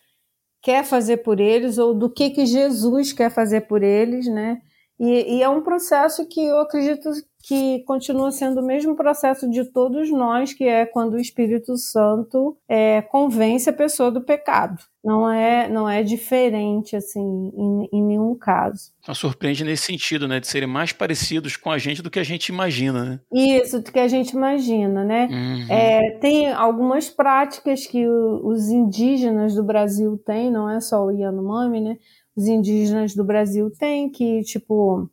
quer 0.62 0.84
fazer 0.84 1.18
por 1.18 1.40
eles 1.40 1.76
ou 1.76 1.94
do 1.94 2.10
que, 2.10 2.30
que 2.30 2.46
Jesus 2.46 3.12
quer 3.12 3.30
fazer 3.30 3.62
por 3.62 3.82
eles, 3.82 4.26
né? 4.26 4.60
E, 4.98 5.36
e, 5.36 5.42
é 5.42 5.48
um 5.48 5.62
processo 5.62 6.26
que 6.28 6.44
eu 6.44 6.60
acredito 6.60 7.10
que 7.42 7.80
continua 7.84 8.30
sendo 8.30 8.60
o 8.60 8.66
mesmo 8.66 8.94
processo 8.94 9.48
de 9.48 9.64
todos 9.64 10.10
nós, 10.10 10.52
que 10.52 10.64
é 10.64 10.84
quando 10.84 11.14
o 11.14 11.20
Espírito 11.20 11.76
Santo 11.76 12.56
é, 12.68 13.00
convence 13.02 13.68
a 13.68 13.72
pessoa 13.72 14.10
do 14.10 14.20
pecado. 14.20 14.78
Não 15.02 15.30
é, 15.30 15.66
não 15.66 15.88
é 15.88 16.02
diferente, 16.02 16.94
assim, 16.94 17.20
em, 17.20 17.88
em 17.90 18.02
nenhum 18.04 18.34
caso. 18.34 18.92
Então, 19.02 19.14
surpreende 19.14 19.64
nesse 19.64 19.84
sentido, 19.84 20.28
né? 20.28 20.38
De 20.38 20.46
serem 20.46 20.68
mais 20.68 20.92
parecidos 20.92 21.56
com 21.56 21.70
a 21.70 21.78
gente 21.78 22.02
do 22.02 22.10
que 22.10 22.18
a 22.18 22.22
gente 22.22 22.48
imagina, 22.50 23.02
né? 23.04 23.20
Isso, 23.32 23.80
do 23.80 23.90
que 23.90 23.98
a 23.98 24.08
gente 24.08 24.32
imagina, 24.32 25.02
né? 25.02 25.26
Uhum. 25.30 25.72
É, 25.74 26.10
tem 26.20 26.52
algumas 26.52 27.08
práticas 27.08 27.86
que 27.86 28.06
o, 28.06 28.46
os 28.46 28.68
indígenas 28.68 29.54
do 29.54 29.64
Brasil 29.64 30.18
têm, 30.18 30.50
não 30.50 30.68
é 30.68 30.80
só 30.80 31.06
o 31.06 31.10
Yanomami, 31.10 31.80
né? 31.80 31.96
os 32.36 32.46
indígenas 32.46 33.14
do 33.14 33.24
Brasil 33.24 33.70
têm, 33.70 34.10
que, 34.10 34.42
tipo, 34.42 35.10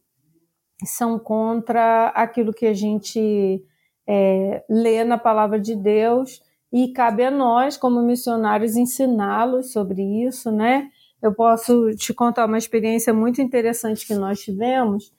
são 0.86 1.17
contra 1.17 2.07
aquilo 2.09 2.53
que 2.53 2.65
a 2.65 2.73
gente 2.73 3.63
é, 4.07 4.63
lê 4.69 5.03
na 5.03 5.17
palavra 5.17 5.59
de 5.59 5.75
Deus 5.75 6.41
e 6.71 6.89
cabe 6.93 7.23
a 7.23 7.32
nós, 7.32 7.78
como 7.78 8.01
missionários, 8.01 8.75
ensiná-los 8.75 9.71
sobre 9.71 10.01
isso, 10.25 10.51
né? 10.51 10.89
Eu 11.21 11.34
posso 11.34 11.95
te 11.95 12.13
contar 12.13 12.45
uma 12.45 12.57
experiência 12.57 13.13
muito 13.13 13.41
interessante 13.41 14.05
que 14.05 14.13
nós 14.13 14.39
tivemos, 14.39 15.11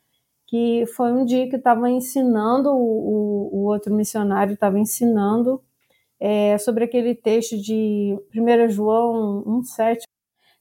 que 0.47 0.85
foi 0.95 1.13
um 1.13 1.25
dia 1.25 1.49
que 1.49 1.57
estava 1.57 1.91
ensinando, 1.91 2.71
o, 2.71 3.51
o, 3.53 3.65
outro 3.65 3.93
missionário 3.93 4.55
estava 4.55 4.79
ensinando 4.79 5.61
é, 6.21 6.57
sobre 6.59 6.85
aquele 6.85 7.15
texto 7.15 7.57
de 7.61 8.17
1 8.35 8.69
João 8.71 9.45
1,7, 9.45 10.03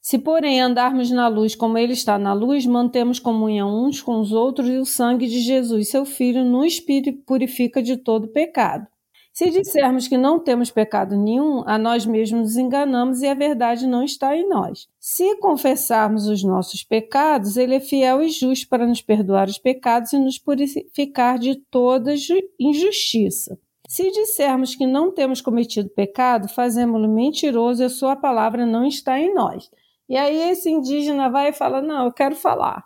se, 0.08 0.18
porém, 0.18 0.62
andarmos 0.62 1.12
na 1.12 1.28
luz 1.28 1.53
como 1.53 1.78
Ele 1.78 1.91
está 1.91 2.18
na 2.18 2.32
luz, 2.32 2.66
mantemos 2.66 3.20
comunhão 3.20 3.86
uns 3.86 4.01
com 4.01 4.22
os 4.22 4.32
outros 4.32 4.70
e 4.70 4.78
o 4.78 4.86
sangue 4.86 5.28
de 5.28 5.41
Jesus, 5.41 5.89
seu 5.89 6.05
Filho, 6.05 6.45
nos 6.45 6.82
purifica 7.26 7.84
de 7.84 7.97
todo 7.97 8.30
pecado. 8.30 8.88
Se 9.34 9.49
dissermos 9.49 10.08
que 10.08 10.18
não 10.18 10.39
temos 10.39 10.72
pecado 10.72 11.18
nenhum, 11.18 11.62
a 11.68 11.78
nós 11.78 12.05
mesmos 12.05 12.39
nos 12.39 12.55
enganamos 12.55 13.22
e 13.22 13.28
a 13.28 13.34
verdade 13.34 13.86
não 13.86 14.01
está 14.01 14.34
em 14.34 14.47
nós. 14.47 14.88
Se 14.97 15.36
confessarmos 15.39 16.30
os 16.30 16.41
nossos 16.41 16.86
pecados, 16.86 17.58
Ele 17.58 17.76
é 17.76 17.82
fiel 17.82 18.24
e 18.24 18.30
justo 18.30 18.70
para 18.70 18.88
nos 18.88 19.01
perdoar 19.01 19.49
os 19.49 19.58
pecados 19.58 20.14
e 20.14 20.18
nos 20.18 20.39
purificar 20.39 21.38
de 21.38 21.55
toda 21.70 22.16
injustiça. 22.58 23.60
Se 23.89 24.10
dissermos 24.10 24.74
que 24.74 24.88
não 24.88 25.12
temos 25.12 25.41
cometido 25.41 25.89
pecado, 25.89 26.47
fazemos-lo 26.47 27.14
mentiroso 27.14 27.84
e 27.84 27.86
a 27.86 27.89
sua 27.89 28.16
palavra 28.16 28.66
não 28.66 28.86
está 28.86 29.20
em 29.20 29.34
nós. 29.34 29.70
E 30.10 30.16
aí 30.16 30.51
esse 30.51 30.70
indígena 30.70 31.30
vai 31.30 31.49
e 31.49 31.53
fala: 31.53 31.82
Não, 31.82 32.05
eu 32.05 32.12
quero 32.12 32.36
falar. 32.36 32.86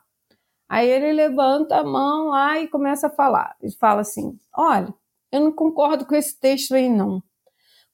Aí 0.68 0.90
ele 0.90 1.12
levanta 1.12 1.78
a 1.78 1.84
mão 1.84 2.30
lá 2.30 2.60
e 2.60 2.68
começa 2.68 3.08
a 3.08 3.12
falar. 3.12 3.56
Ele 3.62 3.74
fala 3.74 4.02
assim: 4.02 4.38
Olha, 4.56 4.94
eu 5.32 5.40
não 5.40 5.52
concordo 5.52 6.06
com 6.06 6.16
esse 6.16 6.40
texto 6.40 6.74
aí, 6.74 6.90
não. 6.90 7.22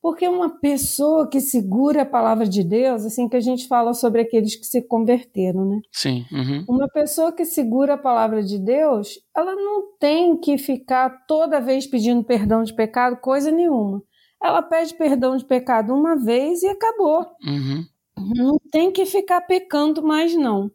Porque 0.02 0.28
uma 0.28 0.60
pessoa 0.60 1.28
que 1.28 1.42
segura 1.42 2.04
a 2.04 2.06
palavra 2.06 2.48
de 2.48 2.64
Deus, 2.64 3.04
assim 3.04 3.28
que 3.28 3.36
a 3.36 3.42
gente 3.42 3.68
fala 3.68 3.94
sobre 3.94 4.22
aqueles 4.22 4.56
que 4.56 4.66
se 4.66 4.82
converteram, 4.82 5.66
né? 5.66 5.82
Sim. 5.92 6.26
Uhum. 6.32 6.66
Uma 6.70 6.88
pessoa 6.88 7.32
que 7.32 7.44
segura 7.44 7.96
a 7.96 7.98
palavra 7.98 8.44
de 8.44 8.60
Deus, 8.60 9.20
ela 9.36 9.56
não 9.56 9.98
tem 10.00 10.38
que 10.38 10.58
ficar 10.58 11.26
toda 11.28 11.60
vez 11.60 11.88
pedindo 11.88 12.24
perdão 12.24 12.64
de 12.64 12.74
pecado, 12.74 13.18
coisa 13.18 13.52
nenhuma. 13.52 14.02
Ela 14.42 14.62
pede 14.62 14.94
perdão 14.94 15.36
de 15.36 15.44
pecado 15.44 15.94
uma 15.94 16.16
vez 16.16 16.62
e 16.62 16.68
acabou. 16.68 17.26
Uhum. 17.44 17.84
Não 18.18 18.60
tem 18.72 18.92
que 18.92 19.06
ficar 19.06 19.42
pecando 19.42 20.02
mais, 20.02 20.36
não. 20.36 20.72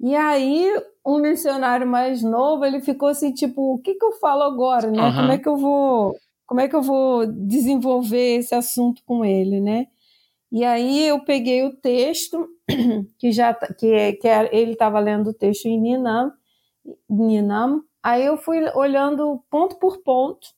E 0.00 0.14
aí, 0.16 0.66
um 1.04 1.18
missionário 1.18 1.86
mais 1.86 2.22
novo, 2.22 2.64
ele 2.64 2.80
ficou 2.80 3.08
assim, 3.08 3.32
tipo, 3.32 3.74
o 3.74 3.78
que, 3.78 3.94
que 3.94 4.04
eu 4.04 4.12
falo 4.12 4.42
agora, 4.42 4.90
né? 4.90 5.02
Uhum. 5.02 5.14
Como 5.14 5.32
é 5.32 5.38
que 5.38 5.48
eu 5.48 5.56
vou, 5.56 6.16
como 6.46 6.60
é 6.60 6.68
que 6.68 6.76
eu 6.76 6.82
vou 6.82 7.26
desenvolver 7.26 8.38
esse 8.38 8.54
assunto 8.54 9.02
com 9.04 9.24
ele, 9.24 9.60
né? 9.60 9.86
E 10.50 10.64
aí 10.64 11.06
eu 11.06 11.20
peguei 11.20 11.64
o 11.64 11.76
texto 11.76 12.48
que 13.18 13.30
já 13.30 13.54
que, 13.54 14.14
que 14.14 14.28
ele 14.50 14.72
estava 14.72 14.98
lendo 14.98 15.30
o 15.30 15.34
texto 15.34 15.66
em 15.66 15.80
Ninam, 15.80 16.32
Ninam. 17.08 17.82
Aí 18.02 18.24
eu 18.24 18.36
fui 18.36 18.58
olhando 18.74 19.44
ponto 19.50 19.76
por 19.76 19.98
ponto 19.98 20.48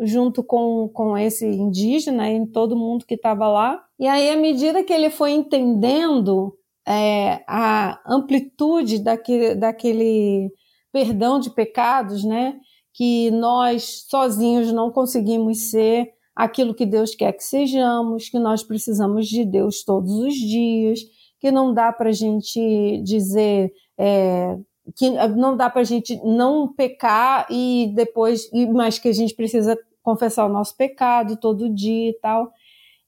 junto 0.00 0.42
com, 0.42 0.88
com 0.92 1.16
esse 1.16 1.46
indígena 1.46 2.30
e 2.30 2.46
todo 2.46 2.76
mundo 2.76 3.06
que 3.06 3.14
estava 3.14 3.48
lá. 3.48 3.84
E 3.98 4.06
aí, 4.06 4.30
à 4.30 4.36
medida 4.36 4.84
que 4.84 4.92
ele 4.92 5.10
foi 5.10 5.32
entendendo 5.32 6.54
é, 6.86 7.42
a 7.46 8.00
amplitude 8.06 8.98
daquele, 8.98 9.54
daquele 9.54 10.50
perdão 10.92 11.38
de 11.38 11.50
pecados, 11.50 12.24
né? 12.24 12.58
Que 12.94 13.30
nós 13.30 14.06
sozinhos 14.08 14.72
não 14.72 14.90
conseguimos 14.90 15.70
ser 15.70 16.10
aquilo 16.34 16.74
que 16.74 16.86
Deus 16.86 17.14
quer 17.14 17.32
que 17.32 17.42
sejamos, 17.42 18.28
que 18.28 18.38
nós 18.38 18.62
precisamos 18.62 19.26
de 19.26 19.44
Deus 19.44 19.82
todos 19.84 20.12
os 20.12 20.34
dias, 20.34 21.00
que 21.40 21.50
não 21.50 21.74
dá 21.74 21.92
para 21.92 22.10
a 22.10 22.12
gente 22.12 23.02
dizer 23.02 23.72
é, 23.98 24.56
que 24.96 25.10
não 25.10 25.56
dá 25.56 25.68
para 25.68 25.80
a 25.80 25.84
gente 25.84 26.16
não 26.24 26.72
pecar 26.72 27.46
e 27.50 27.92
depois, 27.94 28.48
mas 28.72 28.98
que 28.98 29.08
a 29.08 29.12
gente 29.12 29.34
precisa 29.34 29.76
confessar 30.02 30.46
o 30.46 30.52
nosso 30.52 30.76
pecado 30.76 31.36
todo 31.36 31.68
dia 31.68 32.10
e 32.10 32.14
tal. 32.14 32.50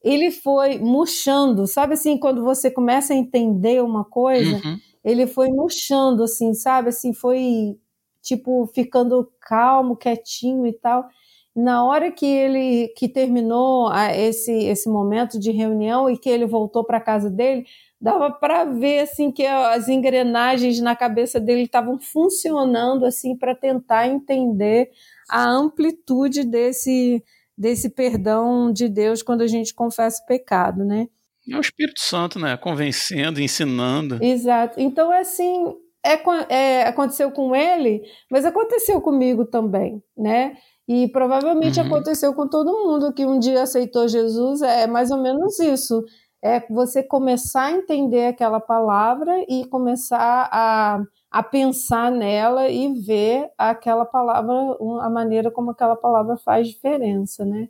Ele 0.03 0.31
foi 0.31 0.79
murchando, 0.79 1.67
sabe 1.67 1.95
assim, 1.95 2.19
quando 2.19 2.43
você 2.43 2.71
começa 2.71 3.13
a 3.13 3.17
entender 3.17 3.83
uma 3.83 4.05
coisa, 4.05 4.57
uhum. 4.57 4.79
ele 5.05 5.27
foi 5.27 5.49
murchando, 5.49 6.25
assim, 6.25 6.55
sabe, 6.55 6.89
assim, 6.89 7.13
foi 7.13 7.77
tipo 8.23 8.67
ficando 8.75 9.31
calmo, 9.41 9.97
quietinho 9.97 10.67
e 10.67 10.73
tal. 10.73 11.07
Na 11.55 11.85
hora 11.85 12.13
que 12.13 12.25
ele 12.25 12.89
que 12.97 13.09
terminou 13.09 13.91
esse 14.15 14.53
esse 14.53 14.89
momento 14.89 15.39
de 15.39 15.51
reunião 15.51 16.09
e 16.09 16.17
que 16.17 16.29
ele 16.31 16.47
voltou 16.47 16.85
para 16.85 17.01
casa 17.01 17.29
dele, 17.29 17.67
dava 18.01 18.31
para 18.31 18.65
ver 18.65 19.01
assim 19.01 19.31
que 19.31 19.45
as 19.45 19.89
engrenagens 19.89 20.81
na 20.81 20.97
cabeça 20.97 21.41
dele 21.41 21.63
estavam 21.63 21.99
funcionando 21.99 23.05
assim 23.05 23.37
para 23.37 23.55
tentar 23.55 24.07
entender 24.09 24.91
a 25.29 25.49
amplitude 25.51 26.45
desse, 26.45 27.23
desse 27.61 27.91
perdão 27.91 28.73
de 28.73 28.89
Deus 28.89 29.23
quando 29.23 29.43
a 29.43 29.47
gente 29.47 29.75
confessa 29.75 30.23
o 30.23 30.27
pecado, 30.27 30.83
né? 30.83 31.09
É 31.47 31.59
o 31.59 31.61
Espírito 31.61 32.01
Santo, 32.01 32.39
né? 32.39 32.57
Convencendo, 32.57 33.39
ensinando. 33.39 34.19
Exato. 34.25 34.81
Então, 34.81 35.13
assim, 35.13 35.67
é, 36.03 36.19
é, 36.49 36.83
aconteceu 36.85 37.31
com 37.31 37.55
ele, 37.55 38.01
mas 38.31 38.47
aconteceu 38.47 38.99
comigo 39.03 39.45
também, 39.45 40.03
né? 40.17 40.57
E 40.89 41.07
provavelmente 41.09 41.79
uhum. 41.79 41.87
aconteceu 41.87 42.33
com 42.33 42.49
todo 42.49 42.73
mundo 42.73 43.13
que 43.13 43.27
um 43.27 43.39
dia 43.39 43.63
aceitou 43.63 44.09
Jesus, 44.09 44.63
é 44.63 44.87
mais 44.87 45.11
ou 45.11 45.19
menos 45.19 45.59
isso. 45.59 46.03
É 46.43 46.61
você 46.73 47.03
começar 47.03 47.67
a 47.67 47.73
entender 47.73 48.29
aquela 48.29 48.59
palavra 48.59 49.45
e 49.47 49.67
começar 49.67 50.49
a, 50.51 50.99
a 51.31 51.43
pensar 51.43 52.11
nela 52.11 52.68
e 52.68 52.93
ver 53.01 53.51
aquela 53.57 54.05
palavra, 54.05 54.53
a 55.01 55.09
maneira 55.09 55.51
como 55.51 55.70
aquela 55.70 55.95
palavra 55.95 56.37
faz 56.37 56.68
diferença, 56.68 57.45
né? 57.45 57.68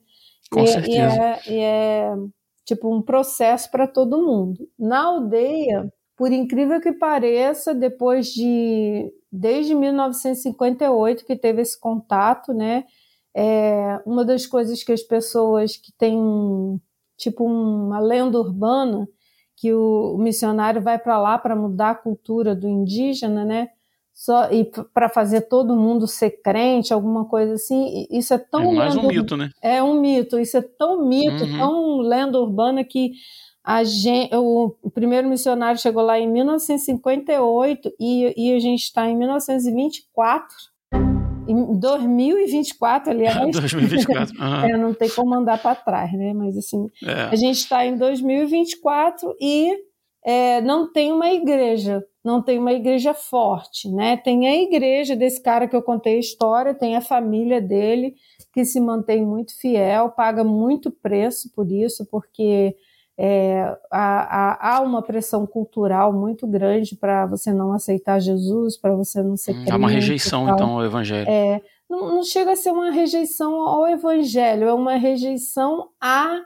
Com 0.50 0.62
e, 0.62 0.66
certeza. 0.66 0.90
E 0.90 0.98
é, 0.98 1.40
e 1.48 1.58
é 1.58 2.14
tipo 2.64 2.92
um 2.94 3.02
processo 3.02 3.70
para 3.70 3.86
todo 3.86 4.24
mundo. 4.24 4.66
Na 4.78 5.04
aldeia, 5.04 5.92
por 6.16 6.32
incrível 6.32 6.80
que 6.80 6.92
pareça, 6.92 7.74
depois 7.74 8.28
de 8.28 9.12
desde 9.30 9.74
1958 9.74 11.24
que 11.24 11.36
teve 11.36 11.62
esse 11.62 11.78
contato, 11.78 12.52
né? 12.54 12.84
É, 13.34 14.00
uma 14.04 14.24
das 14.24 14.46
coisas 14.46 14.82
que 14.82 14.92
as 14.92 15.02
pessoas 15.02 15.76
que 15.76 15.92
têm 15.92 16.80
tipo 17.16 17.44
uma 17.44 18.00
lenda 18.00 18.38
urbana 18.38 19.06
que 19.60 19.74
o, 19.74 20.16
missionário 20.18 20.80
vai 20.80 20.98
para 20.98 21.18
lá 21.18 21.36
para 21.36 21.54
mudar 21.54 21.90
a 21.90 21.94
cultura 21.94 22.54
do 22.54 22.66
indígena, 22.66 23.44
né? 23.44 23.68
Só, 24.14 24.50
e 24.50 24.70
para 24.94 25.08
fazer 25.10 25.42
todo 25.42 25.76
mundo 25.76 26.06
ser 26.06 26.30
crente, 26.42 26.94
alguma 26.94 27.26
coisa 27.26 27.54
assim, 27.54 28.06
isso 28.10 28.32
é 28.32 28.38
tão. 28.38 28.72
É 28.72 28.74
mais 28.74 28.96
um 28.96 29.06
mito, 29.06 29.36
né? 29.36 29.50
É 29.62 29.82
um 29.82 30.00
mito, 30.00 30.38
isso 30.38 30.56
é 30.56 30.62
tão 30.62 31.06
mito, 31.06 31.44
uhum. 31.44 31.58
tão 31.58 31.98
lenda 31.98 32.38
urbana 32.38 32.82
que 32.82 33.12
a 33.62 33.84
gente, 33.84 34.34
o 34.34 34.74
primeiro 34.94 35.28
missionário 35.28 35.78
chegou 35.78 36.02
lá 36.02 36.18
em 36.18 36.26
1958 36.26 37.92
e, 38.00 38.34
e 38.36 38.54
a 38.54 38.58
gente 38.58 38.84
está 38.84 39.08
em 39.08 39.16
1924 39.16 40.56
em 41.50 41.78
2024, 41.78 43.10
aliás. 43.10 43.50
2024. 43.56 44.40
Uhum. 44.40 44.64
é, 44.64 44.76
não 44.76 44.94
tem 44.94 45.08
como 45.10 45.34
andar 45.34 45.60
para 45.60 45.74
trás, 45.74 46.12
né? 46.12 46.32
Mas 46.32 46.56
assim, 46.56 46.88
é. 47.04 47.22
a 47.24 47.36
gente 47.36 47.56
está 47.56 47.84
em 47.84 47.96
2024 47.96 49.34
e 49.40 49.76
é, 50.24 50.60
não 50.60 50.92
tem 50.92 51.12
uma 51.12 51.30
igreja, 51.32 52.04
não 52.24 52.42
tem 52.42 52.58
uma 52.58 52.72
igreja 52.72 53.14
forte, 53.14 53.88
né? 53.90 54.16
Tem 54.16 54.46
a 54.46 54.54
igreja 54.54 55.16
desse 55.16 55.42
cara 55.42 55.66
que 55.66 55.74
eu 55.74 55.82
contei 55.82 56.16
a 56.16 56.20
história, 56.20 56.74
tem 56.74 56.96
a 56.96 57.00
família 57.00 57.60
dele 57.60 58.14
que 58.52 58.64
se 58.64 58.80
mantém 58.80 59.24
muito 59.24 59.58
fiel, 59.58 60.10
paga 60.10 60.44
muito 60.44 60.90
preço 60.90 61.50
por 61.54 61.70
isso, 61.70 62.06
porque 62.10 62.74
é, 63.22 63.76
há, 63.90 64.76
há, 64.76 64.80
uma 64.80 65.02
pressão 65.02 65.46
cultural 65.46 66.10
muito 66.10 66.46
grande 66.46 66.96
para 66.96 67.26
você 67.26 67.52
não 67.52 67.70
aceitar 67.70 68.18
Jesus, 68.18 68.78
para 68.78 68.96
você 68.96 69.22
não 69.22 69.36
ser 69.36 69.52
crente. 69.52 69.70
Há 69.70 69.76
uma 69.76 69.90
rejeição, 69.90 70.48
então, 70.48 70.78
ao 70.78 70.84
Evangelho. 70.86 71.28
É, 71.28 71.60
não, 71.88 72.14
não, 72.14 72.22
chega 72.22 72.52
a 72.52 72.56
ser 72.56 72.70
uma 72.70 72.90
rejeição 72.90 73.60
ao 73.60 73.86
Evangelho, 73.86 74.64
é 74.66 74.72
uma 74.72 74.94
rejeição 74.94 75.90
a 76.00 76.40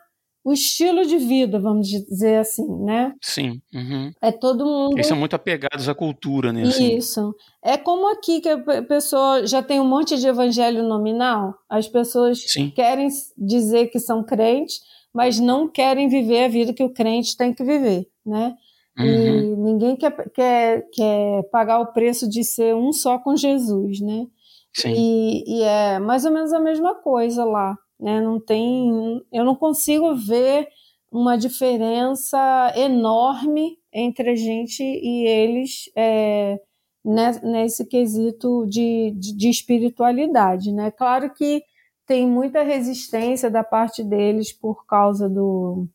o 0.45 0.53
estilo 0.53 1.07
de 1.07 1.17
vida, 1.17 1.61
vamos 1.61 1.89
dizer 1.89 2.39
assim, 2.39 2.67
né? 2.85 3.15
Sim. 3.23 3.63
Uhum. 3.73 4.13
É 4.21 4.33
todo 4.33 4.67
mundo. 4.67 4.97
Eles 4.97 5.07
são 5.07 5.17
muito 5.17 5.35
apegados 5.35 5.89
à 5.89 5.95
cultura, 5.95 6.53
né? 6.53 6.65
Assim. 6.65 6.97
Isso. 6.97 7.35
É 7.65 7.79
como 7.79 8.13
aqui 8.13 8.41
que 8.41 8.49
a 8.49 8.83
pessoa 8.83 9.47
já 9.47 9.63
tem 9.63 9.81
um 9.81 9.89
monte 9.89 10.19
de 10.19 10.27
evangelho 10.27 10.83
nominal. 10.83 11.55
As 11.67 11.89
pessoas 11.89 12.43
Sim. 12.47 12.71
querem 12.71 13.09
dizer 13.39 13.87
que 13.87 13.99
são 13.99 14.23
crentes, 14.23 14.81
mas 15.15 15.39
não 15.39 15.69
querem 15.69 16.09
viver 16.09 16.45
a 16.45 16.49
vida 16.49 16.75
que 16.75 16.83
o 16.83 16.93
crente 16.93 17.37
tem 17.37 17.55
que 17.55 17.63
viver, 17.63 18.09
né? 18.27 18.57
Uhum. 18.99 19.07
E 19.07 19.57
ninguém 19.57 19.97
quer, 19.97 20.31
quer, 20.31 20.89
quer 20.93 21.43
pagar 21.51 21.81
o 21.81 21.93
preço 21.93 22.29
de 22.29 22.43
ser 22.43 22.75
um 22.75 22.93
só 22.93 23.19
com 23.19 23.37
Jesus, 23.37 24.01
né? 24.01 24.27
Sim. 24.73 24.93
E, 24.93 25.59
e 25.59 25.63
é 25.63 25.99
mais 26.01 26.25
ou 26.25 26.33
menos 26.33 26.53
a 26.53 26.59
mesma 26.59 26.97
coisa 26.97 27.45
lá, 27.45 27.79
né? 27.99 28.21
Não 28.21 28.41
tem, 28.41 29.23
eu 29.33 29.45
não 29.45 29.55
consigo 29.55 30.15
ver 30.17 30.69
uma 31.13 31.37
diferença 31.37 32.73
enorme 32.75 33.79
entre 33.93 34.31
a 34.31 34.35
gente 34.35 34.83
e 34.83 35.27
eles 35.29 35.89
é, 35.97 36.59
nesse 37.05 37.87
quesito 37.87 38.67
de, 38.67 39.13
de, 39.17 39.37
de 39.37 39.49
espiritualidade, 39.49 40.73
né? 40.73 40.91
Claro 40.91 41.33
que 41.33 41.63
tem 42.07 42.27
muita 42.27 42.63
resistência 42.63 43.51
da 43.51 43.65
parte 43.65 44.03
deles 44.03 44.53
por 44.53 44.87
causa 44.87 45.29
do, 45.29 45.89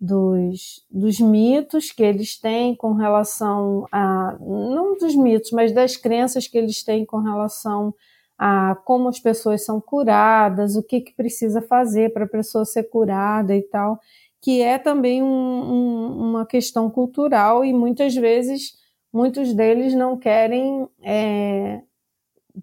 dos, 0.00 0.84
dos 0.90 1.20
mitos 1.20 1.92
que 1.92 2.02
eles 2.02 2.38
têm 2.38 2.74
com 2.74 2.94
relação 2.94 3.86
a. 3.92 4.36
Não 4.40 4.96
dos 4.96 5.14
mitos, 5.14 5.50
mas 5.50 5.72
das 5.72 5.96
crenças 5.96 6.46
que 6.46 6.56
eles 6.56 6.82
têm 6.82 7.04
com 7.04 7.18
relação 7.18 7.94
a 8.38 8.74
como 8.86 9.08
as 9.08 9.20
pessoas 9.20 9.64
são 9.64 9.80
curadas, 9.80 10.74
o 10.74 10.82
que, 10.82 11.02
que 11.02 11.12
precisa 11.14 11.60
fazer 11.60 12.10
para 12.12 12.24
a 12.24 12.28
pessoa 12.28 12.64
ser 12.64 12.84
curada 12.84 13.54
e 13.54 13.60
tal, 13.60 14.00
que 14.40 14.62
é 14.62 14.78
também 14.78 15.22
um, 15.22 15.26
um, 15.26 16.30
uma 16.30 16.46
questão 16.46 16.88
cultural 16.88 17.62
e 17.62 17.74
muitas 17.74 18.14
vezes 18.14 18.72
muitos 19.12 19.52
deles 19.52 19.94
não 19.94 20.16
querem 20.16 20.88
é, 21.02 21.82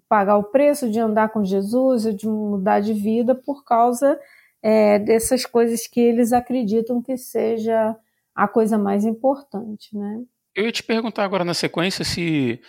pagar 0.08 0.36
o 0.36 0.44
preço 0.44 0.90
de 0.90 0.98
andar 0.98 1.30
com 1.30 1.44
Jesus 1.44 2.14
de 2.14 2.26
mudar 2.26 2.80
de 2.80 2.92
vida 2.92 3.34
por 3.34 3.64
causa 3.64 4.18
é, 4.62 4.98
dessas 4.98 5.46
coisas 5.46 5.86
que 5.86 6.00
eles 6.00 6.32
acreditam 6.32 7.02
que 7.02 7.16
seja 7.16 7.96
a 8.34 8.48
coisa 8.48 8.78
mais 8.78 9.04
importante, 9.04 9.96
né? 9.96 10.22
Eu 10.54 10.64
ia 10.66 10.72
te 10.72 10.82
perguntar 10.82 11.24
agora 11.24 11.44
na 11.44 11.54
sequência 11.54 12.04
se 12.04 12.60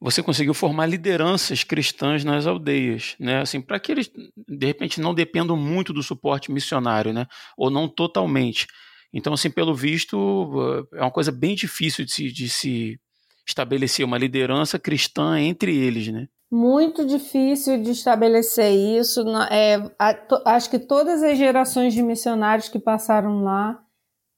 você 0.00 0.22
conseguiu 0.22 0.54
formar 0.54 0.86
lideranças 0.86 1.62
cristãs 1.62 2.24
nas 2.24 2.46
aldeias, 2.46 3.16
né? 3.20 3.40
Assim, 3.40 3.60
para 3.60 3.78
que 3.78 3.92
eles 3.92 4.10
de 4.48 4.66
repente 4.66 5.00
não 5.00 5.14
dependam 5.14 5.56
muito 5.56 5.92
do 5.92 6.02
suporte 6.02 6.50
missionário, 6.50 7.12
né? 7.12 7.26
Ou 7.56 7.70
não 7.70 7.86
totalmente. 7.88 8.66
Então, 9.12 9.34
assim, 9.34 9.50
pelo 9.50 9.74
visto, 9.74 10.86
é 10.94 11.02
uma 11.02 11.10
coisa 11.10 11.32
bem 11.32 11.54
difícil 11.54 12.04
de 12.04 12.12
se, 12.12 12.32
de 12.32 12.48
se 12.48 13.00
estabelecer 13.46 14.04
uma 14.06 14.16
liderança 14.16 14.78
cristã 14.78 15.38
entre 15.38 15.76
eles, 15.76 16.08
né? 16.08 16.28
Muito 16.50 17.06
difícil 17.06 17.80
de 17.80 17.92
estabelecer 17.92 18.72
isso. 18.72 19.22
É, 19.50 19.76
acho 20.44 20.68
que 20.68 20.78
todas 20.78 21.22
as 21.22 21.38
gerações 21.38 21.94
de 21.94 22.02
missionários 22.02 22.68
que 22.68 22.78
passaram 22.78 23.42
lá 23.44 23.80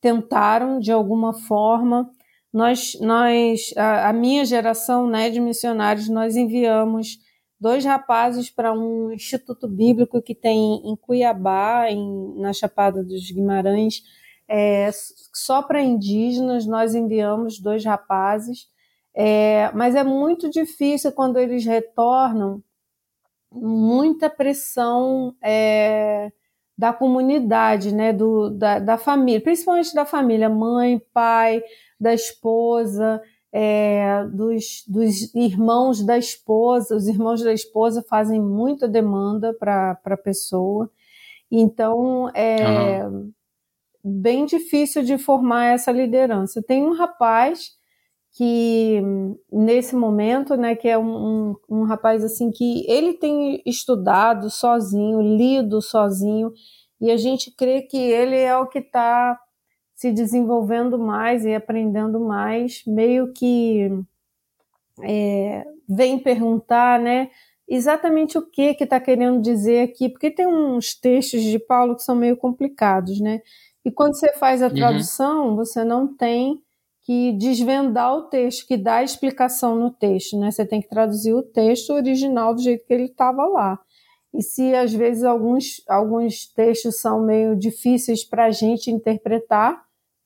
tentaram 0.00 0.78
de 0.78 0.92
alguma 0.92 1.32
forma. 1.32 2.10
Nós, 2.52 2.98
nós 3.00 3.72
a, 3.76 4.10
a 4.10 4.12
minha 4.12 4.44
geração 4.44 5.06
né, 5.06 5.30
de 5.30 5.40
missionários, 5.40 6.08
nós 6.08 6.36
enviamos 6.36 7.18
dois 7.58 7.84
rapazes 7.84 8.50
para 8.50 8.74
um 8.74 9.10
instituto 9.12 9.66
bíblico 9.66 10.20
que 10.20 10.34
tem 10.34 10.82
em 10.84 10.94
Cuiabá, 10.96 11.88
em, 11.88 12.34
na 12.38 12.52
Chapada 12.52 13.02
dos 13.02 13.30
Guimarães, 13.30 14.02
é, 14.46 14.90
só 15.32 15.62
para 15.62 15.80
indígenas. 15.80 16.66
Nós 16.66 16.94
enviamos 16.94 17.58
dois 17.58 17.82
rapazes 17.84 18.70
é, 19.14 19.70
mas 19.72 19.94
é 19.94 20.02
muito 20.02 20.50
difícil 20.50 21.12
quando 21.12 21.38
eles 21.38 21.64
retornam, 21.64 22.62
muita 23.50 24.30
pressão 24.30 25.34
é, 25.42 26.32
da 26.76 26.92
comunidade, 26.92 27.94
né, 27.94 28.12
do, 28.12 28.48
da, 28.50 28.78
da, 28.78 28.96
família, 28.96 29.40
principalmente 29.40 29.94
da 29.94 30.06
família, 30.06 30.48
mãe, 30.48 31.00
pai, 31.12 31.62
da 32.00 32.14
esposa, 32.14 33.20
é, 33.52 34.24
dos, 34.32 34.82
dos, 34.88 35.34
irmãos 35.34 36.02
da 36.02 36.16
esposa. 36.16 36.96
Os 36.96 37.06
irmãos 37.06 37.42
da 37.42 37.52
esposa 37.52 38.02
fazem 38.08 38.40
muita 38.40 38.88
demanda 38.88 39.52
para 39.52 39.98
a 40.02 40.16
pessoa. 40.16 40.90
Então, 41.50 42.30
é 42.34 43.06
uhum. 43.06 43.30
bem 44.02 44.46
difícil 44.46 45.02
de 45.02 45.18
formar 45.18 45.74
essa 45.74 45.92
liderança. 45.92 46.62
Tem 46.62 46.82
um 46.82 46.94
rapaz 46.94 47.76
que 48.32 49.02
nesse 49.52 49.94
momento, 49.94 50.56
né, 50.56 50.74
que 50.74 50.88
é 50.88 50.96
um, 50.96 51.50
um, 51.50 51.56
um, 51.68 51.82
rapaz 51.84 52.24
assim 52.24 52.50
que 52.50 52.90
ele 52.90 53.12
tem 53.14 53.62
estudado 53.66 54.48
sozinho, 54.48 55.20
lido 55.20 55.82
sozinho, 55.82 56.50
e 57.00 57.10
a 57.10 57.16
gente 57.16 57.54
crê 57.54 57.82
que 57.82 57.96
ele 57.96 58.36
é 58.36 58.56
o 58.56 58.66
que 58.66 58.78
está 58.78 59.38
se 59.94 60.10
desenvolvendo 60.10 60.98
mais 60.98 61.44
e 61.44 61.54
aprendendo 61.54 62.18
mais, 62.20 62.82
meio 62.86 63.32
que 63.34 63.90
é, 65.02 65.64
vem 65.86 66.18
perguntar, 66.18 66.98
né, 66.98 67.30
exatamente 67.68 68.38
o 68.38 68.50
que 68.50 68.74
que 68.74 68.84
está 68.84 68.98
querendo 68.98 69.42
dizer 69.42 69.82
aqui, 69.82 70.08
porque 70.08 70.30
tem 70.30 70.46
uns 70.46 70.94
textos 70.98 71.42
de 71.42 71.58
Paulo 71.58 71.96
que 71.96 72.02
são 72.02 72.16
meio 72.16 72.36
complicados, 72.36 73.20
né? 73.20 73.40
E 73.84 73.90
quando 73.90 74.14
você 74.14 74.32
faz 74.34 74.62
a 74.62 74.68
uhum. 74.68 74.74
tradução, 74.74 75.48
uhum. 75.48 75.56
você 75.56 75.84
não 75.84 76.14
tem 76.14 76.62
que 77.04 77.32
desvendar 77.32 78.14
o 78.14 78.22
texto, 78.28 78.66
que 78.66 78.76
dá 78.76 79.02
explicação 79.02 79.76
no 79.76 79.90
texto, 79.90 80.38
né? 80.38 80.50
Você 80.50 80.64
tem 80.64 80.80
que 80.80 80.88
traduzir 80.88 81.34
o 81.34 81.42
texto 81.42 81.90
original 81.90 82.54
do 82.54 82.62
jeito 82.62 82.86
que 82.86 82.92
ele 82.92 83.06
estava 83.06 83.44
lá. 83.46 83.78
E 84.34 84.42
se 84.42 84.74
às 84.74 84.92
vezes 84.92 85.24
alguns, 85.24 85.82
alguns 85.88 86.46
textos 86.54 87.00
são 87.00 87.24
meio 87.24 87.56
difíceis 87.56 88.24
para 88.24 88.46
a 88.46 88.50
gente 88.50 88.90
interpretar, 88.90 89.82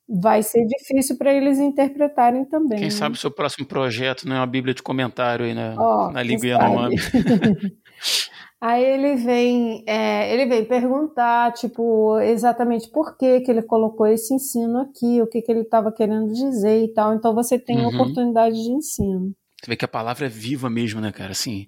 vai 0.08 0.42
ser 0.42 0.64
difícil 0.66 1.16
para 1.18 1.32
eles 1.32 1.58
interpretarem 1.58 2.44
também. 2.44 2.78
Quem 2.78 2.88
né? 2.88 2.90
sabe 2.90 3.16
o 3.16 3.18
seu 3.18 3.30
próximo 3.30 3.66
projeto 3.66 4.28
não 4.28 4.36
é 4.36 4.38
uma 4.38 4.46
Bíblia 4.46 4.74
de 4.74 4.82
comentário 4.82 5.44
aí 5.44 5.54
na, 5.54 5.74
oh, 5.76 6.12
na 6.12 6.22
língua 6.22 6.46
Yanomami. 6.46 6.96
Aí 8.60 8.82
ele 8.82 9.16
vem, 9.16 9.84
é, 9.86 10.32
ele 10.32 10.46
vem 10.46 10.64
perguntar, 10.64 11.52
tipo, 11.52 12.18
exatamente 12.20 12.88
por 12.90 13.16
que, 13.18 13.40
que 13.40 13.50
ele 13.50 13.62
colocou 13.62 14.06
esse 14.06 14.32
ensino 14.32 14.78
aqui, 14.78 15.20
o 15.20 15.26
que, 15.26 15.42
que 15.42 15.52
ele 15.52 15.60
estava 15.60 15.92
querendo 15.92 16.32
dizer 16.32 16.84
e 16.84 16.92
tal. 16.92 17.14
Então 17.14 17.34
você 17.34 17.58
tem 17.58 17.78
uhum. 17.78 17.88
oportunidade 17.88 18.56
de 18.56 18.70
ensino. 18.70 19.34
Você 19.60 19.70
vê 19.70 19.76
que 19.76 19.84
a 19.84 19.88
palavra 19.88 20.26
é 20.26 20.28
viva 20.28 20.70
mesmo, 20.70 21.00
né, 21.00 21.12
cara? 21.12 21.32
Assim, 21.32 21.66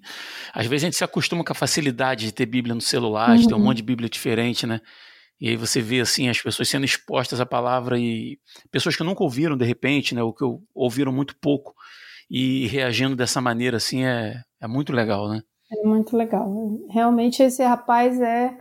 às 0.53 0.65
vezes 0.65 0.83
a 0.83 0.87
gente 0.87 0.97
se 0.97 1.03
acostuma 1.03 1.43
com 1.43 1.51
a 1.51 1.55
facilidade 1.55 2.25
de 2.25 2.31
ter 2.31 2.45
Bíblia 2.47 2.73
no 2.73 2.81
celular, 2.81 3.31
uhum. 3.31 3.37
de 3.37 3.47
ter 3.47 3.53
um 3.53 3.57
uhum. 3.57 3.63
monte 3.65 3.77
de 3.77 3.83
Bíblia 3.83 4.09
diferente, 4.09 4.65
né? 4.65 4.79
E 5.39 5.47
aí 5.47 5.55
você 5.55 5.81
vê, 5.81 5.99
assim, 5.99 6.27
as 6.27 6.41
pessoas 6.41 6.67
sendo 6.67 6.85
expostas 6.85 7.39
à 7.39 7.45
palavra 7.45 7.97
e 7.99 8.37
pessoas 8.71 8.95
que 8.95 9.03
nunca 9.03 9.23
ouviram, 9.23 9.55
de 9.55 9.63
repente, 9.63 10.13
né? 10.15 10.23
Ou 10.23 10.33
que 10.33 10.43
ouviram 10.73 11.11
muito 11.11 11.35
pouco 11.39 11.73
e 12.29 12.67
reagindo 12.67 13.15
dessa 13.15 13.39
maneira, 13.39 13.77
assim, 13.77 14.03
é, 14.05 14.41
é 14.61 14.67
muito 14.67 14.91
legal, 14.91 15.29
né? 15.29 15.41
É 15.71 15.83
muito 15.83 16.17
legal. 16.17 16.51
Realmente 16.89 17.43
esse 17.43 17.63
rapaz 17.63 18.19
é, 18.19 18.57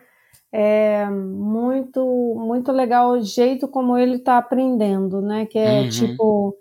é 0.52 1.08
muito 1.10 2.04
muito 2.36 2.70
legal 2.70 3.12
o 3.12 3.22
jeito 3.22 3.66
como 3.66 3.96
ele 3.96 4.16
está 4.16 4.38
aprendendo, 4.38 5.20
né? 5.22 5.46
Que 5.46 5.58
é 5.58 5.80
uhum. 5.80 5.88
tipo, 5.88 6.56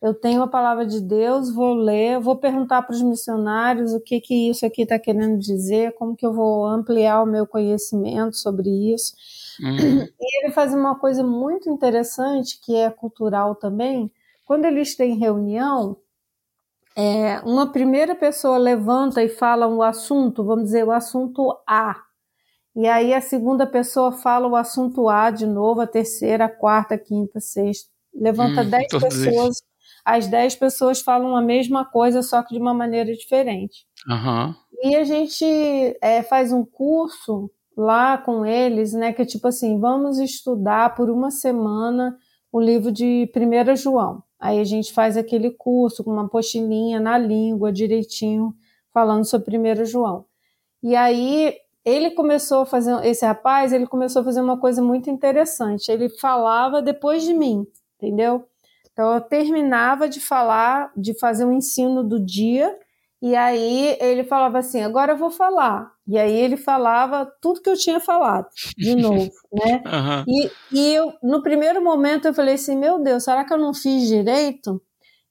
eu 0.00 0.14
tenho 0.14 0.42
a 0.42 0.48
palavra 0.48 0.86
de 0.86 1.00
Deus, 1.00 1.52
vou 1.52 1.74
ler, 1.74 2.20
vou 2.20 2.36
perguntar 2.36 2.82
para 2.82 2.94
os 2.94 3.02
missionários 3.02 3.92
o 3.92 4.00
que 4.00 4.20
que 4.20 4.50
isso 4.50 4.64
aqui 4.64 4.82
está 4.82 4.98
querendo 4.98 5.38
dizer, 5.38 5.94
como 5.94 6.14
que 6.14 6.24
eu 6.24 6.32
vou 6.32 6.64
ampliar 6.66 7.22
o 7.22 7.26
meu 7.26 7.46
conhecimento 7.46 8.36
sobre 8.36 8.70
isso. 8.94 9.14
Uhum. 9.60 10.06
E 10.20 10.44
ele 10.44 10.52
faz 10.52 10.72
uma 10.72 10.94
coisa 10.96 11.24
muito 11.24 11.68
interessante 11.68 12.60
que 12.64 12.76
é 12.76 12.90
cultural 12.90 13.56
também. 13.56 14.10
Quando 14.44 14.64
eles 14.64 14.96
têm 14.96 15.18
reunião, 15.18 15.96
é, 16.98 17.38
uma 17.44 17.70
primeira 17.70 18.12
pessoa 18.16 18.58
levanta 18.58 19.22
e 19.22 19.28
fala 19.28 19.68
um 19.68 19.80
assunto, 19.80 20.42
vamos 20.42 20.64
dizer, 20.64 20.84
o 20.84 20.90
assunto 20.90 21.56
A. 21.64 21.94
E 22.74 22.88
aí 22.88 23.14
a 23.14 23.20
segunda 23.20 23.68
pessoa 23.68 24.10
fala 24.10 24.48
o 24.48 24.56
assunto 24.56 25.08
A 25.08 25.30
de 25.30 25.46
novo, 25.46 25.80
a 25.80 25.86
terceira, 25.86 26.46
a 26.46 26.48
quarta, 26.48 26.96
a 26.96 26.98
quinta, 26.98 27.38
a 27.38 27.40
sexta. 27.40 27.88
Levanta 28.12 28.62
hum, 28.62 28.68
dez 28.68 28.88
pessoas, 28.88 29.56
isso. 29.56 29.62
as 30.04 30.26
dez 30.26 30.56
pessoas 30.56 31.00
falam 31.00 31.36
a 31.36 31.40
mesma 31.40 31.84
coisa, 31.84 32.20
só 32.20 32.42
que 32.42 32.54
de 32.54 32.60
uma 32.60 32.74
maneira 32.74 33.12
diferente. 33.12 33.86
Uhum. 34.08 34.52
E 34.82 34.96
a 34.96 35.04
gente 35.04 35.44
é, 36.02 36.24
faz 36.24 36.52
um 36.52 36.64
curso 36.64 37.48
lá 37.76 38.18
com 38.18 38.44
eles, 38.44 38.92
né? 38.92 39.12
Que 39.12 39.22
é 39.22 39.24
tipo 39.24 39.46
assim, 39.46 39.78
vamos 39.78 40.18
estudar 40.18 40.96
por 40.96 41.08
uma 41.10 41.30
semana 41.30 42.16
o 42.50 42.60
livro 42.60 42.90
de 42.90 43.30
1 43.36 43.76
João. 43.76 44.24
Aí 44.40 44.60
a 44.60 44.64
gente 44.64 44.92
faz 44.92 45.16
aquele 45.16 45.50
curso 45.50 46.04
com 46.04 46.10
uma 46.12 46.26
apostilinha 46.26 47.00
na 47.00 47.18
língua, 47.18 47.72
direitinho, 47.72 48.54
falando 48.92 49.24
sobre 49.24 49.58
1 49.58 49.84
João. 49.84 50.24
E 50.82 50.94
aí 50.94 51.54
ele 51.84 52.10
começou 52.10 52.60
a 52.60 52.66
fazer, 52.66 53.04
esse 53.04 53.24
rapaz, 53.24 53.72
ele 53.72 53.86
começou 53.86 54.22
a 54.22 54.24
fazer 54.24 54.40
uma 54.40 54.58
coisa 54.58 54.82
muito 54.82 55.10
interessante. 55.10 55.90
Ele 55.90 56.08
falava 56.08 56.82
depois 56.82 57.22
de 57.24 57.34
mim, 57.34 57.66
entendeu? 57.96 58.44
Então 58.92 59.14
eu 59.14 59.20
terminava 59.20 60.08
de 60.08 60.20
falar, 60.20 60.92
de 60.96 61.18
fazer 61.18 61.44
um 61.44 61.52
ensino 61.52 62.04
do 62.04 62.18
dia, 62.18 62.76
e 63.20 63.34
aí 63.34 63.96
ele 64.00 64.22
falava 64.24 64.58
assim: 64.58 64.82
agora 64.82 65.12
eu 65.12 65.16
vou 65.16 65.30
falar. 65.30 65.92
E 66.06 66.16
aí 66.16 66.32
ele 66.32 66.56
falava 66.56 67.30
tudo 67.40 67.60
que 67.60 67.68
eu 67.68 67.76
tinha 67.76 68.00
falado, 68.00 68.48
de 68.76 68.94
novo, 68.96 69.30
né? 69.52 69.82
Uhum. 69.84 70.24
E, 70.26 70.50
e 70.72 70.94
eu, 70.94 71.12
no 71.22 71.42
primeiro 71.42 71.82
momento 71.82 72.26
eu 72.26 72.34
falei 72.34 72.54
assim: 72.54 72.76
meu 72.76 72.98
Deus, 72.98 73.24
será 73.24 73.44
que 73.44 73.52
eu 73.52 73.58
não 73.58 73.74
fiz 73.74 74.06
direito? 74.06 74.80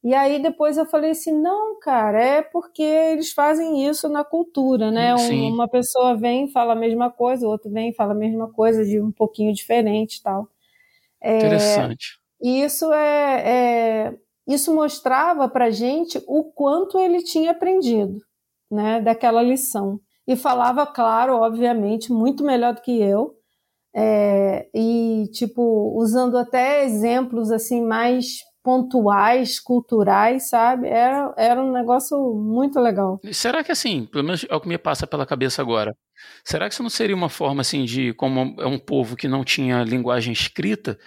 E 0.03 0.13
aí 0.13 0.41
depois 0.41 0.77
eu 0.77 0.85
falei 0.85 1.11
assim: 1.11 1.33
não, 1.33 1.79
cara, 1.79 2.21
é 2.21 2.41
porque 2.41 2.83
eles 2.83 3.31
fazem 3.31 3.87
isso 3.87 4.09
na 4.09 4.23
cultura, 4.23 4.91
né? 4.91 5.15
Um, 5.15 5.53
uma 5.53 5.67
pessoa 5.67 6.15
vem 6.15 6.49
fala 6.49 6.73
a 6.73 6.75
mesma 6.75 7.09
coisa, 7.09 7.47
o 7.47 7.49
outro 7.49 7.71
vem 7.71 7.93
fala 7.93 8.11
a 8.11 8.17
mesma 8.17 8.51
coisa, 8.51 8.83
de 8.83 9.01
um 9.01 9.11
pouquinho 9.11 9.53
diferente 9.53 10.21
tal. 10.21 10.47
É, 11.21 11.37
Interessante. 11.37 12.19
E 12.41 12.61
isso 12.63 12.91
é, 12.93 13.43
é 13.45 14.13
isso 14.47 14.73
mostrava 14.73 15.49
para 15.49 15.69
gente 15.69 16.21
o 16.27 16.43
quanto 16.43 16.99
ele 16.99 17.21
tinha 17.21 17.51
aprendido, 17.51 18.19
né, 18.71 19.01
daquela 19.01 19.41
lição. 19.41 19.99
E 20.27 20.35
falava, 20.35 20.85
claro, 20.85 21.35
obviamente, 21.35 22.11
muito 22.11 22.43
melhor 22.43 22.73
do 22.73 22.81
que 22.81 23.01
eu, 23.01 23.35
é, 23.95 24.67
e 24.73 25.29
tipo 25.33 25.93
usando 25.97 26.37
até 26.37 26.85
exemplos 26.85 27.49
assim 27.51 27.81
mais 27.83 28.43
pontuais, 28.67 29.61
culturais, 29.61 30.49
sabe? 30.49 30.89
Era, 30.89 31.33
era 31.37 31.63
um 31.63 31.71
negócio 31.71 32.17
muito 32.35 32.81
legal. 32.81 33.17
Será 33.31 33.63
que 33.63 33.71
assim, 33.71 34.05
pelo 34.05 34.25
menos 34.25 34.45
é 34.49 34.53
o 34.53 34.59
que 34.59 34.67
me 34.67 34.77
passa 34.77 35.07
pela 35.07 35.25
cabeça 35.25 35.61
agora, 35.61 35.95
será 36.43 36.67
que 36.67 36.73
isso 36.73 36.83
não 36.83 36.89
seria 36.89 37.15
uma 37.15 37.29
forma 37.29 37.61
assim 37.61 37.85
de, 37.85 38.13
como 38.13 38.61
é 38.61 38.67
um 38.67 38.77
povo 38.77 39.15
que 39.15 39.27
não 39.27 39.45
tinha 39.45 39.83
linguagem 39.83 40.33
escrita, 40.33 40.99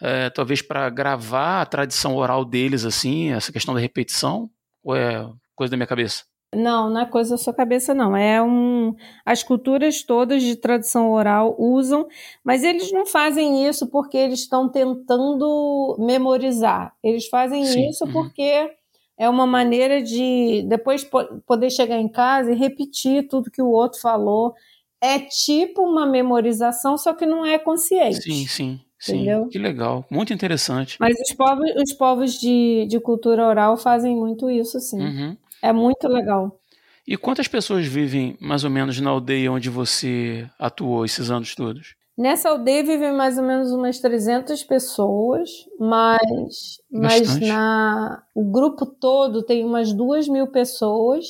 é, 0.00 0.30
talvez 0.30 0.62
para 0.62 0.88
gravar 0.90 1.62
a 1.62 1.66
tradição 1.66 2.16
oral 2.16 2.44
deles, 2.44 2.84
assim, 2.84 3.32
essa 3.32 3.52
questão 3.52 3.74
da 3.74 3.80
repetição? 3.80 4.50
Ou 4.82 4.96
é 4.96 5.28
coisa 5.54 5.70
da 5.70 5.76
minha 5.76 5.86
cabeça? 5.86 6.24
Não, 6.54 6.88
não 6.88 7.00
é 7.00 7.06
coisa 7.06 7.30
da 7.30 7.36
sua 7.36 7.52
cabeça, 7.52 7.92
não. 7.92 8.16
É 8.16 8.42
um. 8.42 8.94
As 9.24 9.42
culturas 9.42 10.02
todas 10.02 10.42
de 10.42 10.56
tradição 10.56 11.10
oral 11.10 11.56
usam, 11.58 12.06
mas 12.44 12.62
eles 12.62 12.92
não 12.92 13.04
fazem 13.04 13.66
isso 13.66 13.86
porque 13.88 14.16
eles 14.16 14.40
estão 14.40 14.68
tentando 14.68 15.96
memorizar. 15.98 16.94
Eles 17.02 17.26
fazem 17.28 17.64
Sim. 17.64 17.90
isso 17.90 18.04
uhum. 18.04 18.12
porque 18.12 18.70
é 19.18 19.28
uma 19.28 19.46
maneira 19.46 20.02
de 20.02 20.64
depois 20.68 21.06
poder 21.46 21.70
chegar 21.70 21.98
em 21.98 22.08
casa 22.08 22.52
e 22.52 22.56
repetir 22.56 23.28
tudo 23.28 23.50
que 23.50 23.62
o 23.62 23.70
outro 23.70 24.00
falou. 24.00 24.54
É 25.00 25.18
tipo 25.18 25.82
uma 25.82 26.06
memorização, 26.06 26.96
só 26.96 27.12
que 27.12 27.26
não 27.26 27.44
é 27.44 27.58
consciente. 27.58 28.22
Sim, 28.22 28.46
sim. 28.46 28.80
Sim, 29.06 29.22
entendeu? 29.22 29.48
que 29.48 29.58
legal, 29.58 30.04
muito 30.10 30.32
interessante. 30.32 30.96
Mas 30.98 31.14
os 31.20 31.34
povos, 31.36 31.70
os 31.76 31.92
povos 31.92 32.32
de, 32.34 32.86
de 32.88 33.00
cultura 33.00 33.46
oral 33.46 33.76
fazem 33.76 34.16
muito 34.16 34.50
isso, 34.50 34.78
sim. 34.80 35.00
Uhum. 35.00 35.36
É 35.62 35.72
muito 35.72 36.08
legal. 36.08 36.60
E 37.06 37.16
quantas 37.16 37.46
pessoas 37.46 37.86
vivem 37.86 38.36
mais 38.40 38.64
ou 38.64 38.70
menos 38.70 39.00
na 39.00 39.10
aldeia 39.10 39.52
onde 39.52 39.70
você 39.70 40.48
atuou 40.58 41.04
esses 41.04 41.30
anos 41.30 41.54
todos? 41.54 41.94
Nessa 42.18 42.48
aldeia 42.48 42.82
vivem 42.82 43.12
mais 43.12 43.36
ou 43.36 43.44
menos 43.44 43.70
umas 43.70 44.00
300 44.00 44.64
pessoas, 44.64 45.50
mas, 45.78 46.80
mas 46.90 47.38
na, 47.40 48.22
o 48.34 48.42
grupo 48.50 48.86
todo 48.86 49.42
tem 49.42 49.64
umas 49.64 49.92
2 49.92 50.26
mil 50.26 50.46
pessoas 50.46 51.26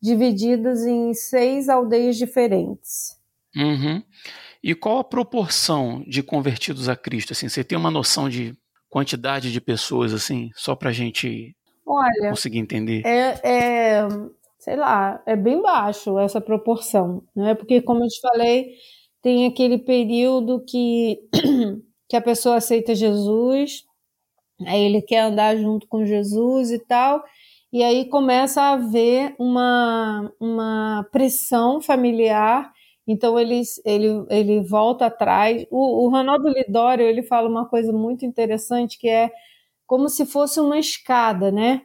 divididas 0.00 0.84
em 0.84 1.14
seis 1.14 1.68
aldeias 1.68 2.16
diferentes. 2.16 3.18
Uhum. 3.56 4.02
E 4.62 4.74
qual 4.74 4.98
a 4.98 5.04
proporção 5.04 6.02
de 6.06 6.22
convertidos 6.22 6.88
a 6.88 6.96
Cristo? 6.96 7.32
Assim, 7.32 7.48
você 7.48 7.62
tem 7.62 7.78
uma 7.78 7.90
noção 7.90 8.28
de 8.28 8.54
quantidade 8.88 9.52
de 9.52 9.60
pessoas, 9.60 10.12
assim, 10.12 10.50
só 10.54 10.74
para 10.74 10.90
a 10.90 10.92
gente 10.92 11.54
Olha, 11.86 12.30
conseguir 12.30 12.58
entender? 12.58 13.02
É, 13.06 13.40
é, 13.44 14.08
sei 14.58 14.76
lá, 14.76 15.22
é 15.26 15.36
bem 15.36 15.62
baixo 15.62 16.18
essa 16.18 16.40
proporção, 16.40 17.22
né? 17.36 17.54
Porque, 17.54 17.80
como 17.80 18.02
eu 18.02 18.08
te 18.08 18.20
falei, 18.20 18.72
tem 19.22 19.46
aquele 19.46 19.78
período 19.78 20.64
que, 20.66 21.18
que 22.08 22.16
a 22.16 22.20
pessoa 22.20 22.56
aceita 22.56 22.94
Jesus, 22.94 23.84
aí 24.66 24.82
ele 24.82 25.02
quer 25.02 25.20
andar 25.20 25.56
junto 25.56 25.86
com 25.86 26.04
Jesus 26.04 26.70
e 26.70 26.78
tal, 26.78 27.22
e 27.72 27.82
aí 27.82 28.08
começa 28.08 28.62
a 28.62 28.72
haver 28.72 29.34
uma, 29.38 30.32
uma 30.40 31.06
pressão 31.12 31.80
familiar 31.80 32.72
então 33.08 33.40
ele, 33.40 33.62
ele, 33.86 34.26
ele 34.28 34.60
volta 34.60 35.06
atrás. 35.06 35.66
O, 35.70 36.04
o 36.06 36.10
Ronaldo 36.10 36.48
Lidório 36.50 37.06
ele 37.06 37.22
fala 37.22 37.48
uma 37.48 37.66
coisa 37.66 37.90
muito 37.90 38.26
interessante 38.26 38.98
que 38.98 39.08
é 39.08 39.32
como 39.86 40.10
se 40.10 40.26
fosse 40.26 40.60
uma 40.60 40.78
escada, 40.78 41.50
né? 41.50 41.82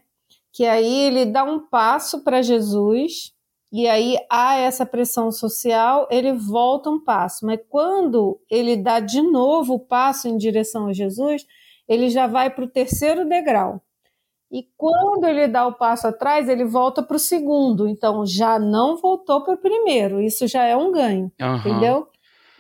Que 0.51 0.65
aí 0.65 1.07
ele 1.07 1.26
dá 1.26 1.45
um 1.45 1.59
passo 1.67 2.24
para 2.24 2.41
Jesus 2.41 3.34
e 3.71 3.88
aí 3.88 4.17
há 4.30 4.57
essa 4.57 4.86
pressão 4.86 5.32
social, 5.32 6.07
ele 6.11 6.34
volta 6.34 6.89
um 6.89 7.03
passo. 7.03 7.45
Mas 7.45 7.59
quando 7.69 8.39
ele 8.51 8.76
dá 8.76 8.99
de 8.99 9.21
novo 9.21 9.76
o 9.76 9.80
passo 9.80 10.28
em 10.28 10.38
direção 10.38 10.88
a 10.88 10.93
Jesus, 10.93 11.45
ele 11.88 12.09
já 12.09 12.28
vai 12.28 12.49
para 12.49 12.65
o 12.65 12.69
terceiro 12.69 13.28
degrau. 13.28 13.82
E 14.54 14.68
quando 14.78 15.26
ele 15.26 15.47
dá 15.47 15.66
o 15.66 15.74
passo 15.74 16.06
atrás, 16.06 16.47
ele 16.47 16.64
volta 16.64 17.01
para 17.01 17.16
o 17.16 17.20
segundo. 17.20 17.88
Então 17.88 18.24
já 18.24 18.60
não 18.60 18.97
voltou 18.97 19.41
para 19.41 19.56
o 19.56 19.58
primeiro. 19.58 20.22
Isso 20.22 20.47
já 20.47 20.64
é 20.64 20.78
um 20.78 20.91
ganho, 20.91 21.32
uhum. 21.41 21.56
entendeu? 21.56 22.08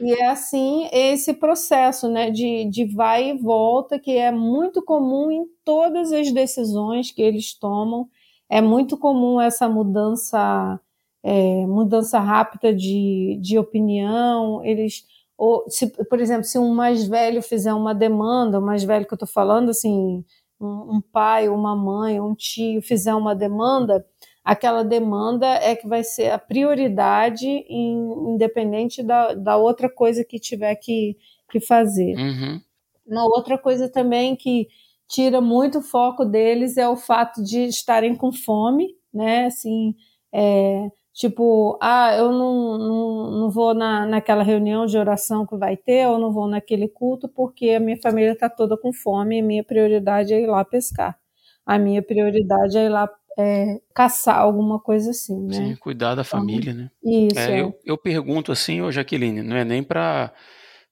E 0.01 0.11
é 0.11 0.25
assim 0.25 0.89
esse 0.91 1.35
processo 1.35 2.09
né, 2.09 2.31
de, 2.31 2.65
de 2.65 2.83
vai 2.83 3.29
e 3.29 3.37
volta, 3.37 3.99
que 3.99 4.17
é 4.17 4.31
muito 4.31 4.81
comum 4.81 5.29
em 5.29 5.45
todas 5.63 6.11
as 6.11 6.31
decisões 6.31 7.11
que 7.11 7.21
eles 7.21 7.53
tomam. 7.53 8.09
É 8.49 8.59
muito 8.59 8.97
comum 8.97 9.39
essa 9.39 9.69
mudança, 9.69 10.79
é, 11.21 11.65
mudança 11.67 12.19
rápida 12.19 12.73
de, 12.73 13.37
de 13.39 13.59
opinião. 13.59 14.65
Eles, 14.65 15.05
ou, 15.37 15.63
se, 15.69 15.87
por 16.05 16.19
exemplo, 16.19 16.43
se 16.43 16.57
um 16.57 16.73
mais 16.73 17.07
velho 17.07 17.43
fizer 17.43 17.73
uma 17.73 17.93
demanda, 17.93 18.57
o 18.57 18.65
mais 18.65 18.83
velho 18.83 19.05
que 19.05 19.13
eu 19.13 19.15
estou 19.15 19.29
falando, 19.29 19.69
assim, 19.69 20.25
um, 20.65 21.01
pai, 21.01 21.49
uma 21.49 21.75
mãe, 21.75 22.19
um 22.19 22.35
tio 22.35 22.81
fizer 22.81 23.13
uma 23.13 23.35
demanda, 23.35 24.05
aquela 24.43 24.83
demanda 24.83 25.47
é 25.47 25.75
que 25.75 25.87
vai 25.87 26.03
ser 26.03 26.31
a 26.31 26.37
prioridade, 26.37 27.47
independente 27.69 29.01
da, 29.01 29.33
da 29.33 29.57
outra 29.57 29.89
coisa 29.89 30.23
que 30.23 30.39
tiver 30.39 30.75
que, 30.75 31.17
que 31.49 31.59
fazer. 31.59 32.15
Uhum. 32.15 32.61
Uma 33.05 33.25
outra 33.25 33.57
coisa 33.57 33.89
também 33.89 34.35
que 34.35 34.67
tira 35.07 35.39
muito 35.39 35.81
foco 35.81 36.25
deles 36.25 36.77
é 36.77 36.87
o 36.87 36.95
fato 36.95 37.43
de 37.43 37.65
estarem 37.65 38.15
com 38.15 38.31
fome, 38.31 38.95
né? 39.13 39.45
Assim, 39.45 39.95
é, 40.33 40.89
tipo, 41.13 41.77
ah, 41.81 42.15
eu 42.15 42.31
não, 42.31 42.77
não, 42.77 43.31
não 43.31 43.49
vou 43.49 43.73
na, 43.73 44.05
naquela 44.05 44.43
reunião 44.43 44.85
de 44.85 44.97
oração 44.97 45.45
que 45.45 45.55
vai 45.55 45.77
ter, 45.77 46.07
ou 46.07 46.17
não 46.17 46.31
vou 46.31 46.47
naquele 46.47 46.87
culto 46.87 47.29
porque 47.29 47.69
a 47.71 47.79
minha 47.79 47.97
família 48.01 48.31
está 48.31 48.49
toda 48.49 48.75
com 48.75 48.91
fome 48.91 49.37
e 49.37 49.41
a 49.41 49.43
minha 49.43 49.63
prioridade 49.63 50.33
é 50.33 50.41
ir 50.41 50.47
lá 50.47 50.65
pescar. 50.65 51.17
A 51.65 51.77
minha 51.77 52.01
prioridade 52.01 52.77
é 52.77 52.85
ir 52.85 52.89
lá 52.89 53.09
é, 53.37 53.79
caçar 53.93 54.37
alguma 54.37 54.79
coisa 54.79 55.11
assim, 55.11 55.39
né? 55.47 55.53
Sim, 55.53 55.75
cuidar 55.75 56.15
da 56.15 56.23
então, 56.23 56.39
família, 56.39 56.73
né? 56.73 56.89
Isso. 57.03 57.39
É, 57.39 57.61
eu, 57.61 57.79
eu 57.85 57.97
pergunto 57.97 58.51
assim, 58.51 58.81
ô 58.81 58.91
Jaqueline, 58.91 59.41
não 59.41 59.55
é 59.55 59.63
nem 59.63 59.83
para 59.83 60.33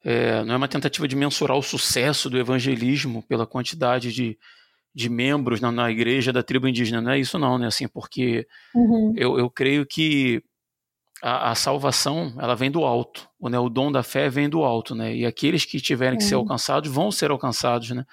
é, 0.03 0.43
não 0.43 0.53
é 0.55 0.57
uma 0.57 0.67
tentativa 0.67 1.07
de 1.07 1.15
mensurar 1.15 1.57
o 1.57 1.61
sucesso 1.61 2.29
do 2.29 2.37
evangelismo 2.37 3.23
pela 3.23 3.45
quantidade 3.45 4.11
de, 4.11 4.37
de 4.93 5.09
membros 5.09 5.61
na, 5.61 5.71
na 5.71 5.89
igreja 5.89 6.33
da 6.33 6.43
tribo 6.43 6.67
indígena, 6.67 7.01
não 7.01 7.11
é 7.11 7.19
isso 7.19 7.39
não, 7.39 7.57
né? 7.57 7.67
Assim, 7.67 7.87
porque 7.87 8.47
uhum. 8.75 9.13
eu, 9.15 9.39
eu 9.39 9.49
creio 9.49 9.85
que 9.85 10.43
a, 11.21 11.51
a, 11.51 11.55
salvação 11.55 12.33
ela 12.37 12.55
vem 12.55 12.69
do 12.69 12.83
alto, 12.83 13.27
né? 13.41 13.57
o 13.57 13.69
dom 13.69 13.91
da 13.91 14.03
fé 14.03 14.29
vem 14.29 14.49
do 14.49 14.63
alto, 14.63 14.93
né? 14.93 15.15
E 15.15 15.25
aqueles 15.25 15.63
que 15.63 15.79
tiverem 15.79 16.17
que 16.17 16.23
ser 16.23 16.35
alcançados 16.35 16.91
vão 16.91 17.11
ser 17.11 17.31
alcançados, 17.31 17.91
né? 17.91 18.05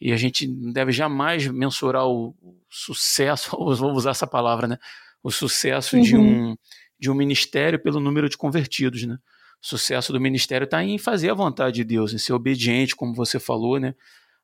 E 0.00 0.12
a 0.12 0.16
gente 0.16 0.46
não 0.46 0.72
deve 0.72 0.92
jamais 0.92 1.46
mensurar 1.48 2.06
o 2.06 2.34
sucesso, 2.70 3.50
vamos 3.76 3.98
usar 3.98 4.10
essa 4.10 4.26
palavra, 4.26 4.66
né? 4.66 4.78
O 5.22 5.30
sucesso 5.30 5.96
uhum. 5.96 6.02
de, 6.02 6.16
um, 6.16 6.56
de 6.98 7.10
um 7.10 7.14
ministério 7.14 7.78
pelo 7.78 8.00
número 8.00 8.28
de 8.28 8.38
convertidos, 8.38 9.02
né? 9.04 9.18
O 9.62 9.66
sucesso 9.66 10.12
do 10.12 10.20
ministério 10.20 10.64
está 10.64 10.82
em 10.82 10.98
fazer 10.98 11.30
a 11.30 11.34
vontade 11.34 11.76
de 11.76 11.84
Deus, 11.84 12.12
em 12.12 12.18
ser 12.18 12.32
obediente, 12.32 12.94
como 12.94 13.14
você 13.14 13.40
falou, 13.40 13.80
né? 13.80 13.94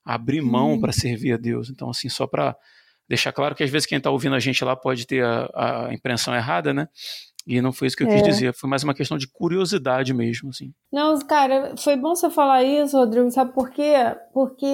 Abrir 0.05 0.41
mão 0.41 0.73
uhum. 0.73 0.81
para 0.81 0.93
servir 0.93 1.33
a 1.33 1.37
Deus. 1.37 1.71
Então, 1.71 1.91
assim, 1.91 2.09
só 2.09 2.27
para 2.27 2.57
deixar 3.09 3.33
claro 3.33 3.55
que 3.55 3.63
às 3.63 3.71
vezes 3.71 3.87
quem 3.87 3.99
está 3.99 4.11
ouvindo 4.11 4.35
a 4.35 4.41
gente 4.41 4.65
lá 4.65 4.75
pode 4.75 5.07
ter 5.07 5.25
a, 5.25 5.87
a 5.89 5.95
impressão 5.95 6.35
errada, 6.35 6.73
né? 6.73 6.89
E 7.47 7.61
não 7.61 7.73
foi 7.73 7.89
isso 7.89 7.97
que 7.97 8.05
eu 8.05 8.09
é. 8.09 8.15
quis 8.15 8.23
dizer, 8.23 8.55
foi 8.55 8.71
mais 8.71 8.85
uma 8.85 8.95
questão 8.95 9.19
de 9.19 9.27
curiosidade 9.31 10.15
mesmo, 10.15 10.51
assim. 10.51 10.73
Não, 10.93 11.19
cara, 11.21 11.75
foi 11.77 11.97
bom 11.97 12.15
você 12.15 12.31
falar 12.31 12.63
isso, 12.63 12.97
Rodrigo, 12.97 13.31
sabe 13.31 13.53
por 13.53 13.71
quê? 13.71 13.95
Porque 14.33 14.65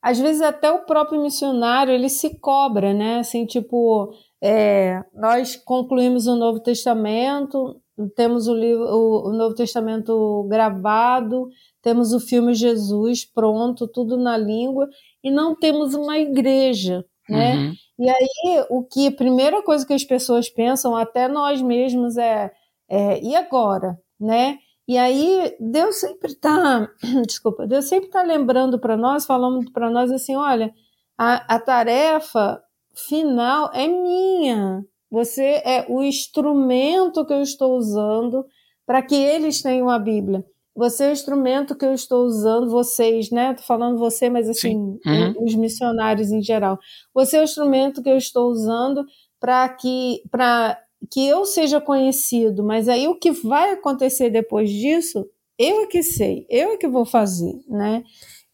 às 0.00 0.18
vezes 0.20 0.40
até 0.40 0.70
o 0.70 0.84
próprio 0.84 1.20
missionário 1.20 1.92
ele 1.92 2.08
se 2.08 2.38
cobra, 2.38 2.94
né? 2.94 3.18
Assim, 3.18 3.44
tipo, 3.44 4.12
é, 4.40 5.02
nós 5.12 5.56
concluímos 5.56 6.28
o 6.28 6.36
Novo 6.36 6.60
Testamento, 6.60 7.80
temos 8.14 8.46
o, 8.46 8.54
livro, 8.54 8.84
o, 8.84 9.30
o, 9.30 9.32
Novo 9.32 9.54
Testamento 9.54 10.46
gravado, 10.48 11.48
temos 11.86 12.12
o 12.12 12.18
filme 12.18 12.52
Jesus 12.52 13.24
pronto, 13.24 13.86
tudo 13.86 14.16
na 14.16 14.36
língua, 14.36 14.88
e 15.22 15.30
não 15.30 15.54
temos 15.54 15.94
uma 15.94 16.18
igreja, 16.18 17.04
né? 17.28 17.54
Uhum. 17.54 17.74
E 18.00 18.10
aí, 18.10 18.66
o 18.68 18.82
que 18.82 19.06
a 19.06 19.12
primeira 19.12 19.62
coisa 19.62 19.86
que 19.86 19.92
as 19.92 20.02
pessoas 20.02 20.50
pensam, 20.50 20.96
até 20.96 21.28
nós 21.28 21.62
mesmos, 21.62 22.16
é, 22.16 22.50
é 22.90 23.22
e 23.22 23.36
agora, 23.36 23.96
né? 24.18 24.58
E 24.88 24.98
aí 24.98 25.54
Deus 25.60 26.00
sempre 26.00 26.32
está, 26.32 26.90
desculpa, 27.24 27.68
Deus 27.68 27.84
sempre 27.84 28.08
está 28.08 28.20
lembrando 28.20 28.80
para 28.80 28.96
nós, 28.96 29.24
falando 29.24 29.70
para 29.70 29.88
nós 29.88 30.10
assim, 30.10 30.34
olha, 30.34 30.74
a, 31.16 31.54
a 31.54 31.60
tarefa 31.60 32.60
final 32.96 33.70
é 33.72 33.86
minha. 33.86 34.84
Você 35.08 35.62
é 35.64 35.86
o 35.88 36.02
instrumento 36.02 37.24
que 37.24 37.32
eu 37.32 37.42
estou 37.42 37.76
usando 37.76 38.44
para 38.84 39.02
que 39.02 39.14
eles 39.14 39.62
tenham 39.62 39.88
a 39.88 40.00
Bíblia. 40.00 40.44
Você 40.76 41.04
é 41.04 41.08
o 41.08 41.12
instrumento 41.12 41.74
que 41.74 41.84
eu 41.84 41.94
estou 41.94 42.26
usando, 42.26 42.70
vocês, 42.70 43.30
né? 43.30 43.54
Tô 43.54 43.62
falando 43.62 43.98
você, 43.98 44.28
mas 44.28 44.48
assim, 44.48 44.76
uhum. 44.76 45.44
os 45.44 45.54
missionários 45.54 46.30
em 46.30 46.42
geral. 46.42 46.78
Você 47.14 47.38
é 47.38 47.40
o 47.40 47.44
instrumento 47.44 48.02
que 48.02 48.10
eu 48.10 48.16
estou 48.16 48.50
usando 48.50 49.04
para 49.40 49.68
que 49.70 50.22
para 50.30 50.78
que 51.10 51.26
eu 51.26 51.44
seja 51.44 51.80
conhecido, 51.80 52.64
mas 52.64 52.88
aí 52.88 53.06
o 53.06 53.18
que 53.18 53.30
vai 53.30 53.72
acontecer 53.72 54.30
depois 54.30 54.70
disso, 54.70 55.26
eu 55.58 55.82
é 55.82 55.86
que 55.86 56.02
sei, 56.02 56.46
eu 56.50 56.72
é 56.72 56.76
que 56.76 56.88
vou 56.88 57.04
fazer, 57.04 57.54
né? 57.68 58.02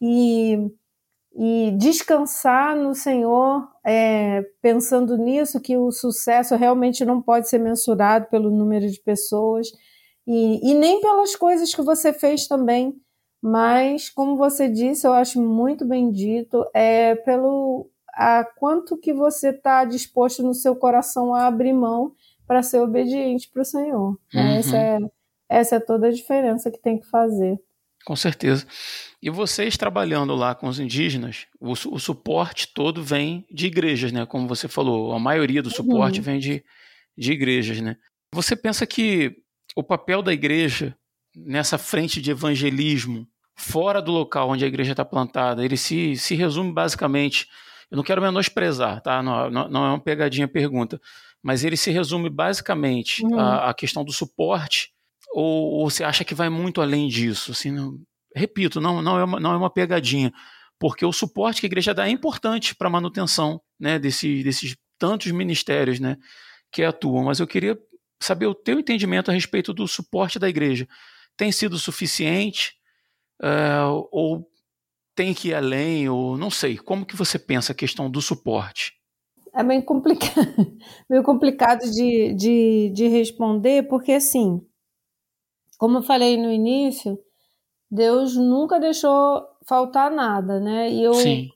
E, 0.01 0.59
e 1.35 1.73
descansar 1.79 2.77
no 2.77 2.95
Senhor, 2.95 3.67
é, 3.85 4.43
pensando 4.61 5.17
nisso, 5.17 5.61
que 5.61 5.77
o 5.77 5.91
sucesso 5.91 6.55
realmente 6.57 7.05
não 7.05 7.23
pode 7.23 7.49
ser 7.49 7.59
mensurado 7.59 8.27
pelo 8.29 8.51
número 8.51 8.89
de 8.89 9.01
pessoas 9.01 9.69
e, 10.27 10.71
e 10.71 10.75
nem 10.75 11.01
pelas 11.01 11.35
coisas 11.37 11.75
que 11.75 11.83
você 11.83 12.13
fez 12.13 12.47
também, 12.47 12.95
mas, 13.43 14.09
como 14.09 14.37
você 14.37 14.69
disse, 14.69 15.07
eu 15.07 15.13
acho 15.13 15.43
muito 15.43 15.85
bem 15.85 16.13
dito, 16.13 16.65
é 16.73 17.17
pelo 17.17 17.91
a 18.15 18.45
quanto 18.45 18.97
que 18.97 19.13
você 19.13 19.49
está 19.49 19.85
disposto 19.85 20.43
no 20.43 20.55
seu 20.55 20.77
coração 20.77 21.35
a 21.35 21.47
abrir 21.47 21.73
mão 21.73 22.13
para 22.47 22.63
ser 22.63 22.81
obediente 22.81 23.49
para 23.49 23.63
o 23.63 23.65
Senhor. 23.65 24.19
Né? 24.33 24.43
Uhum. 24.43 24.57
Essa, 24.59 24.77
é, 24.77 24.99
essa 25.49 25.77
é 25.77 25.81
toda 25.81 26.09
a 26.09 26.13
diferença 26.13 26.71
que 26.71 26.79
tem 26.79 26.99
que 26.99 27.07
fazer. 27.07 27.59
Com 28.05 28.15
certeza. 28.15 28.67
E 29.23 29.31
vocês 29.31 29.77
trabalhando 29.77 30.35
lá 30.35 30.55
com 30.55 30.69
os 30.69 30.79
indígenas, 30.79 31.47
o, 31.61 31.73
o, 31.73 31.99
suporte 31.99 32.69
todo 32.75 33.03
vem 33.03 33.47
de 33.51 33.67
igrejas, 33.67 34.13
né? 34.13 34.27
Como 34.27 34.49
você 34.49 34.67
falou, 34.69 35.13
a 35.13 35.21
maioria 35.21 35.63
do 35.63 35.71
suporte 35.71 36.19
uhum. 36.19 36.25
vem 36.25 36.39
de, 36.41 36.65
de 37.17 37.33
igrejas, 37.33 37.81
né? 37.81 37.97
Você 38.35 38.57
pensa 38.57 38.87
que 38.87 39.42
o 39.77 39.83
papel 39.83 40.23
da 40.23 40.33
igreja 40.33 40.97
nessa 41.35 41.79
frente 41.79 42.21
de 42.21 42.31
evangelismo, 42.31 43.27
fora 43.57 44.03
do 44.03 44.13
local 44.13 44.51
onde 44.51 44.65
a 44.65 44.69
igreja 44.69 44.93
está 44.93 45.05
plantada, 45.05 45.65
ele 45.65 45.77
se, 45.77 46.17
se 46.17 46.35
resume 46.35 46.73
basicamente. 46.73 47.47
Eu 47.91 47.97
não 47.97 48.05
quero 48.05 48.23
menosprezar, 48.23 49.03
tá? 49.03 49.23
Não, 49.23 49.51
não, 49.51 49.69
não 49.69 49.85
é 49.85 49.89
uma 49.89 50.01
pegadinha 50.01 50.49
pergunta 50.49 51.01
mas 51.43 51.65
ele 51.65 51.77
se 51.77 51.91
resume 51.91 52.31
basicamente 52.31 53.25
uhum. 53.25 53.39
à, 53.39 53.71
à, 53.71 53.75
questão 53.75 54.05
do 54.05 54.13
suporte, 54.13 54.93
ou, 55.33 55.73
ou, 55.73 55.91
você 55.91 56.05
acha 56.05 56.25
que 56.25 56.35
vai 56.35 56.49
muito 56.49 56.81
além 56.81 57.09
disso? 57.09 57.51
Assim, 57.51 57.73
não, 57.73 57.99
repito, 58.35 58.81
não, 58.81 59.03
não, 59.03 59.19
é 59.19 59.25
uma, 59.25 59.41
não 59.41 59.53
é 59.53 59.57
uma 59.57 59.71
pegadinha, 59.71 60.33
porque 60.79 61.05
o 61.05 61.13
suporte 61.13 61.61
que 61.61 61.67
a 61.67 61.69
igreja 61.69 61.93
dá 61.93 62.07
é 62.07 62.11
importante 62.11 62.75
para 62.75 62.87
a 62.87 62.91
manutenção 62.91 63.61
né, 63.81 63.99
desse, 63.99 64.43
desses 64.45 64.77
tantos 64.99 65.33
ministérios 65.33 65.99
né, 65.99 66.17
que 66.71 66.85
atuam, 66.85 67.25
mas 67.25 67.41
eu 67.41 67.47
queria 67.47 67.77
saber 68.25 68.47
o 68.47 68.55
teu 68.55 68.79
entendimento 68.79 69.31
a 69.31 69.35
respeito 69.35 69.73
do 69.73 69.87
suporte 69.87 70.39
da 70.39 70.49
igreja. 70.49 70.89
Tem 71.37 71.51
sido 71.51 71.79
suficiente? 71.79 72.75
Uh, 73.43 74.09
ou 74.11 74.51
tem 75.15 75.35
que 75.35 75.49
ir 75.49 75.55
além? 75.55 76.09
Ou 76.09 76.37
não 76.37 76.51
sei. 76.51 76.79
Como 76.79 77.07
que 77.07 77.17
você 77.17 77.39
pensa 77.39 77.73
a 77.73 77.77
questão 77.77 78.11
do 78.11 78.21
suporte? 78.21 78.93
é 79.55 79.63
meio 79.63 79.85
complicado, 79.85 80.33
meio 81.09 81.23
complicado 81.23 81.83
de, 81.91 82.35
de, 82.35 82.91
de 82.95 83.07
responder, 83.09 83.87
porque 83.89 84.13
assim, 84.13 84.65
como 85.79 85.99
eu 85.99 86.03
falei 86.03 86.37
no 86.37 86.51
início, 86.51 87.19
Deus 87.91 88.35
nunca 88.35 88.81
deixou 88.81 89.47
faltar 89.67 90.11
nada, 90.11 90.59
né? 90.59 90.91
E 90.91 91.03
eu 91.03 91.15
Sim. 91.15 91.49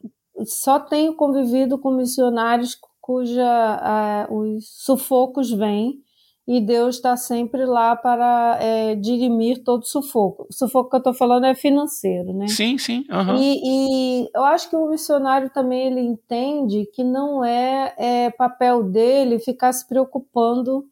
só 0.44 0.78
tenho 0.78 1.14
convivido 1.14 1.78
com 1.78 1.90
missionários 1.90 2.76
cuja 3.00 4.26
uh, 4.28 4.34
os 4.34 4.68
sufocos 4.84 5.50
vêm 5.50 6.02
e 6.46 6.60
Deus 6.60 6.96
está 6.96 7.16
sempre 7.16 7.64
lá 7.64 7.96
para 7.96 8.58
é, 8.60 8.94
dirimir 8.94 9.64
todo 9.64 9.84
sufoco. 9.84 10.46
O 10.48 10.52
sufoco 10.52 10.90
que 10.90 10.96
eu 10.96 10.98
estou 10.98 11.12
falando 11.12 11.44
é 11.44 11.54
financeiro, 11.54 12.32
né? 12.32 12.46
Sim, 12.46 12.78
sim. 12.78 13.04
Uhum. 13.10 13.36
E, 13.36 13.60
e, 13.64 14.30
eu 14.32 14.44
acho 14.44 14.70
que 14.70 14.76
o 14.76 14.88
missionário 14.88 15.50
também 15.50 15.88
ele 15.88 16.00
entende 16.00 16.86
que 16.94 17.02
não 17.02 17.44
é, 17.44 17.94
é 17.98 18.30
papel 18.30 18.84
dele 18.84 19.40
ficar 19.40 19.72
se 19.72 19.86
preocupando 19.88 20.84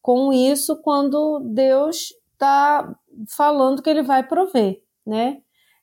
com 0.00 0.32
isso 0.32 0.80
quando 0.80 1.40
Deus 1.40 2.14
está 2.32 2.94
falando 3.28 3.82
que 3.82 3.90
ele 3.90 4.02
vai 4.02 4.22
prover, 4.22 4.80
né? 5.04 5.38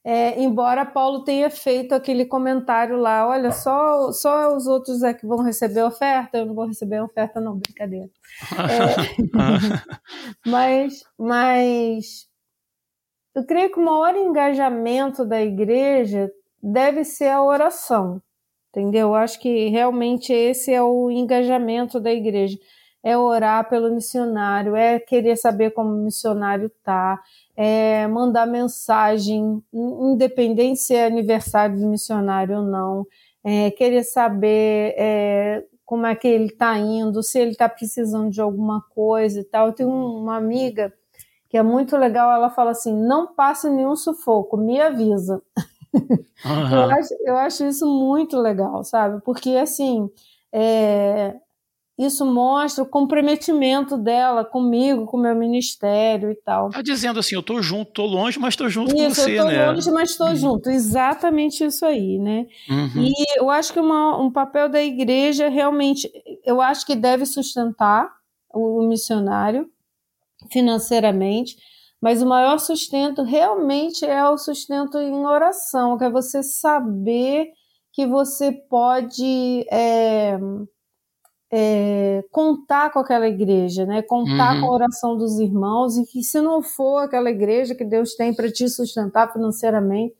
É, 0.09 0.41
embora 0.41 0.85
Paulo 0.85 1.25
tenha 1.25 1.49
feito 1.49 1.93
aquele 1.93 2.25
comentário 2.25 2.95
lá, 2.95 3.27
olha, 3.27 3.51
só, 3.51 4.09
só 4.13 4.55
os 4.55 4.65
outros 4.65 5.03
é 5.03 5.13
que 5.13 5.27
vão 5.27 5.43
receber 5.43 5.83
oferta, 5.83 6.37
eu 6.37 6.45
não 6.45 6.55
vou 6.55 6.65
receber 6.65 7.01
oferta, 7.01 7.41
não, 7.41 7.57
brincadeira. 7.57 8.09
É, 8.53 9.27
mas, 10.49 11.03
mas 11.19 12.25
eu 13.35 13.43
creio 13.43 13.69
que 13.69 13.77
o 13.77 13.83
maior 13.83 14.15
engajamento 14.15 15.25
da 15.25 15.41
igreja 15.41 16.31
deve 16.63 17.03
ser 17.03 17.27
a 17.27 17.43
oração, 17.43 18.21
entendeu? 18.69 19.09
Eu 19.09 19.15
acho 19.15 19.37
que 19.41 19.67
realmente 19.67 20.31
esse 20.31 20.73
é 20.73 20.81
o 20.81 21.11
engajamento 21.11 21.99
da 21.99 22.13
igreja. 22.13 22.57
É 23.03 23.17
orar 23.17 23.67
pelo 23.67 23.93
missionário, 23.93 24.73
é 24.73 25.01
querer 25.01 25.35
saber 25.35 25.71
como 25.71 25.89
o 25.89 26.05
missionário 26.05 26.67
está, 26.67 27.21
é, 27.57 28.05
mandar 28.05 28.45
mensagem, 28.45 29.63
independente 29.73 30.79
se 30.79 30.93
é 30.93 31.07
aniversário 31.07 31.79
do 31.79 31.87
missionário 31.87 32.57
ou 32.57 32.63
não, 32.63 33.07
é, 33.43 33.71
querer 33.71 34.03
saber 34.03 34.93
é, 34.95 35.63
como 35.83 36.05
é 36.05 36.15
que 36.15 36.27
ele 36.27 36.45
está 36.45 36.77
indo, 36.77 37.23
se 37.23 37.39
ele 37.39 37.51
está 37.51 37.67
precisando 37.67 38.29
de 38.29 38.39
alguma 38.39 38.81
coisa 38.93 39.39
e 39.39 39.43
tal. 39.43 39.67
Eu 39.67 39.73
tenho 39.73 39.89
uma 39.89 40.37
amiga 40.37 40.93
que 41.49 41.57
é 41.57 41.63
muito 41.63 41.97
legal, 41.97 42.31
ela 42.31 42.51
fala 42.51 42.71
assim: 42.71 42.93
não 42.93 43.33
passe 43.33 43.67
nenhum 43.69 43.95
sufoco, 43.95 44.55
me 44.55 44.79
avisa. 44.79 45.41
Uhum. 45.93 46.71
eu, 46.77 46.91
acho, 46.91 47.13
eu 47.21 47.37
acho 47.37 47.65
isso 47.65 47.87
muito 47.87 48.37
legal, 48.37 48.83
sabe? 48.83 49.19
Porque 49.23 49.51
assim. 49.55 50.07
É, 50.53 51.35
isso 51.97 52.23
mostra 52.23 52.83
o 52.83 52.87
comprometimento 52.87 53.97
dela 53.97 54.45
comigo, 54.45 55.07
com 55.07 55.17
o 55.17 55.19
meu 55.19 55.35
ministério 55.35 56.29
e 56.29 56.35
tal. 56.35 56.69
Tá 56.69 56.83
dizendo 56.83 57.19
assim, 57.19 57.33
eu 57.33 57.41
tô 57.41 57.59
junto, 57.59 57.91
tô 57.91 58.05
longe, 58.05 58.37
mas 58.37 58.55
tô 58.55 58.69
junto 58.69 58.95
isso, 58.95 59.03
com 59.03 59.13
você, 59.15 59.39
eu 59.39 59.43
tô 59.43 59.49
né? 59.49 59.71
longe, 59.71 59.91
mas 59.91 60.15
tô 60.15 60.25
uhum. 60.25 60.35
junto. 60.35 60.69
Exatamente 60.69 61.65
isso 61.65 61.83
aí, 61.83 62.19
né? 62.19 62.45
Uhum. 62.69 63.03
E 63.03 63.13
eu 63.35 63.49
acho 63.49 63.73
que 63.73 63.79
uma, 63.79 64.21
um 64.21 64.31
papel 64.31 64.69
da 64.69 64.81
igreja 64.81 65.49
realmente, 65.49 66.11
eu 66.45 66.61
acho 66.61 66.85
que 66.85 66.95
deve 66.95 67.25
sustentar 67.25 68.07
o, 68.53 68.83
o 68.83 68.87
missionário 68.87 69.67
financeiramente, 70.51 71.57
mas 71.99 72.21
o 72.21 72.27
maior 72.27 72.59
sustento 72.59 73.23
realmente 73.23 74.05
é 74.05 74.23
o 74.29 74.37
sustento 74.37 74.99
em 74.99 75.25
oração, 75.25 75.97
que 75.97 76.03
é 76.03 76.11
você 76.11 76.43
saber 76.43 77.47
que 77.91 78.05
você 78.05 78.51
pode... 78.51 79.65
É, 79.71 80.37
é, 81.51 82.23
contar 82.31 82.91
com 82.91 82.99
aquela 82.99 83.27
igreja, 83.27 83.85
né? 83.85 84.01
Contar 84.01 84.55
uhum. 84.55 84.61
com 84.61 84.67
a 84.67 84.71
oração 84.71 85.17
dos 85.17 85.39
irmãos 85.39 85.97
e 85.97 86.05
que 86.05 86.21
se 86.21 86.41
não 86.41 86.61
for 86.61 86.99
aquela 86.99 87.29
igreja 87.29 87.73
que 87.73 87.85
Deus 87.85 88.15
tem 88.15 88.33
para 88.33 88.51
te 88.51 88.67
sustentar 88.67 89.31
financeiramente, 89.31 90.15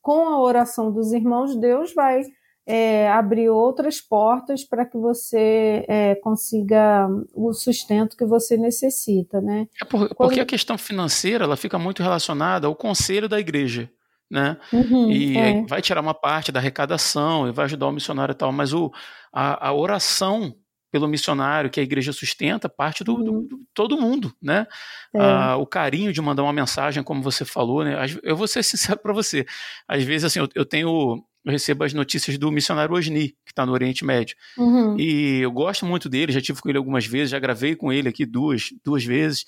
com 0.00 0.28
a 0.28 0.40
oração 0.40 0.92
dos 0.92 1.12
irmãos, 1.12 1.56
Deus 1.56 1.92
vai 1.92 2.22
é, 2.64 3.10
abrir 3.10 3.48
outras 3.48 4.00
portas 4.00 4.62
para 4.62 4.84
que 4.84 4.96
você 4.96 5.84
é, 5.88 6.14
consiga 6.16 7.08
o 7.34 7.52
sustento 7.52 8.16
que 8.16 8.24
você 8.24 8.56
necessita, 8.56 9.40
né? 9.40 9.66
É 9.82 9.84
por, 9.84 10.14
porque 10.14 10.38
a 10.38 10.46
questão 10.46 10.78
financeira 10.78 11.44
ela 11.44 11.56
fica 11.56 11.78
muito 11.78 12.02
relacionada 12.02 12.66
ao 12.66 12.76
conselho 12.76 13.28
da 13.28 13.40
igreja. 13.40 13.90
Né? 14.30 14.58
Uhum, 14.70 15.10
e 15.10 15.38
é. 15.38 15.64
vai 15.64 15.80
tirar 15.80 16.02
uma 16.02 16.12
parte 16.12 16.52
da 16.52 16.60
arrecadação 16.60 17.48
e 17.48 17.52
vai 17.52 17.64
ajudar 17.64 17.86
o 17.86 17.92
missionário 17.92 18.32
e 18.32 18.34
tal, 18.34 18.52
mas 18.52 18.74
o, 18.74 18.92
a, 19.32 19.68
a 19.68 19.72
oração 19.72 20.54
pelo 20.90 21.06
missionário 21.06 21.70
que 21.70 21.80
a 21.80 21.82
igreja 21.82 22.12
sustenta 22.12 22.68
parte 22.68 23.04
do, 23.04 23.16
do, 23.16 23.32
uhum. 23.32 23.46
do 23.46 23.60
todo 23.74 24.00
mundo, 24.00 24.32
né? 24.40 24.66
É. 25.14 25.20
Ah, 25.20 25.56
o 25.56 25.66
carinho 25.66 26.12
de 26.12 26.20
mandar 26.20 26.42
uma 26.42 26.52
mensagem, 26.52 27.02
como 27.02 27.22
você 27.22 27.44
falou, 27.44 27.84
né? 27.84 27.94
Eu 28.22 28.36
vou 28.36 28.48
ser 28.48 28.62
sincero 28.64 28.98
para 28.98 29.12
você. 29.12 29.44
Às 29.86 30.02
vezes, 30.04 30.24
assim, 30.24 30.38
eu, 30.38 30.48
eu, 30.54 30.64
tenho, 30.64 31.22
eu 31.44 31.52
recebo 31.52 31.84
as 31.84 31.92
notícias 31.92 32.38
do 32.38 32.50
missionário 32.50 32.94
Osni, 32.94 33.28
que 33.44 33.52
está 33.52 33.66
no 33.66 33.72
Oriente 33.72 34.04
Médio, 34.04 34.36
uhum. 34.56 34.98
e 34.98 35.40
eu 35.40 35.52
gosto 35.52 35.84
muito 35.84 36.08
dele. 36.08 36.32
Já 36.32 36.40
tive 36.40 36.60
com 36.60 36.68
ele 36.68 36.78
algumas 36.78 37.06
vezes, 37.06 37.30
já 37.30 37.38
gravei 37.38 37.76
com 37.76 37.92
ele 37.92 38.08
aqui 38.08 38.24
duas, 38.24 38.68
duas 38.84 39.04
vezes. 39.04 39.44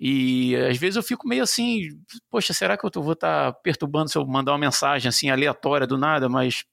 E 0.00 0.56
às 0.56 0.76
vezes 0.78 0.96
eu 0.96 1.02
fico 1.02 1.28
meio 1.28 1.44
assim, 1.44 1.90
poxa, 2.28 2.52
será 2.52 2.76
que 2.76 2.84
eu 2.84 2.90
vou 3.02 3.12
estar 3.12 3.52
tá 3.52 3.58
perturbando 3.62 4.10
se 4.10 4.18
eu 4.18 4.26
mandar 4.26 4.52
uma 4.52 4.58
mensagem 4.58 5.08
assim 5.08 5.30
aleatória 5.30 5.86
do 5.86 5.96
nada? 5.96 6.28
Mas 6.28 6.64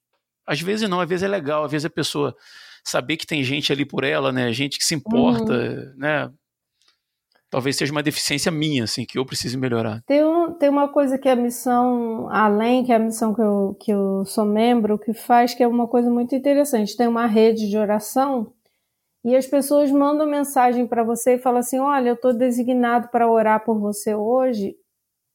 às 0.48 0.60
vezes 0.60 0.90
não, 0.90 1.00
às 1.00 1.08
vezes 1.08 1.22
é 1.22 1.28
legal, 1.28 1.64
às 1.64 1.72
vezes 1.72 1.86
a 1.86 1.92
pessoa 1.92 2.36
saber 2.84 3.18
que 3.18 3.28
tem 3.28 3.44
gente 3.44 3.72
ali 3.72 3.86
por 3.86 4.04
ela, 4.04 4.32
né? 4.32 4.52
Gente 4.52 4.78
que 4.78 4.86
se 4.86 4.96
importa, 4.96 5.54
uhum. 5.54 5.94
né? 5.98 6.32
Talvez 7.50 7.76
seja 7.76 7.92
uma 7.92 8.04
deficiência 8.04 8.52
minha, 8.52 8.84
assim, 8.84 9.06
que 9.06 9.18
eu 9.18 9.26
preciso 9.26 9.58
melhorar. 9.58 10.04
Tem, 10.06 10.24
um, 10.24 10.54
tem 10.54 10.70
uma 10.70 10.88
coisa 10.88 11.18
que 11.18 11.28
a 11.28 11.36
missão, 11.36 12.30
além 12.30 12.86
que 12.86 12.92
é 12.92 12.96
a 12.96 13.00
missão 13.00 13.34
que 13.34 13.42
eu, 13.42 13.76
que 13.80 13.92
eu 13.92 14.24
sou 14.26 14.46
membro, 14.46 15.00
que 15.00 15.14
faz, 15.14 15.56
que 15.56 15.64
é 15.64 15.68
uma 15.68 15.88
coisa 15.88 16.12
muito 16.12 16.36
interessante. 16.36 16.96
Tem 16.96 17.08
uma 17.08 17.26
rede 17.26 17.68
de 17.68 17.76
oração 17.76 18.54
e 19.26 19.36
as 19.36 19.46
pessoas 19.48 19.92
mandam 19.92 20.28
mensagem 20.28 20.88
para 20.88 21.04
você 21.04 21.36
e 21.36 21.40
falam 21.40 21.60
assim: 21.60 21.80
Olha, 21.80 22.10
eu 22.10 22.14
estou 22.14 22.34
designado 22.34 23.10
para 23.10 23.30
orar 23.30 23.64
por 23.66 23.80
você 23.80 24.14
hoje. 24.14 24.76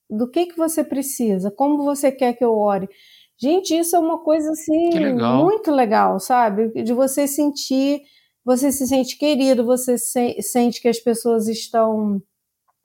Do 0.08 0.30
que, 0.30 0.46
que 0.46 0.56
você 0.56 0.84
precisa? 0.84 1.50
Como 1.50 1.82
você 1.82 2.12
quer 2.12 2.34
que 2.34 2.44
eu 2.44 2.56
ore? 2.56 2.88
Gente, 3.36 3.76
isso 3.76 3.96
é 3.96 3.98
uma 3.98 4.18
coisa 4.18 4.50
assim 4.52 4.90
legal. 4.90 5.42
muito 5.42 5.70
legal, 5.70 6.20
sabe? 6.20 6.82
De 6.82 6.92
você 6.92 7.26
sentir, 7.26 8.02
você 8.44 8.70
se 8.70 8.86
sente 8.86 9.18
querido, 9.18 9.64
você 9.64 9.98
se, 9.98 10.40
sente 10.40 10.80
que 10.80 10.88
as 10.88 10.98
pessoas 10.98 11.48
estão 11.48 12.22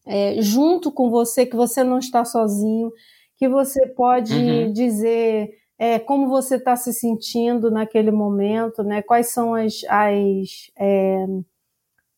é, 0.06 0.42
junto 0.42 0.92
com 0.92 1.10
você, 1.10 1.46
que 1.46 1.56
você 1.56 1.84
não 1.84 2.00
está 2.00 2.26
sozinho, 2.26 2.92
que 3.38 3.48
você 3.48 3.88
pode 3.88 4.34
uhum. 4.34 4.74
dizer 4.74 5.52
é, 5.78 5.98
como 6.00 6.28
você 6.28 6.56
está 6.56 6.76
se 6.76 6.92
sentindo 6.94 7.72
naquele 7.72 8.12
momento, 8.12 8.84
né? 8.84 9.02
Quais 9.02 9.28
são 9.28 9.54
as, 9.54 9.82
as 9.88 10.72
é, 10.78 11.26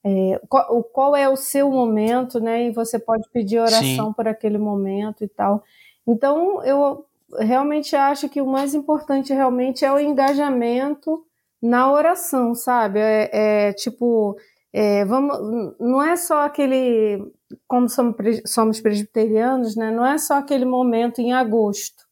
é, 0.04 0.42
qual, 0.50 0.84
qual, 0.86 1.16
é 1.16 1.30
o 1.30 1.36
seu 1.36 1.70
momento, 1.70 2.40
né? 2.40 2.68
E 2.68 2.72
você 2.72 2.98
pode 2.98 3.30
pedir 3.32 3.60
oração 3.60 4.08
Sim. 4.08 4.14
por 4.14 4.28
aquele 4.28 4.58
momento 4.58 5.24
e 5.24 5.28
tal. 5.28 5.64
Então, 6.08 6.64
eu 6.64 7.06
realmente 7.40 7.96
acho 7.96 8.30
que 8.30 8.42
o 8.42 8.48
mais 8.48 8.74
importante 8.74 9.34
realmente 9.34 9.86
é 9.86 9.92
o 9.92 10.00
engajamento 10.00 11.26
na 11.62 11.92
oração, 11.92 12.56
sabe? 12.56 13.00
É, 13.00 13.70
é 13.70 13.74
tipo, 13.74 14.36
é, 14.74 15.06
vamos, 15.06 15.76
não 15.80 16.02
é 16.02 16.16
só 16.16 16.46
aquele, 16.46 17.32
como 17.68 17.90
somos, 17.90 18.16
somos 18.46 18.82
presbiterianos, 18.82 19.76
né? 19.76 19.92
Não 19.92 20.06
é 20.06 20.18
só 20.18 20.36
aquele 20.36 20.66
momento 20.66 21.20
em 21.20 21.34
agosto, 21.34 22.06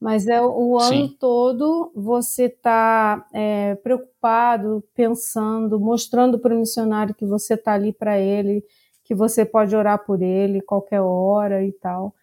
mas 0.00 0.26
é 0.26 0.40
o 0.42 0.78
ano 0.78 1.08
Sim. 1.08 1.16
todo 1.18 1.92
você 1.94 2.46
está 2.46 3.26
é, 3.32 3.76
preocupado, 3.76 4.84
pensando, 4.94 5.78
mostrando 5.78 6.38
para 6.38 6.54
o 6.54 6.58
missionário 6.58 7.14
que 7.14 7.24
você 7.24 7.54
está 7.54 7.74
ali 7.74 7.92
para 7.92 8.18
ele, 8.18 8.64
que 9.04 9.14
você 9.14 9.44
pode 9.44 9.74
orar 9.76 10.04
por 10.04 10.20
ele 10.20 10.60
qualquer 10.60 11.00
hora 11.00 11.64
e 11.64 11.72
tal. 11.72 12.14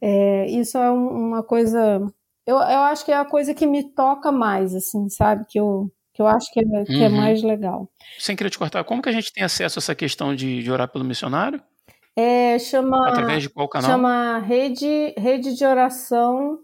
É, 0.00 0.46
isso 0.46 0.78
é 0.78 0.90
uma 0.90 1.42
coisa. 1.42 2.00
Eu, 2.46 2.56
eu 2.56 2.80
acho 2.80 3.04
que 3.04 3.12
é 3.12 3.16
a 3.16 3.24
coisa 3.24 3.52
que 3.54 3.66
me 3.66 3.82
toca 3.92 4.32
mais, 4.32 4.74
assim, 4.74 5.08
sabe? 5.08 5.44
Que 5.48 5.58
eu, 5.60 5.90
que 6.14 6.22
eu 6.22 6.26
acho 6.26 6.52
que 6.52 6.60
é, 6.60 6.84
que 6.84 7.02
é 7.02 7.08
uhum. 7.08 7.16
mais 7.16 7.42
legal. 7.42 7.88
Sem 8.18 8.34
querer 8.34 8.50
te 8.50 8.58
cortar, 8.58 8.84
como 8.84 9.02
que 9.02 9.08
a 9.08 9.12
gente 9.12 9.32
tem 9.32 9.44
acesso 9.44 9.78
a 9.78 9.80
essa 9.80 9.94
questão 9.94 10.34
de, 10.34 10.62
de 10.62 10.70
orar 10.70 10.88
pelo 10.88 11.04
missionário? 11.04 11.62
É, 12.16 12.58
chama. 12.58 13.08
Através 13.08 13.44
de 13.44 13.48
qual 13.48 13.68
canal? 13.68 13.90
Chama 13.90 14.38
Rede, 14.38 15.14
Rede 15.16 15.54
de 15.54 15.64
Oração 15.64 16.58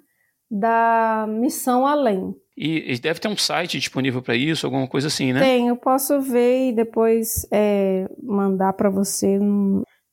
da 0.51 1.27
Missão 1.29 1.87
Além. 1.87 2.35
E, 2.57 2.93
e 2.93 2.99
deve 2.99 3.19
ter 3.19 3.29
um 3.29 3.37
site 3.37 3.79
disponível 3.79 4.23
para 4.23 4.37
isso, 4.37 4.67
alguma 4.67 4.87
coisa 4.87 5.09
assim, 5.09 5.33
né? 5.33 5.41
Tem, 5.41 5.69
eu 5.69 5.77
posso 5.77 6.21
ver 6.21 6.69
e 6.69 6.73
depois 6.73 7.47
é, 7.53 8.09
mandar 8.23 8.73
para 8.75 8.89
você. 8.89 9.39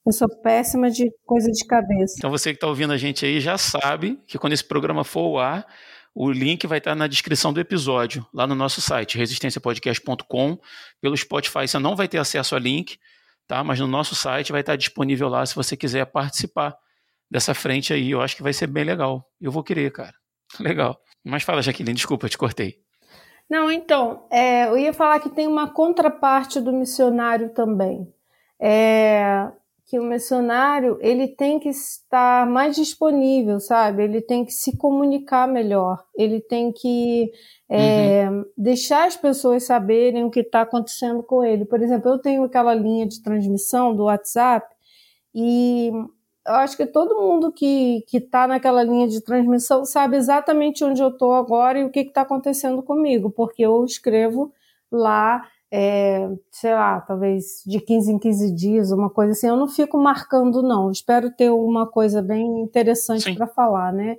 Eu 0.06 0.12
sou 0.12 0.28
péssima 0.42 0.90
de 0.90 1.12
coisa 1.26 1.52
de 1.52 1.66
cabeça. 1.66 2.16
Então 2.18 2.30
você 2.30 2.52
que 2.52 2.58
está 2.58 2.68
ouvindo 2.68 2.92
a 2.92 2.98
gente 2.98 3.26
aí 3.26 3.40
já 3.40 3.58
sabe 3.58 4.20
que 4.26 4.38
quando 4.38 4.54
esse 4.54 4.64
programa 4.64 5.04
for 5.04 5.22
ao 5.22 5.40
ar, 5.40 5.68
o 6.14 6.32
link 6.32 6.66
vai 6.66 6.80
estar 6.80 6.96
na 6.96 7.08
descrição 7.08 7.54
do 7.54 7.60
episódio, 7.60 8.26
lá 8.34 8.48
no 8.48 8.56
nosso 8.56 8.82
site, 8.82 9.18
resistenciapodcast.com. 9.18 10.58
Pelo 11.00 11.16
Spotify 11.16 11.68
você 11.68 11.78
não 11.80 11.96
vai 11.96 12.08
ter 12.08 12.18
acesso 12.18 12.56
ao 12.56 12.60
link, 12.60 12.98
tá? 13.48 13.64
Mas 13.64 13.80
no 13.80 13.88
nosso 13.88 14.16
site 14.16 14.52
vai 14.52 14.62
estar 14.62 14.76
disponível 14.76 15.30
lá 15.30 15.46
se 15.46 15.56
você 15.56 15.78
quiser 15.78 16.06
participar 16.06 16.76
dessa 17.30 17.54
frente 17.54 17.94
aí. 17.94 18.12
Eu 18.12 18.22
acho 18.22 18.36
que 18.36 18.44
vai 18.44 18.54
ser 18.54 18.68
bem 18.68 18.84
legal. 18.84 19.26
Eu 19.40 19.52
vou 19.52 19.64
querer, 19.64 19.92
cara. 19.92 20.14
Legal. 20.60 21.00
Mas 21.24 21.44
fala, 21.44 21.62
Jaqueline, 21.62 21.96
desculpa, 21.96 22.26
eu 22.26 22.30
te 22.30 22.38
cortei. 22.38 22.80
Não, 23.50 23.72
então, 23.72 24.26
é, 24.30 24.68
eu 24.68 24.78
ia 24.78 24.94
falar 24.94 25.20
que 25.20 25.30
tem 25.30 25.48
uma 25.48 25.70
contraparte 25.70 26.60
do 26.60 26.74
missionário 26.74 27.50
também. 27.50 28.12
É, 28.60 29.50
que 29.92 30.00
o 30.00 30.06
missionário 30.06 30.98
ele 31.02 31.28
tem 31.28 31.60
que 31.60 31.68
estar 31.68 32.48
mais 32.48 32.78
disponível, 32.78 33.60
sabe? 33.60 34.06
Ele 34.06 34.22
tem 34.22 34.46
que 34.46 34.54
se 34.54 34.78
comunicar 34.78 35.50
melhor, 35.50 36.02
ele 36.16 36.40
tem 36.40 36.72
que 36.72 37.30
é, 37.68 38.30
uhum. 38.30 38.46
deixar 38.58 39.06
as 39.06 39.18
pessoas 39.18 39.66
saberem 39.66 40.24
o 40.24 40.32
que 40.32 40.40
está 40.40 40.62
acontecendo 40.62 41.22
com 41.22 41.44
ele. 41.44 41.66
Por 41.66 41.82
exemplo, 41.82 42.10
eu 42.10 42.18
tenho 42.18 42.46
aquela 42.46 42.74
linha 42.74 43.06
de 43.06 43.22
transmissão 43.22 43.94
do 43.94 44.06
WhatsApp 44.06 44.66
e 45.36 45.92
eu 46.48 46.54
acho 46.54 46.78
que 46.78 46.86
todo 46.86 47.20
mundo 47.20 47.52
que 47.52 48.06
está 48.14 48.48
naquela 48.48 48.84
linha 48.84 49.10
de 49.10 49.20
transmissão 49.20 49.84
sabe 49.84 50.16
exatamente 50.16 50.86
onde 50.86 51.02
eu 51.04 51.10
estou 51.10 51.34
agora 51.34 51.80
e 51.80 51.84
o 51.84 51.92
que 51.92 52.00
está 52.00 52.22
acontecendo 52.22 52.82
comigo, 52.82 53.30
porque 53.30 53.62
eu 53.62 53.84
escrevo 53.84 54.54
lá 54.90 55.46
é, 55.72 56.30
sei 56.52 56.74
lá, 56.74 57.00
talvez 57.00 57.64
de 57.66 57.80
15 57.80 58.12
em 58.12 58.20
15 58.20 58.54
dias, 58.54 58.92
uma 58.92 59.10
coisa 59.10 59.32
assim. 59.32 59.48
Eu 59.48 59.56
não 59.56 59.70
fico 59.70 59.98
marcando, 59.98 60.62
não. 60.62 60.92
Espero 60.92 61.32
ter 61.32 61.50
uma 61.50 61.88
coisa 61.88 62.22
bem 62.22 62.62
interessante 62.62 63.34
para 63.34 63.48
falar, 63.48 63.94
né? 63.94 64.18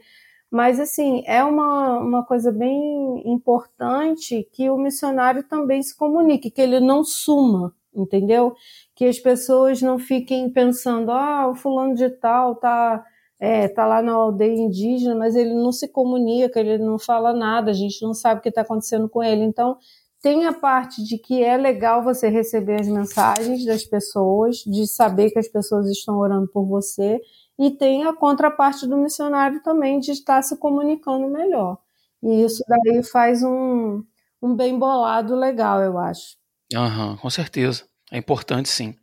Mas, 0.51 0.81
assim, 0.81 1.23
é 1.27 1.45
uma, 1.45 1.99
uma 1.99 2.25
coisa 2.25 2.51
bem 2.51 3.23
importante 3.27 4.49
que 4.53 4.71
o 4.71 4.79
missionário 4.79 5.43
também 5.45 5.83
se 5.83 5.97
comunique, 5.97 6.51
que 6.51 6.61
ele 6.61 6.81
não 6.81 7.05
suma, 7.05 7.75
entendeu? 7.95 8.55
Que 8.95 9.07
as 9.07 9.19
pessoas 9.19 9.81
não 9.83 9.99
fiquem 9.99 10.51
pensando, 10.51 11.11
ah, 11.11 11.49
o 11.49 11.55
fulano 11.55 11.95
de 11.95 12.09
tal 12.11 12.55
tá, 12.55 13.03
é, 13.41 13.69
tá 13.69 13.87
lá 13.87 14.03
na 14.03 14.13
aldeia 14.13 14.55
indígena, 14.55 15.15
mas 15.15 15.37
ele 15.37 15.55
não 15.55 15.73
se 15.73 15.89
comunica, 15.89 16.61
ele 16.61 16.79
não 16.79 16.99
fala 16.99 17.33
nada, 17.33 17.71
a 17.71 17.75
gente 17.75 18.03
não 18.03 18.13
sabe 18.15 18.41
o 18.41 18.43
que 18.43 18.51
está 18.51 18.61
acontecendo 18.61 19.09
com 19.09 19.23
ele. 19.23 19.43
Então, 19.43 19.79
tem 20.23 20.47
a 20.47 20.53
parte 20.53 21.03
de 21.03 21.19
que 21.19 21.43
é 21.43 21.57
legal 21.57 22.05
você 22.05 22.29
receber 22.29 22.81
as 22.81 22.87
mensagens 22.87 23.67
das 23.67 23.85
pessoas, 23.85 24.59
de 24.59 24.87
saber 24.87 25.33
que 25.33 25.39
as 25.39 25.49
pessoas 25.49 25.91
estão 25.91 26.17
orando 26.19 26.47
por 26.47 26.65
você, 26.65 27.21
e 27.59 27.73
tem 27.73 28.05
a 28.05 28.15
contraparte 28.15 28.87
do 28.87 28.97
missionário 28.97 29.61
também 29.63 29.99
de 29.99 30.13
estar 30.13 30.41
se 30.43 30.57
comunicando 30.57 31.29
melhor. 31.29 31.77
E 32.23 32.45
isso 32.45 32.63
daí 32.69 33.03
faz 33.03 33.43
um, 33.43 34.05
um 34.41 34.55
bem 34.55 34.79
bolado 34.79 35.35
legal, 35.35 35.83
eu 35.83 35.99
acho. 35.99 36.37
Aham, 36.73 37.17
com 37.17 37.29
certeza. 37.29 37.85
É 38.11 38.17
importante 38.17 38.69
sim. 38.69 38.95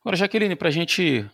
Agora, 0.00 0.16
Jaqueline, 0.16 0.56
para 0.56 0.68
a 0.68 0.72
gente 0.72 1.24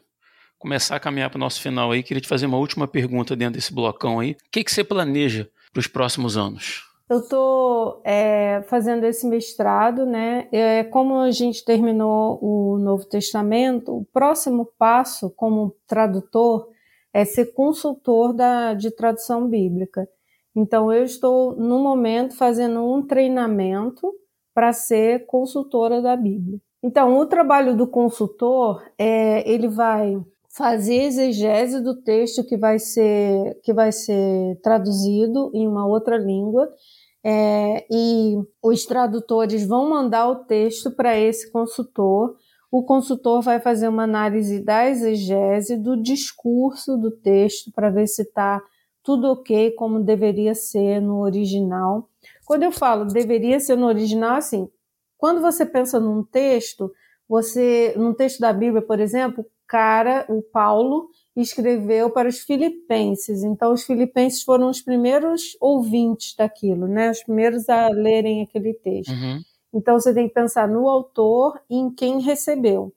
começar 0.58 0.96
a 0.96 1.00
caminhar 1.00 1.30
para 1.30 1.38
o 1.38 1.40
nosso 1.40 1.62
final 1.62 1.90
aí, 1.90 2.02
queria 2.02 2.20
te 2.20 2.28
fazer 2.28 2.44
uma 2.44 2.58
última 2.58 2.86
pergunta 2.86 3.34
dentro 3.34 3.54
desse 3.54 3.72
blocão 3.72 4.20
aí. 4.20 4.32
O 4.32 4.36
que, 4.52 4.62
que 4.62 4.72
você 4.72 4.84
planeja 4.84 5.48
para 5.72 5.80
os 5.80 5.86
próximos 5.86 6.36
anos? 6.36 6.93
Eu 7.08 7.18
estou 7.18 8.00
é, 8.02 8.62
fazendo 8.62 9.04
esse 9.04 9.26
mestrado, 9.26 10.06
né? 10.06 10.48
É, 10.50 10.84
como 10.84 11.18
a 11.18 11.30
gente 11.30 11.64
terminou 11.64 12.38
o 12.42 12.78
Novo 12.78 13.04
Testamento, 13.04 13.94
o 13.94 14.04
próximo 14.06 14.72
passo 14.78 15.30
como 15.30 15.76
tradutor 15.86 16.68
é 17.12 17.24
ser 17.24 17.52
consultor 17.52 18.32
da, 18.32 18.72
de 18.72 18.90
tradução 18.90 19.46
bíblica. 19.46 20.08
Então, 20.56 20.92
eu 20.92 21.04
estou, 21.04 21.54
no 21.56 21.78
momento, 21.78 22.36
fazendo 22.36 22.82
um 22.82 23.06
treinamento 23.06 24.12
para 24.54 24.72
ser 24.72 25.26
consultora 25.26 26.00
da 26.00 26.16
Bíblia. 26.16 26.58
Então, 26.82 27.18
o 27.18 27.26
trabalho 27.26 27.76
do 27.76 27.86
consultor 27.86 28.82
é 28.98 29.48
ele 29.50 29.68
vai 29.68 30.16
fazer 30.56 31.02
exegese 31.02 31.80
do 31.80 32.00
texto 32.00 32.44
que 32.44 32.56
vai 32.56 32.78
ser 32.78 33.58
que 33.62 33.72
vai 33.72 33.90
ser 33.90 34.58
traduzido 34.62 35.50
em 35.52 35.66
uma 35.66 35.86
outra 35.86 36.16
língua 36.16 36.72
é, 37.24 37.84
e 37.90 38.36
os 38.62 38.84
tradutores 38.84 39.66
vão 39.66 39.88
mandar 39.88 40.28
o 40.28 40.44
texto 40.44 40.90
para 40.90 41.18
esse 41.18 41.50
consultor. 41.50 42.36
O 42.70 42.84
consultor 42.84 43.40
vai 43.40 43.58
fazer 43.60 43.88
uma 43.88 44.02
análise 44.02 44.60
da 44.62 44.88
exegese, 44.88 45.76
do 45.76 46.00
discurso 46.00 46.96
do 46.98 47.10
texto, 47.10 47.72
para 47.72 47.88
ver 47.88 48.06
se 48.06 48.22
está 48.22 48.62
tudo 49.02 49.28
ok 49.28 49.70
como 49.72 50.00
deveria 50.00 50.54
ser 50.54 51.00
no 51.00 51.20
original. 51.20 52.08
Quando 52.44 52.62
eu 52.62 52.72
falo 52.72 53.06
deveria 53.06 53.58
ser 53.58 53.76
no 53.76 53.86
original, 53.86 54.36
assim, 54.36 54.68
quando 55.16 55.40
você 55.40 55.64
pensa 55.64 55.98
num 55.98 56.22
texto, 56.22 56.92
você, 57.28 57.94
num 57.96 58.12
texto 58.12 58.38
da 58.40 58.52
Bíblia, 58.52 58.82
por 58.82 59.00
exemplo, 59.00 59.46
cara, 59.66 60.24
o 60.28 60.42
Paulo, 60.42 61.08
escreveu 61.36 62.10
para 62.10 62.28
os 62.28 62.40
filipenses. 62.40 63.42
Então, 63.42 63.72
os 63.72 63.84
filipenses 63.84 64.42
foram 64.42 64.70
os 64.70 64.80
primeiros 64.80 65.56
ouvintes 65.60 66.34
daquilo, 66.36 66.86
né? 66.86 67.10
Os 67.10 67.22
primeiros 67.22 67.68
a 67.68 67.88
lerem 67.88 68.42
aquele 68.42 68.74
texto. 68.74 69.10
Uhum. 69.10 69.40
Então, 69.72 69.98
você 69.98 70.14
tem 70.14 70.28
que 70.28 70.34
pensar 70.34 70.68
no 70.68 70.88
autor 70.88 71.60
e 71.68 71.76
em 71.76 71.90
quem 71.90 72.20
recebeu. 72.20 72.92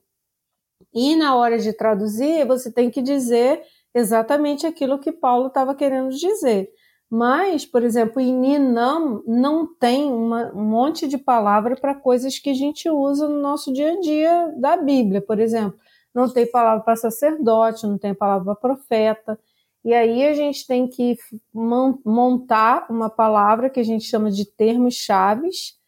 E 0.94 1.16
na 1.16 1.36
hora 1.36 1.58
de 1.58 1.72
traduzir, 1.72 2.46
você 2.46 2.72
tem 2.72 2.90
que 2.90 3.02
dizer 3.02 3.60
exatamente 3.92 4.66
aquilo 4.66 4.98
que 4.98 5.10
Paulo 5.10 5.48
estava 5.48 5.74
querendo 5.74 6.10
dizer. 6.10 6.70
Mas, 7.10 7.64
por 7.64 7.82
exemplo, 7.82 8.20
em 8.20 8.32
Ninam 8.32 9.22
não 9.26 9.66
tem 9.66 10.12
uma, 10.12 10.52
um 10.54 10.62
monte 10.62 11.08
de 11.08 11.16
palavra 11.16 11.74
para 11.74 11.94
coisas 11.94 12.38
que 12.38 12.50
a 12.50 12.54
gente 12.54 12.88
usa 12.88 13.26
no 13.26 13.40
nosso 13.40 13.72
dia 13.72 13.92
a 13.92 14.00
dia 14.00 14.54
da 14.58 14.76
Bíblia, 14.76 15.20
por 15.20 15.40
exemplo. 15.40 15.78
Não 16.18 16.32
tem 16.32 16.50
palavra 16.50 16.82
para 16.84 16.96
sacerdote, 16.96 17.86
não 17.86 17.98
tem 17.98 18.14
palavra 18.14 18.54
para 18.54 18.74
profeta. 18.74 19.38
E 19.84 19.94
aí 19.94 20.26
a 20.26 20.34
gente 20.34 20.66
tem 20.66 20.88
que 20.88 21.16
montar 21.54 22.86
uma 22.90 23.08
palavra 23.10 23.70
que 23.70 23.80
a 23.80 23.84
gente 23.84 24.04
chama 24.04 24.30
de 24.30 24.44
termos 24.44 24.94
chaves 24.94 25.78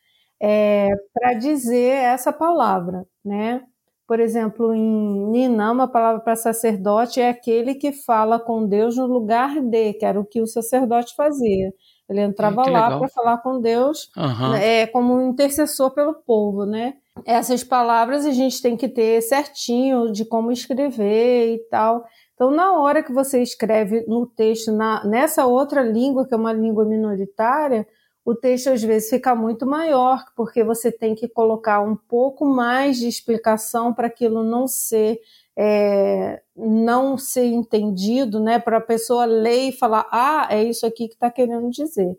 é, 0.41 0.89
para 1.13 1.35
dizer 1.35 1.93
essa 2.05 2.33
palavra, 2.33 3.07
né? 3.25 3.65
Por 4.07 4.19
exemplo, 4.21 4.75
em 4.75 5.31
Ninam, 5.31 5.81
a 5.81 5.89
palavra 5.89 6.21
para 6.21 6.35
sacerdote 6.37 7.21
é 7.21 7.29
aquele 7.29 7.75
que 7.77 7.93
fala 7.93 8.41
com 8.41 8.67
Deus 8.67 8.97
no 8.97 9.07
lugar 9.07 9.61
de, 9.61 9.95
que 9.95 10.05
era 10.05 10.19
o 10.21 10.25
que 10.25 10.41
o 10.41 10.47
sacerdote 10.47 11.15
fazia. 11.15 11.73
Ele 12.11 12.23
entrava 12.23 12.63
hum, 12.63 12.73
lá 12.73 12.99
para 12.99 13.09
falar 13.09 13.39
com 13.39 13.61
Deus, 13.61 14.11
uhum. 14.17 14.55
é, 14.55 14.85
como 14.89 15.15
um 15.15 15.31
intercessor 15.31 15.93
pelo 15.93 16.13
povo, 16.13 16.67
né? 16.67 16.95
Essas 17.25 17.63
palavras 17.63 18.27
a 18.27 18.33
gente 18.33 18.61
tem 18.61 18.77
que 18.77 18.89
ter 18.89 19.23
certinho 19.23 20.11
de 20.11 20.25
como 20.25 20.51
escrever 20.51 21.55
e 21.55 21.59
tal. 21.71 22.05
Então, 22.35 22.51
na 22.51 22.73
hora 22.73 23.03
que 23.03 23.13
você 23.13 23.41
escreve 23.41 24.05
no 24.09 24.27
texto, 24.27 24.73
na, 24.73 25.05
nessa 25.05 25.47
outra 25.47 25.83
língua, 25.83 26.27
que 26.27 26.35
é 26.35 26.37
uma 26.37 26.53
língua 26.53 26.85
minoritária, 26.85 27.87
o 28.25 28.35
texto 28.35 28.69
às 28.71 28.83
vezes 28.83 29.09
fica 29.09 29.35
muito 29.35 29.65
maior, 29.65 30.25
porque 30.35 30.65
você 30.65 30.91
tem 30.91 31.15
que 31.15 31.29
colocar 31.29 31.81
um 31.81 31.95
pouco 31.95 32.45
mais 32.45 32.97
de 32.99 33.07
explicação 33.07 33.95
para 33.95 34.09
aquilo 34.09 34.43
não 34.43 34.67
ser 34.67 35.21
é, 35.61 36.41
não 36.57 37.19
ser 37.19 37.47
entendido, 37.47 38.41
né? 38.41 38.59
Para 38.59 38.79
a 38.79 38.83
pessoa 38.83 39.25
ler 39.25 39.69
e 39.69 39.73
falar, 39.73 40.07
ah, 40.11 40.49
é 40.51 40.65
isso 40.65 40.87
aqui 40.87 41.09
que 41.09 41.15
está 41.15 41.31
querendo 41.31 41.71
dizer 41.71 42.17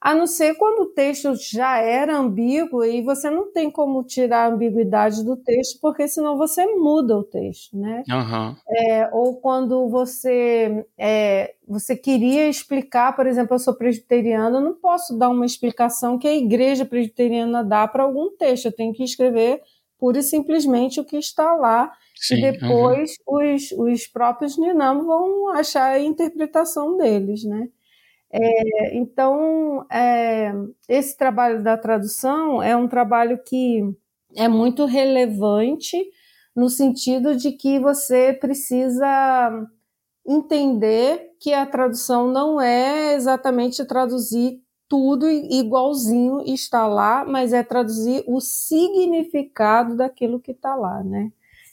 a 0.00 0.14
não 0.14 0.26
ser 0.26 0.54
quando 0.54 0.84
o 0.84 0.86
texto 0.86 1.34
já 1.34 1.76
era 1.78 2.16
ambíguo 2.16 2.82
e 2.82 3.02
você 3.02 3.28
não 3.28 3.52
tem 3.52 3.70
como 3.70 4.02
tirar 4.02 4.46
a 4.46 4.54
ambiguidade 4.54 5.22
do 5.22 5.36
texto, 5.36 5.78
porque 5.80 6.08
senão 6.08 6.38
você 6.38 6.64
muda 6.64 7.18
o 7.18 7.22
texto, 7.22 7.76
né? 7.76 8.02
Uhum. 8.08 8.56
É, 8.66 9.10
ou 9.12 9.36
quando 9.36 9.90
você, 9.90 10.86
é, 10.96 11.54
você 11.68 11.94
queria 11.94 12.48
explicar, 12.48 13.14
por 13.14 13.26
exemplo, 13.26 13.54
eu 13.54 13.58
sou 13.58 13.74
presbiteriana, 13.74 14.56
eu 14.56 14.62
não 14.62 14.74
posso 14.74 15.18
dar 15.18 15.28
uma 15.28 15.44
explicação 15.44 16.18
que 16.18 16.26
a 16.26 16.34
igreja 16.34 16.86
presbiteriana 16.86 17.62
dá 17.62 17.86
para 17.86 18.02
algum 18.02 18.34
texto, 18.36 18.66
eu 18.66 18.72
tenho 18.72 18.94
que 18.94 19.04
escrever 19.04 19.60
pura 19.98 20.20
e 20.20 20.22
simplesmente 20.22 20.98
o 20.98 21.04
que 21.04 21.18
está 21.18 21.52
lá, 21.52 21.92
Sim, 22.20 22.34
e 22.36 22.52
depois 22.52 23.16
uhum. 23.26 23.54
os, 23.54 23.72
os 23.72 24.06
próprios 24.06 24.58
Ninam 24.58 25.06
vão 25.06 25.48
achar 25.48 25.92
a 25.92 25.98
interpretação 25.98 26.98
deles, 26.98 27.44
né? 27.44 27.68
É, 28.32 28.96
então, 28.96 29.84
é, 29.90 30.52
esse 30.88 31.16
trabalho 31.16 31.62
da 31.62 31.76
tradução 31.78 32.62
é 32.62 32.76
um 32.76 32.86
trabalho 32.86 33.42
que 33.42 33.82
é 34.36 34.46
muito 34.46 34.84
relevante 34.84 35.96
no 36.54 36.68
sentido 36.68 37.34
de 37.34 37.52
que 37.52 37.80
você 37.80 38.32
precisa 38.34 39.66
entender 40.26 41.30
que 41.40 41.54
a 41.54 41.64
tradução 41.66 42.28
não 42.28 42.60
é 42.60 43.14
exatamente 43.14 43.84
traduzir 43.84 44.60
tudo 44.86 45.28
igualzinho 45.28 46.42
está 46.44 46.86
lá, 46.86 47.24
mas 47.24 47.52
é 47.52 47.62
traduzir 47.62 48.24
o 48.26 48.40
significado 48.40 49.96
daquilo 49.96 50.40
que 50.40 50.50
está 50.50 50.74
lá, 50.74 51.02
né? 51.02 51.32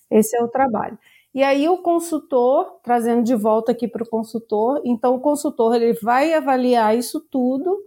Esse 0.09 0.37
é 0.37 0.43
o 0.43 0.47
trabalho. 0.47 0.97
E 1.33 1.43
aí 1.43 1.69
o 1.69 1.77
consultor, 1.77 2.79
trazendo 2.83 3.23
de 3.23 3.35
volta 3.35 3.71
aqui 3.71 3.87
para 3.87 4.03
o 4.03 4.09
consultor, 4.09 4.81
então 4.83 5.15
o 5.15 5.19
consultor 5.19 5.75
ele 5.75 5.93
vai 5.93 6.33
avaliar 6.33 6.97
isso 6.97 7.19
tudo 7.19 7.77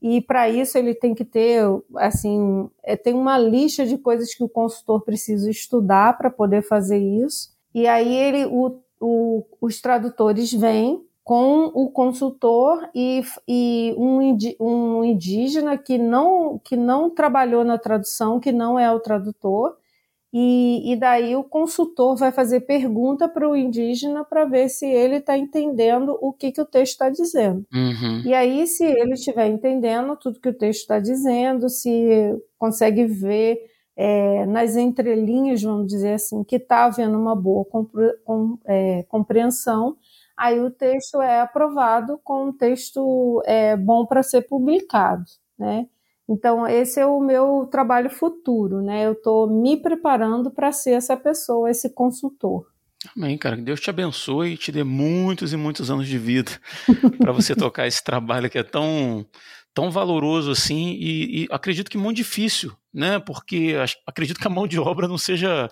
e 0.00 0.20
para 0.20 0.48
isso 0.48 0.78
ele 0.78 0.94
tem 0.94 1.14
que 1.14 1.24
ter, 1.24 1.62
assim, 1.96 2.70
é, 2.82 2.96
tem 2.96 3.12
uma 3.14 3.38
lista 3.38 3.84
de 3.84 3.98
coisas 3.98 4.34
que 4.34 4.44
o 4.44 4.48
consultor 4.48 5.02
precisa 5.02 5.50
estudar 5.50 6.16
para 6.16 6.30
poder 6.30 6.62
fazer 6.62 6.98
isso. 6.98 7.54
E 7.74 7.86
aí 7.86 8.14
ele, 8.14 8.46
o, 8.46 8.78
o, 9.00 9.44
os 9.60 9.80
tradutores 9.80 10.52
vêm 10.52 11.04
com 11.24 11.64
o 11.74 11.90
consultor 11.90 12.88
e, 12.94 13.22
e 13.48 13.94
um, 13.98 14.36
um 14.60 15.04
indígena 15.04 15.76
que 15.76 15.98
não, 15.98 16.58
que 16.64 16.76
não 16.76 17.10
trabalhou 17.10 17.64
na 17.64 17.76
tradução, 17.76 18.38
que 18.38 18.52
não 18.52 18.78
é 18.78 18.90
o 18.92 19.00
tradutor, 19.00 19.76
e, 20.38 20.92
e 20.92 20.96
daí 20.96 21.34
o 21.34 21.42
consultor 21.42 22.14
vai 22.14 22.30
fazer 22.30 22.60
pergunta 22.60 23.26
para 23.26 23.48
o 23.48 23.56
indígena 23.56 24.22
para 24.22 24.44
ver 24.44 24.68
se 24.68 24.84
ele 24.84 25.16
está 25.16 25.38
entendendo 25.38 26.14
o 26.20 26.30
que, 26.30 26.52
que 26.52 26.60
o 26.60 26.66
texto 26.66 26.92
está 26.92 27.08
dizendo. 27.08 27.64
Uhum. 27.72 28.20
E 28.22 28.34
aí, 28.34 28.66
se 28.66 28.84
ele 28.84 29.14
estiver 29.14 29.46
entendendo 29.46 30.14
tudo 30.14 30.38
que 30.38 30.50
o 30.50 30.58
texto 30.58 30.82
está 30.82 31.00
dizendo, 31.00 31.70
se 31.70 32.36
consegue 32.58 33.06
ver 33.06 33.56
é, 33.96 34.44
nas 34.44 34.76
entrelinhas, 34.76 35.62
vamos 35.62 35.86
dizer 35.86 36.12
assim, 36.12 36.44
que 36.44 36.56
está 36.56 36.84
havendo 36.84 37.18
uma 37.18 37.34
boa 37.34 37.64
compre 37.64 38.12
com, 38.22 38.58
é, 38.66 39.04
compreensão, 39.04 39.96
aí 40.36 40.60
o 40.60 40.70
texto 40.70 41.22
é 41.22 41.40
aprovado 41.40 42.20
com 42.22 42.48
um 42.48 42.52
texto 42.52 43.42
é, 43.46 43.74
bom 43.74 44.04
para 44.04 44.22
ser 44.22 44.42
publicado, 44.42 45.24
né? 45.58 45.86
Então, 46.28 46.66
esse 46.66 46.98
é 46.98 47.06
o 47.06 47.20
meu 47.20 47.68
trabalho 47.70 48.10
futuro, 48.10 48.82
né? 48.82 49.06
Eu 49.06 49.12
estou 49.12 49.48
me 49.48 49.76
preparando 49.76 50.50
para 50.50 50.72
ser 50.72 50.92
essa 50.92 51.16
pessoa, 51.16 51.70
esse 51.70 51.94
consultor. 51.94 52.66
Amém, 53.16 53.38
cara. 53.38 53.56
Que 53.56 53.62
Deus 53.62 53.80
te 53.80 53.90
abençoe 53.90 54.54
e 54.54 54.56
te 54.56 54.72
dê 54.72 54.82
muitos 54.82 55.52
e 55.52 55.56
muitos 55.56 55.90
anos 55.90 56.08
de 56.08 56.18
vida 56.18 56.50
para 57.18 57.32
você 57.32 57.54
tocar 57.54 57.86
esse 57.86 58.02
trabalho 58.02 58.50
que 58.50 58.58
é 58.58 58.64
tão, 58.64 59.24
tão 59.72 59.90
valoroso 59.90 60.50
assim 60.50 60.96
e, 60.98 61.44
e, 61.44 61.48
acredito 61.50 61.90
que 61.90 61.98
muito 61.98 62.16
difícil, 62.16 62.72
né? 62.92 63.18
Porque 63.20 63.76
acredito 64.06 64.40
que 64.40 64.46
a 64.46 64.50
mão 64.50 64.66
de 64.66 64.80
obra 64.80 65.06
não 65.06 65.18
seja 65.18 65.68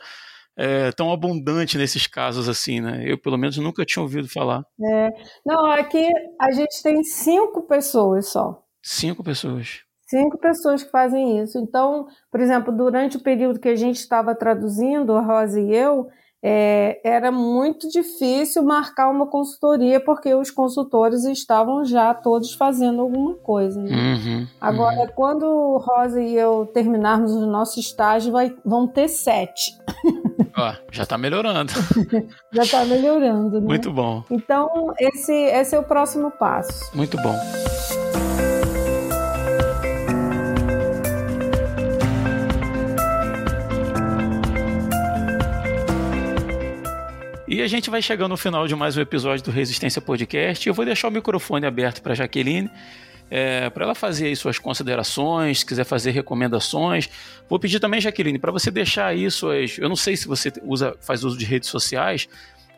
é, 0.56 0.92
tão 0.92 1.12
abundante 1.12 1.76
nesses 1.76 2.06
casos 2.06 2.48
assim, 2.48 2.80
né? 2.80 3.02
Eu, 3.04 3.18
pelo 3.18 3.36
menos, 3.36 3.56
nunca 3.56 3.84
tinha 3.84 4.02
ouvido 4.02 4.28
falar. 4.28 4.64
É. 4.80 5.08
Não, 5.44 5.66
aqui 5.66 6.08
a 6.40 6.52
gente 6.52 6.82
tem 6.82 7.02
cinco 7.02 7.62
pessoas 7.62 8.28
só. 8.28 8.62
Cinco 8.82 9.24
pessoas. 9.24 9.83
Cinco 10.06 10.38
pessoas 10.38 10.82
que 10.82 10.90
fazem 10.90 11.40
isso. 11.40 11.58
Então, 11.58 12.06
por 12.30 12.40
exemplo, 12.40 12.74
durante 12.74 13.16
o 13.16 13.22
período 13.22 13.58
que 13.58 13.68
a 13.68 13.76
gente 13.76 13.96
estava 13.96 14.34
traduzindo, 14.34 15.14
a 15.14 15.20
Rosa 15.20 15.60
e 15.60 15.74
eu, 15.74 16.08
é, 16.46 17.00
era 17.02 17.32
muito 17.32 17.88
difícil 17.88 18.62
marcar 18.62 19.08
uma 19.08 19.26
consultoria 19.26 19.98
porque 19.98 20.34
os 20.34 20.50
consultores 20.50 21.24
estavam 21.24 21.86
já 21.86 22.12
todos 22.12 22.52
fazendo 22.52 23.00
alguma 23.00 23.34
coisa. 23.36 23.80
Né? 23.80 23.90
Uhum, 23.90 24.46
Agora, 24.60 25.00
uhum. 25.00 25.08
quando 25.16 25.78
Rosa 25.78 26.22
e 26.22 26.36
eu 26.36 26.66
terminarmos 26.66 27.32
o 27.32 27.46
nosso 27.46 27.80
estágio, 27.80 28.30
vai, 28.30 28.54
vão 28.62 28.86
ter 28.86 29.08
sete. 29.08 29.72
Ó, 30.54 30.74
já 30.92 31.04
está 31.04 31.16
melhorando. 31.16 31.72
já 32.52 32.62
está 32.62 32.84
melhorando. 32.84 33.58
Né? 33.58 33.66
Muito 33.66 33.90
bom. 33.90 34.22
Então, 34.30 34.92
esse, 35.00 35.32
esse 35.32 35.74
é 35.74 35.78
o 35.78 35.82
próximo 35.82 36.30
passo. 36.30 36.94
Muito 36.94 37.16
bom. 37.22 37.34
E 47.54 47.62
a 47.62 47.68
gente 47.68 47.88
vai 47.88 48.02
chegando 48.02 48.30
no 48.30 48.36
final 48.36 48.66
de 48.66 48.74
mais 48.74 48.96
um 48.96 49.00
episódio 49.00 49.44
do 49.44 49.52
Resistência 49.52 50.02
Podcast. 50.02 50.66
Eu 50.66 50.74
vou 50.74 50.84
deixar 50.84 51.06
o 51.06 51.10
microfone 51.12 51.64
aberto 51.64 52.02
para 52.02 52.12
Jaqueline, 52.12 52.68
é, 53.30 53.70
para 53.70 53.84
ela 53.84 53.94
fazer 53.94 54.26
aí 54.26 54.34
suas 54.34 54.58
considerações, 54.58 55.60
se 55.60 55.66
quiser 55.66 55.84
fazer 55.84 56.10
recomendações. 56.10 57.08
Vou 57.48 57.60
pedir 57.60 57.78
também, 57.78 58.00
Jaqueline, 58.00 58.40
para 58.40 58.50
você 58.50 58.72
deixar 58.72 59.06
aí 59.06 59.30
suas. 59.30 59.78
Eu 59.78 59.88
não 59.88 59.94
sei 59.94 60.16
se 60.16 60.26
você 60.26 60.52
usa, 60.64 60.96
faz 61.00 61.22
uso 61.22 61.38
de 61.38 61.44
redes 61.44 61.68
sociais, 61.68 62.28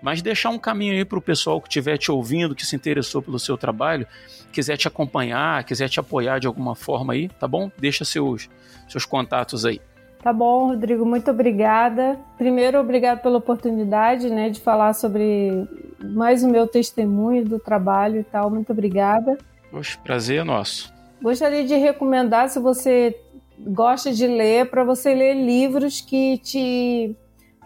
mas 0.03 0.20
deixar 0.20 0.51
um 0.51 0.59
caminho 0.59 0.93
aí 0.93 1.07
para 1.07 1.18
o 1.18 1.22
pessoal 1.22 1.59
que 1.59 1.68
estiver 1.68 1.97
te 1.97 2.11
ouvindo, 2.11 2.55
que 2.55 2.66
se 2.66 2.77
interessou 2.77 3.22
pelo 3.22 3.39
seu 3.39 3.57
trabalho, 3.57 4.07
quiser 4.53 4.77
te 4.77 4.87
acompanhar, 4.87 5.64
quiser 5.64 5.89
te 5.89 5.99
apoiar 5.99 6.39
de 6.39 6.47
alguma 6.47 6.74
forma 6.74 7.14
aí, 7.14 7.31
tá 7.31 7.49
bom? 7.49 7.72
Deixa 7.79 8.05
seus, 8.05 8.51
seus 8.91 9.07
contatos 9.07 9.64
aí. 9.64 9.81
Tá 10.27 10.33
bom, 10.33 10.66
Rodrigo, 10.70 11.07
muito 11.07 11.31
obrigada. 11.31 12.18
Primeiro, 12.37 12.81
obrigado 12.81 13.22
pela 13.22 13.39
oportunidade, 13.39 14.29
né, 14.29 14.51
de 14.51 14.59
falar 14.59 14.93
sobre 14.93 15.68
mais 16.03 16.43
o 16.43 16.49
meu 16.49 16.66
testemunho 16.66 17.45
do 17.45 17.61
trabalho 17.61 18.18
e 18.18 18.24
tal. 18.24 18.51
Muito 18.51 18.72
obrigada. 18.72 19.39
Poxa, 19.70 19.97
prazer 20.03 20.41
é 20.41 20.43
nosso. 20.43 20.93
Gostaria 21.22 21.64
de 21.64 21.77
recomendar, 21.77 22.49
se 22.49 22.59
você 22.59 23.16
gosta 23.57 24.12
de 24.12 24.27
ler, 24.27 24.68
para 24.68 24.83
você 24.83 25.14
ler 25.14 25.35
livros 25.35 26.01
que 26.01 26.39
te, 26.39 27.16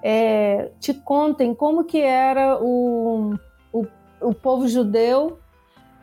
é, 0.02 0.68
te 0.78 0.92
contem 0.92 1.54
como 1.54 1.84
que 1.84 2.02
era 2.02 2.58
o, 2.62 3.36
o, 3.72 3.86
o 4.20 4.34
povo 4.34 4.68
judeu, 4.68 5.38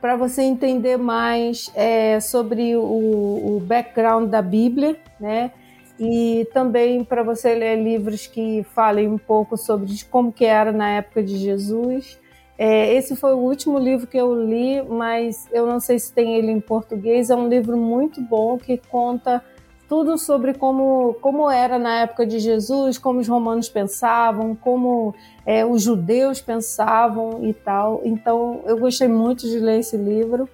para 0.01 0.15
você 0.15 0.41
entender 0.41 0.97
mais 0.97 1.71
é, 1.75 2.19
sobre 2.19 2.75
o, 2.75 2.81
o 2.81 3.63
background 3.63 4.27
da 4.27 4.41
Bíblia, 4.41 4.99
né? 5.19 5.51
E 5.99 6.47
também 6.53 7.03
para 7.03 7.23
você 7.23 7.53
ler 7.55 7.81
livros 7.81 8.27
que 8.27 8.63
falem 8.75 9.07
um 9.07 9.17
pouco 9.17 9.57
sobre 9.57 9.91
como 10.09 10.31
que 10.31 10.45
era 10.45 10.71
na 10.71 10.89
época 10.89 11.23
de 11.23 11.37
Jesus. 11.37 12.19
É, 12.57 12.93
esse 12.93 13.15
foi 13.15 13.33
o 13.33 13.39
último 13.39 13.77
livro 13.77 14.07
que 14.07 14.17
eu 14.17 14.33
li, 14.43 14.81
mas 14.81 15.47
eu 15.51 15.67
não 15.67 15.79
sei 15.79 15.99
se 15.99 16.11
tem 16.11 16.35
ele 16.35 16.51
em 16.51 16.59
português. 16.59 17.29
É 17.29 17.35
um 17.35 17.47
livro 17.47 17.77
muito 17.77 18.19
bom 18.21 18.57
que 18.57 18.77
conta 18.77 19.43
tudo 19.87 20.17
sobre 20.17 20.53
como, 20.53 21.13
como 21.21 21.49
era 21.49 21.79
na 21.79 22.01
época 22.01 22.25
de 22.25 22.39
Jesus, 22.39 22.97
como 22.97 23.19
os 23.19 23.27
romanos 23.27 23.69
pensavam, 23.69 24.55
como 24.55 25.15
é, 25.45 25.65
os 25.65 25.83
judeus 25.83 26.41
pensavam 26.41 27.45
e 27.45 27.53
tal. 27.53 28.01
Então 28.03 28.61
eu 28.65 28.77
gostei 28.77 29.07
muito 29.07 29.47
de 29.47 29.59
ler 29.59 29.79
esse 29.79 29.95
livro. 29.95 30.49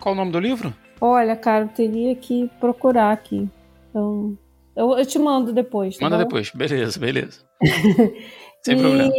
Qual 0.00 0.14
o 0.14 0.16
nome 0.16 0.32
do 0.32 0.40
livro? 0.40 0.74
Olha, 1.00 1.36
cara, 1.36 1.64
eu 1.64 1.68
teria 1.68 2.14
que 2.14 2.50
procurar 2.58 3.12
aqui. 3.12 3.48
Então, 3.88 4.36
eu, 4.78 4.96
eu 4.96 5.04
te 5.04 5.18
mando 5.18 5.52
depois. 5.52 5.96
Tá 5.96 6.04
Manda 6.04 6.18
bom? 6.18 6.22
depois, 6.22 6.52
beleza, 6.52 7.00
beleza. 7.00 7.40
Sem 8.62 8.76
e, 8.76 8.80
problema. 8.80 9.12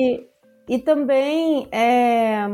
E 0.70 0.80
também 0.80 1.68
é, 1.70 2.46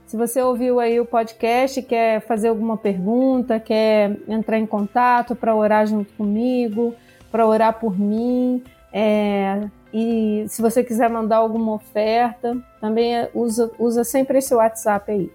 Se 0.06 0.16
você 0.18 0.42
ouviu 0.42 0.80
aí 0.80 1.00
o 1.00 1.06
podcast, 1.06 1.82
quer 1.84 2.22
fazer 2.22 2.48
alguma 2.50 2.78
pergunta, 2.78 3.60
quer 3.60 4.18
entrar 4.28 4.58
em 4.58 4.66
contato 4.66 5.36
para 5.36 5.56
orar 5.56 5.86
junto 5.88 6.12
comigo, 6.14 6.96
para 7.32 7.48
orar 7.48 7.80
por 7.80 7.98
mim, 7.98 8.62
é, 8.92 9.62
e 9.94 10.46
se 10.48 10.62
você 10.62 10.84
quiser 10.84 11.10
mandar 11.10 11.38
alguma 11.38 11.74
oferta, 11.74 12.58
também 12.80 13.28
usa, 13.34 13.72
usa 13.80 14.04
sempre 14.04 14.40
esse 14.40 14.54
WhatsApp 14.54 15.12
aí. 15.12 15.32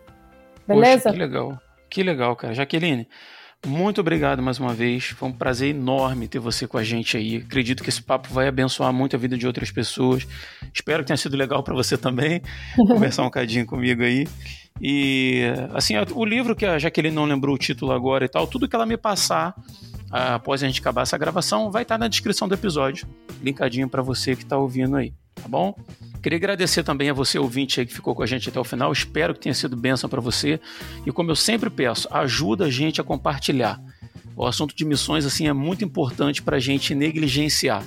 Beleza? 0.66 1.04
Poxa, 1.04 1.12
que 1.12 1.18
legal. 1.18 1.58
Que 1.88 2.02
legal, 2.02 2.36
cara. 2.36 2.54
Jaqueline, 2.54 3.08
muito 3.64 4.00
obrigado 4.00 4.42
mais 4.42 4.58
uma 4.58 4.74
vez. 4.74 5.06
Foi 5.06 5.28
um 5.28 5.32
prazer 5.32 5.70
enorme 5.70 6.28
ter 6.28 6.38
você 6.38 6.66
com 6.66 6.78
a 6.78 6.84
gente 6.84 7.16
aí. 7.16 7.36
Acredito 7.36 7.82
que 7.82 7.88
esse 7.88 8.02
papo 8.02 8.28
vai 8.32 8.48
abençoar 8.48 8.92
muito 8.92 9.16
a 9.16 9.18
vida 9.18 9.36
de 9.36 9.46
outras 9.46 9.70
pessoas. 9.70 10.26
Espero 10.74 11.02
que 11.02 11.08
tenha 11.08 11.16
sido 11.16 11.36
legal 11.36 11.62
para 11.62 11.74
você 11.74 11.96
também 11.96 12.42
conversar 12.76 13.24
um 13.24 13.30
cadinho 13.30 13.66
comigo 13.66 14.02
aí. 14.02 14.26
E 14.80 15.42
assim, 15.72 15.94
o 16.14 16.24
livro 16.24 16.54
que 16.54 16.66
a 16.66 16.78
Jaqueline 16.78 17.14
não 17.14 17.24
lembrou 17.24 17.54
o 17.54 17.58
título 17.58 17.92
agora 17.92 18.24
e 18.24 18.28
tal, 18.28 18.46
tudo 18.46 18.68
que 18.68 18.76
ela 18.76 18.84
me 18.84 18.96
passar 18.96 19.54
após 20.10 20.62
a 20.62 20.66
gente 20.66 20.80
acabar 20.80 21.02
essa 21.02 21.16
gravação 21.18 21.70
vai 21.70 21.82
estar 21.82 21.98
na 21.98 22.08
descrição 22.08 22.46
do 22.46 22.54
episódio, 22.54 23.08
linkadinho 23.42 23.88
para 23.88 24.02
você 24.02 24.36
que 24.36 24.42
está 24.42 24.56
ouvindo 24.56 24.96
aí, 24.96 25.12
tá 25.40 25.48
bom? 25.48 25.74
Queria 26.22 26.38
agradecer 26.38 26.82
também 26.82 27.08
a 27.08 27.12
você, 27.12 27.38
ouvinte 27.38 27.78
aí, 27.78 27.86
que 27.86 27.94
ficou 27.94 28.14
com 28.14 28.22
a 28.22 28.26
gente 28.26 28.48
até 28.48 28.58
o 28.58 28.64
final. 28.64 28.92
Espero 28.92 29.32
que 29.32 29.40
tenha 29.40 29.54
sido 29.54 29.76
bênção 29.76 30.10
para 30.10 30.20
você. 30.20 30.58
E 31.06 31.12
como 31.12 31.30
eu 31.30 31.36
sempre 31.36 31.70
peço, 31.70 32.08
ajuda 32.10 32.64
a 32.64 32.70
gente 32.70 33.00
a 33.00 33.04
compartilhar. 33.04 33.80
O 34.34 34.44
assunto 34.44 34.74
de 34.74 34.84
missões 34.84 35.24
assim 35.24 35.46
é 35.46 35.52
muito 35.52 35.84
importante 35.84 36.42
para 36.42 36.56
a 36.56 36.60
gente 36.60 36.94
negligenciar. 36.94 37.84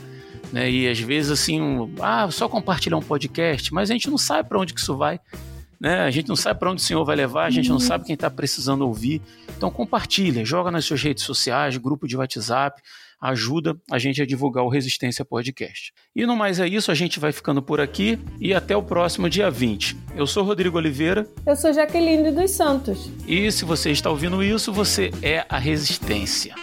Né? 0.52 0.72
E 0.72 0.88
às 0.88 1.00
vezes 1.00 1.32
assim, 1.32 1.62
um, 1.62 1.94
ah, 2.00 2.30
só 2.32 2.48
compartilhar 2.48 2.98
um 2.98 3.02
podcast, 3.02 3.74
mas 3.74 3.90
a 3.90 3.94
gente 3.94 4.10
não 4.10 4.18
sabe 4.18 4.48
para 4.48 4.60
onde 4.60 4.74
que 4.74 4.80
isso 4.80 4.96
vai. 4.96 5.20
Né? 5.80 6.00
A 6.00 6.12
gente 6.12 6.28
não 6.28 6.36
sabe 6.36 6.60
para 6.60 6.72
onde 6.72 6.82
o 6.82 6.86
Senhor 6.86 7.06
vai 7.06 7.16
levar, 7.16 7.46
a 7.46 7.50
gente 7.50 7.70
não 7.70 7.76
uhum. 7.76 7.82
sabe 7.82 8.06
quem 8.06 8.14
está 8.14 8.30
precisando 8.30 8.82
ouvir. 8.82 9.22
Então 9.56 9.70
compartilha, 9.70 10.44
joga 10.44 10.72
nas 10.72 10.86
suas 10.86 11.02
redes 11.02 11.24
sociais, 11.24 11.78
grupo 11.78 12.08
de 12.08 12.18
WhatsApp, 12.18 12.82
ajuda 13.22 13.78
a 13.92 14.00
gente 14.00 14.22
a 14.22 14.26
divulgar 14.26 14.64
o 14.64 14.70
Resistência 14.70 15.26
Podcast. 15.26 15.92
E 16.16 16.26
no 16.26 16.36
mais 16.36 16.60
é 16.60 16.68
isso, 16.68 16.92
a 16.92 16.96
gente 16.96 17.20
vai 17.20 17.32
ficando 17.32 17.62
por 17.62 17.82
aqui 17.82 18.20
e 18.40 18.54
até 18.54 18.76
o 18.76 18.84
próximo 18.84 19.30
dia 19.30 19.50
20. 19.50 19.98
Eu 20.16 20.26
sou 20.26 20.44
Rodrigo 20.44 20.78
Oliveira. 20.78 21.28
Eu 21.46 21.56
sou 21.56 21.74
Jaqueline 21.74 22.32
dos 22.32 22.52
Santos. 22.52 23.10
E 23.28 23.52
se 23.52 23.66
você 23.66 23.92
está 23.92 24.10
ouvindo 24.10 24.44
isso, 24.44 24.72
você 24.72 25.12
é 25.22 25.46
a 25.50 25.58
Resistência. 25.58 26.56